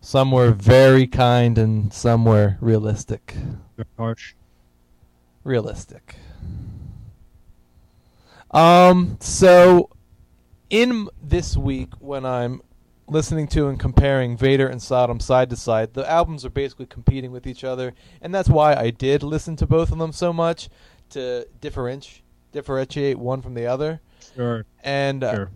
Some 0.00 0.30
were 0.30 0.52
very 0.52 1.08
kind 1.08 1.58
and 1.58 1.92
some 1.92 2.24
were 2.24 2.56
realistic. 2.60 3.34
Harsh. 3.98 4.34
Realistic. 5.42 6.14
Um 8.50 9.16
so 9.20 9.90
in 10.70 11.08
this 11.22 11.56
week 11.56 11.92
when 11.98 12.24
I'm 12.24 12.62
listening 13.08 13.48
to 13.48 13.68
and 13.68 13.78
comparing 13.78 14.36
Vader 14.36 14.68
and 14.68 14.80
Sodom 14.80 15.18
side 15.20 15.50
to 15.50 15.56
side, 15.56 15.94
the 15.94 16.08
albums 16.08 16.44
are 16.44 16.50
basically 16.50 16.86
competing 16.86 17.32
with 17.32 17.46
each 17.46 17.64
other, 17.64 17.92
and 18.22 18.32
that's 18.34 18.48
why 18.48 18.74
I 18.74 18.90
did 18.90 19.22
listen 19.24 19.56
to 19.56 19.66
both 19.66 19.90
of 19.90 19.98
them 19.98 20.12
so 20.12 20.32
much 20.32 20.68
to 21.10 21.46
differentiate 21.60 22.22
differentiate 22.52 23.16
one 23.18 23.40
from 23.42 23.54
the 23.54 23.66
other. 23.66 24.00
Sure. 24.34 24.64
And 24.82 25.22
uh, 25.22 25.34
Sure. 25.34 25.50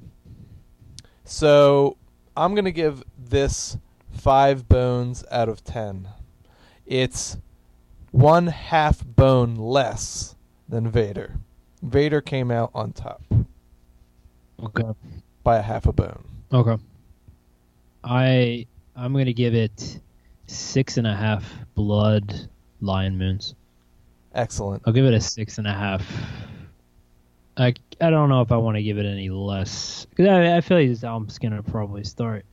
so 1.24 1.96
I'm 2.36 2.54
going 2.54 2.64
to 2.64 2.72
give 2.72 3.02
this 3.18 3.76
5 4.12 4.68
bones 4.68 5.24
out 5.30 5.48
of 5.48 5.64
10. 5.64 6.08
It's 6.86 7.36
one 8.12 8.46
half 8.46 9.04
bone 9.04 9.56
less 9.56 10.36
than 10.68 10.88
Vader. 10.88 11.38
Vader 11.84 12.20
came 12.20 12.50
out 12.50 12.70
on 12.74 12.92
top 12.92 13.22
Okay. 14.62 14.82
by 15.42 15.58
a 15.58 15.62
half 15.62 15.86
a 15.86 15.92
bone. 15.92 16.24
Okay. 16.52 16.76
I 18.02 18.66
I'm 18.96 19.12
gonna 19.12 19.32
give 19.32 19.54
it 19.54 20.00
six 20.46 20.96
and 20.96 21.06
a 21.06 21.14
half 21.14 21.44
blood 21.74 22.48
lion 22.80 23.18
moons. 23.18 23.54
Excellent. 24.34 24.82
I'll 24.86 24.92
give 24.92 25.04
it 25.04 25.14
a 25.14 25.20
six 25.20 25.58
and 25.58 25.66
a 25.66 25.72
half. 25.72 26.06
I 27.56 27.74
I 28.00 28.10
don't 28.10 28.28
know 28.28 28.40
if 28.40 28.50
I 28.50 28.56
want 28.56 28.76
to 28.76 28.82
give 28.82 28.98
it 28.98 29.06
any 29.06 29.28
less 29.30 30.06
because 30.06 30.26
I 30.28 30.56
I 30.56 30.60
feel 30.60 30.78
like 30.78 30.88
this 30.88 31.04
album's 31.04 31.38
gonna 31.38 31.62
probably 31.62 32.04
start. 32.04 32.44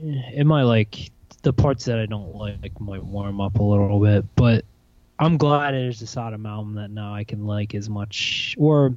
It 0.00 0.46
might 0.46 0.62
like 0.62 1.10
the 1.42 1.52
parts 1.52 1.84
that 1.86 1.98
I 1.98 2.06
don't 2.06 2.34
like 2.34 2.78
might 2.80 3.02
warm 3.02 3.40
up 3.40 3.58
a 3.58 3.62
little 3.62 3.98
bit, 4.00 4.24
but 4.36 4.64
I'm 5.18 5.36
glad 5.36 5.74
it 5.74 5.86
is 5.88 6.00
a 6.02 6.06
Sodom 6.06 6.46
album 6.46 6.74
that 6.74 6.90
now 6.90 7.14
I 7.14 7.24
can 7.24 7.46
like 7.46 7.74
as 7.74 7.88
much, 7.88 8.54
or 8.58 8.94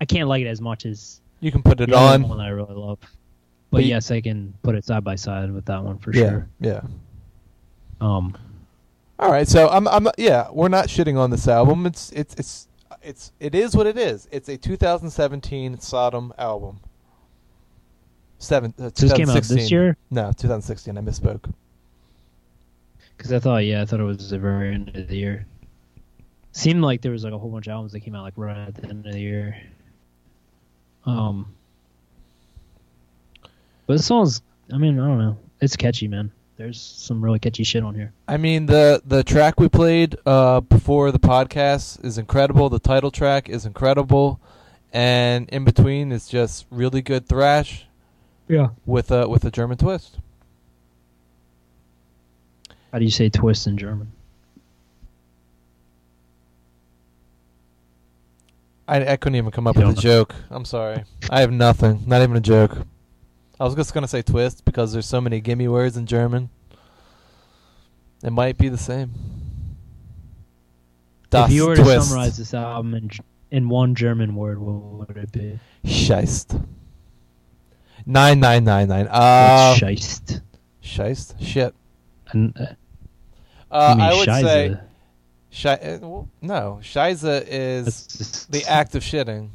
I 0.00 0.04
can't 0.04 0.28
like 0.28 0.42
it 0.42 0.48
as 0.48 0.60
much 0.60 0.86
as 0.86 1.20
You 1.40 1.50
can 1.50 1.62
put 1.62 1.80
it 1.80 1.90
the 1.90 1.96
on. 1.96 2.28
one 2.28 2.40
I 2.40 2.48
really 2.48 2.74
love. 2.74 2.98
But 3.70 3.78
But 3.78 3.84
yes, 3.86 4.10
I 4.10 4.20
can 4.20 4.54
put 4.62 4.74
it 4.76 4.84
side 4.84 5.02
by 5.02 5.16
side 5.16 5.52
with 5.52 5.64
that 5.66 5.82
one 5.82 5.98
for 5.98 6.12
yeah. 6.14 6.28
sure. 6.28 6.48
Yeah. 6.60 6.80
Um, 8.00 8.36
All 9.18 9.30
right, 9.30 9.48
so 9.48 9.68
I'm 9.68 9.88
I'm 9.88 10.06
yeah, 10.16 10.48
we're 10.52 10.68
not 10.68 10.86
shitting 10.86 11.18
on 11.18 11.30
this 11.30 11.48
album. 11.48 11.86
It's 11.86 12.10
it's 12.12 12.34
it's 12.34 12.68
it's 13.02 13.32
it 13.40 13.54
is 13.54 13.74
what 13.76 13.86
it 13.86 13.98
is. 13.98 14.28
It's 14.30 14.48
a 14.48 14.56
2017 14.56 15.80
Sodom 15.80 16.32
album. 16.38 16.80
Seven. 18.38 18.74
Uh, 18.78 18.90
so 18.94 19.06
this 19.06 19.12
came 19.12 19.28
out 19.30 19.42
2016. 19.42 19.56
this 19.56 19.70
year 19.70 19.96
No, 20.10 20.30
2016. 20.32 20.98
I 20.98 21.00
misspoke. 21.00 21.52
because 23.16 23.32
I 23.32 23.38
thought 23.38 23.64
yeah, 23.64 23.82
I 23.82 23.84
thought 23.86 24.00
it 24.00 24.04
was 24.04 24.30
the 24.30 24.38
very 24.38 24.74
end 24.74 24.94
of 24.94 25.08
the 25.08 25.16
year. 25.16 25.46
Seemed 26.56 26.82
like 26.82 27.02
there 27.02 27.10
was 27.10 27.24
like 27.24 27.32
a 27.32 27.38
whole 27.38 27.50
bunch 27.50 27.66
of 27.66 27.72
albums 27.72 27.90
that 27.92 28.00
came 28.00 28.14
out 28.14 28.22
like 28.22 28.34
right 28.36 28.56
at 28.68 28.76
the 28.76 28.88
end 28.88 29.04
of 29.06 29.12
the 29.12 29.18
year. 29.20 29.60
Um, 31.04 31.52
but 33.86 33.94
this 33.94 34.06
song's, 34.06 34.40
I 34.72 34.78
mean, 34.78 34.98
I 35.00 35.06
don't 35.06 35.18
know, 35.18 35.36
it's 35.60 35.74
catchy, 35.76 36.06
man. 36.06 36.30
There's 36.56 36.80
some 36.80 37.22
really 37.22 37.40
catchy 37.40 37.64
shit 37.64 37.82
on 37.82 37.96
here. 37.96 38.12
I 38.28 38.36
mean 38.36 38.66
the 38.66 39.02
the 39.04 39.24
track 39.24 39.58
we 39.58 39.68
played 39.68 40.14
uh, 40.24 40.60
before 40.60 41.10
the 41.10 41.18
podcast 41.18 42.04
is 42.04 42.16
incredible. 42.18 42.68
The 42.68 42.78
title 42.78 43.10
track 43.10 43.48
is 43.48 43.66
incredible, 43.66 44.40
and 44.92 45.48
in 45.48 45.64
between 45.64 46.12
is 46.12 46.28
just 46.28 46.66
really 46.70 47.02
good 47.02 47.26
thrash 47.26 47.86
Yeah. 48.46 48.68
with 48.86 49.10
a 49.10 49.28
with 49.28 49.44
a 49.44 49.50
German 49.50 49.76
twist. 49.78 50.18
How 52.92 53.00
do 53.00 53.04
you 53.04 53.10
say 53.10 53.28
twist 53.28 53.66
in 53.66 53.76
German? 53.76 54.12
I, 58.86 59.12
I 59.12 59.16
couldn't 59.16 59.36
even 59.36 59.50
come 59.50 59.66
up 59.66 59.76
You 59.76 59.86
with 59.86 59.98
a 59.98 60.00
joke. 60.00 60.34
I'm 60.50 60.64
sorry. 60.64 61.04
I 61.30 61.40
have 61.40 61.50
nothing. 61.50 62.02
Not 62.06 62.22
even 62.22 62.36
a 62.36 62.40
joke. 62.40 62.76
I 63.58 63.64
was 63.64 63.74
just 63.74 63.94
gonna 63.94 64.08
say 64.08 64.20
twist 64.22 64.64
because 64.64 64.92
there's 64.92 65.06
so 65.06 65.20
many 65.20 65.40
gimme 65.40 65.68
words 65.68 65.96
in 65.96 66.06
German. 66.06 66.50
It 68.22 68.30
might 68.30 68.58
be 68.58 68.68
the 68.68 68.78
same. 68.78 69.12
Das 71.30 71.48
if 71.48 71.54
you 71.54 71.66
were 71.66 71.76
to 71.76 71.82
twist. 71.82 72.08
summarize 72.08 72.36
this 72.36 72.52
album 72.54 72.94
in 72.94 73.10
in 73.50 73.68
one 73.68 73.94
German 73.94 74.34
word, 74.34 74.58
what 74.58 75.08
would 75.08 75.16
it 75.16 75.30
be? 75.32 75.58
Scheist. 75.84 76.60
Nine 78.06 78.40
nine 78.40 78.64
nine 78.64 78.88
nine. 78.88 79.06
Uh, 79.08 79.76
What's 79.78 79.80
scheist? 79.80 80.42
Scheist. 80.82 81.34
Shit. 81.40 81.74
And, 82.32 82.54
uh, 82.58 82.66
Uh, 83.70 83.96
I 83.98 84.14
would 84.14 84.24
say 84.24 84.42
scheisse. 84.42 84.80
Shi- 85.54 85.68
uh, 85.68 85.98
no. 86.42 86.80
Scheisse 86.82 87.44
is 87.46 88.46
the 88.50 88.64
act 88.64 88.96
of 88.96 89.04
shitting. 89.04 89.50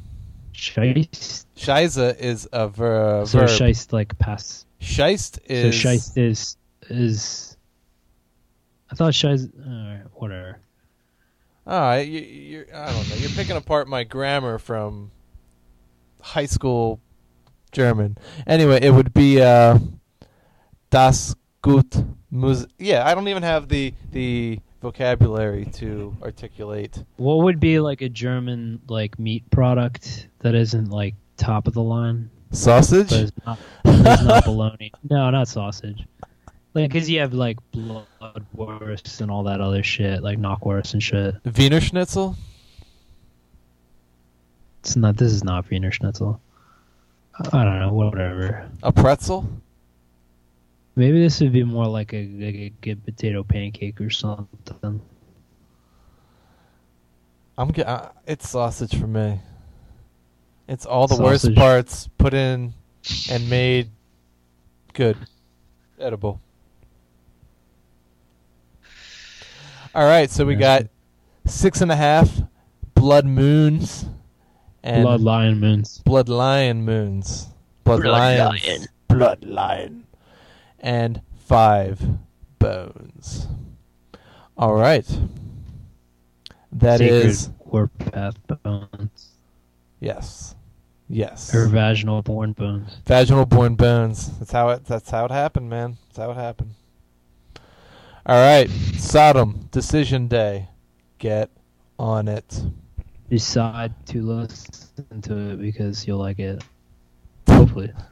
Scheist. 0.54 1.44
Scheisse 1.56 2.18
is 2.18 2.48
a 2.52 2.68
ver- 2.68 3.26
So 3.26 3.40
verb. 3.40 3.48
scheist 3.50 3.92
like 3.92 4.18
pass. 4.18 4.64
Scheist 4.80 5.34
So 5.36 5.40
is 5.46 5.74
scheist 5.74 6.16
is 6.16 6.56
is. 6.88 7.56
I 8.90 8.94
thought 8.94 9.12
scheist. 9.12 9.50
Alright, 9.60 10.06
whatever. 10.14 10.58
All 11.66 11.78
right, 11.80 12.00
you, 12.08 12.20
you're, 12.20 12.66
I 12.74 12.90
don't 12.92 13.08
know. 13.10 13.14
You're 13.16 13.30
picking 13.30 13.56
apart 13.56 13.86
my 13.86 14.02
grammar 14.02 14.58
from 14.58 15.10
high 16.22 16.46
school 16.46 16.98
German. 17.72 18.16
Anyway, 18.46 18.80
it 18.82 18.90
would 18.90 19.12
be 19.12 19.40
uh, 19.42 19.78
das 20.88 21.36
gut 21.60 22.02
mus. 22.30 22.66
Yeah, 22.78 23.06
I 23.06 23.14
don't 23.14 23.28
even 23.28 23.42
have 23.42 23.68
the 23.68 23.92
the 24.10 24.58
vocabulary 24.80 25.66
to 25.74 26.16
articulate. 26.22 27.02
What 27.16 27.44
would 27.44 27.60
be 27.60 27.80
like 27.80 28.00
a 28.00 28.08
German 28.08 28.80
like 28.88 29.18
meat 29.18 29.48
product 29.50 30.28
that 30.40 30.54
isn't 30.54 30.88
like 30.90 31.14
top 31.36 31.66
of 31.66 31.74
the 31.74 31.82
line, 31.82 32.30
Sausage. 32.52 33.10
but 33.10 33.18
is 33.20 33.32
not, 33.46 33.58
is 33.84 34.24
not 34.24 34.44
bologna? 34.44 34.92
No, 35.08 35.30
not 35.30 35.48
sausage. 35.48 36.04
Like, 36.72 36.92
cause 36.92 37.08
you 37.08 37.20
have 37.20 37.32
like 37.34 37.58
bloodwurst 37.72 39.20
and 39.20 39.30
all 39.30 39.42
that 39.44 39.60
other 39.60 39.82
shit, 39.82 40.22
like 40.22 40.38
knockwurst 40.38 40.92
and 40.92 41.02
shit. 41.02 41.34
Wiener 41.56 41.80
Schnitzel. 41.80 42.36
It's 44.80 44.96
not. 44.96 45.16
This 45.16 45.32
is 45.32 45.44
not 45.44 45.68
Wiener 45.68 45.90
Schnitzel. 45.90 46.40
I 47.52 47.64
don't 47.64 47.78
know. 47.80 47.92
Whatever. 47.92 48.68
A 48.82 48.92
pretzel. 48.92 49.46
Maybe 51.00 51.18
this 51.18 51.40
would 51.40 51.52
be 51.52 51.64
more 51.64 51.86
like 51.86 52.12
a, 52.12 52.26
like 52.26 52.54
a 52.54 52.72
good 52.82 53.02
potato 53.02 53.42
pancake 53.42 53.98
or 54.02 54.10
something. 54.10 55.00
I'm. 57.56 57.72
ge- 57.72 57.78
Uh, 57.80 58.10
it's 58.26 58.46
sausage 58.50 58.94
for 59.00 59.06
me. 59.06 59.40
It's 60.68 60.84
all 60.84 61.06
the 61.06 61.16
worst 61.16 61.54
parts 61.54 62.06
put 62.18 62.34
in 62.34 62.74
and 63.30 63.48
made 63.48 63.88
good, 64.92 65.16
edible. 65.98 66.38
All 69.94 70.04
right, 70.04 70.30
so 70.30 70.44
we 70.44 70.54
got 70.54 70.82
six 71.46 71.80
and 71.80 71.90
a 71.90 71.96
half 71.96 72.42
blood 72.94 73.24
moons 73.24 74.04
and 74.82 75.04
Blood 75.04 75.22
lion 75.22 75.60
moons. 75.60 76.02
blood 76.04 76.28
lion 76.28 76.84
moons, 76.84 77.48
blood, 77.84 78.02
Blood 78.02 78.12
lions, 78.12 78.66
lion. 78.68 78.86
blood 79.08 79.44
lion, 79.44 80.04
and 80.80 81.22
five 81.46 82.00
bones. 82.58 83.46
All 84.56 84.74
right, 84.74 85.06
that 86.72 87.00
is 87.00 87.42
Sacred 87.44 87.56
warpath 87.66 88.36
bones. 88.62 89.30
yes, 90.00 90.54
yes. 91.08 91.54
Or 91.54 91.66
vaginal 91.66 92.22
born 92.22 92.52
bones. 92.52 92.96
Vaginal 93.06 93.46
born 93.46 93.74
bones. 93.76 94.38
That's 94.38 94.52
how 94.52 94.68
it. 94.70 94.84
That's 94.84 95.10
how 95.10 95.24
it 95.26 95.30
happened, 95.30 95.70
man. 95.70 95.96
That's 96.08 96.18
how 96.18 96.30
it 96.32 96.36
happened. 96.36 96.74
All 98.26 98.36
right, 98.36 98.68
Sodom 98.98 99.68
decision 99.70 100.28
day. 100.28 100.68
Get 101.18 101.50
on 101.98 102.28
it. 102.28 102.62
Decide 103.30 103.94
to 104.06 104.22
listen 104.22 105.22
to 105.22 105.50
it 105.52 105.60
because 105.60 106.06
you'll 106.06 106.18
like 106.18 106.38
it. 106.38 106.62
Hopefully. 107.48 107.92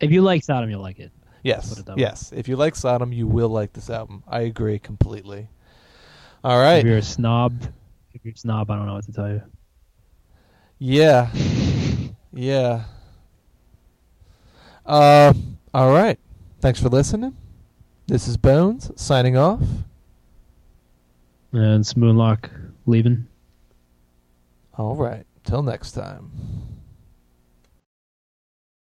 If 0.00 0.12
you 0.12 0.22
like 0.22 0.44
Sodom, 0.44 0.70
you'll 0.70 0.80
like 0.80 1.00
it. 1.00 1.10
Yes, 1.42 1.68
Put 1.70 1.78
it 1.78 1.86
that 1.86 1.96
way. 1.96 2.00
yes. 2.02 2.32
If 2.34 2.48
you 2.48 2.56
like 2.56 2.74
Sodom, 2.76 3.12
you 3.12 3.26
will 3.26 3.48
like 3.48 3.72
this 3.72 3.88
album. 3.90 4.22
I 4.26 4.40
agree 4.40 4.78
completely. 4.78 5.48
All 6.44 6.58
right. 6.58 6.78
If 6.78 6.84
you're 6.84 6.98
a 6.98 7.02
snob, 7.02 7.62
if 8.12 8.24
you're 8.24 8.34
a 8.34 8.36
snob, 8.38 8.70
I 8.70 8.76
don't 8.76 8.86
know 8.86 8.94
what 8.94 9.04
to 9.04 9.12
tell 9.12 9.28
you. 9.28 9.42
Yeah. 10.78 11.30
Yeah. 12.30 12.84
Uh, 14.86 15.32
all 15.74 15.92
right. 15.92 16.18
Thanks 16.60 16.80
for 16.80 16.88
listening. 16.88 17.36
This 18.06 18.28
is 18.28 18.36
Bones 18.36 18.90
signing 18.96 19.36
off. 19.36 19.62
And 21.52 21.80
it's 21.80 21.94
Moonlock 21.94 22.50
leaving. 22.86 23.26
All 24.76 24.94
right. 24.94 25.24
Till 25.44 25.62
next 25.62 25.92
time. 25.92 26.30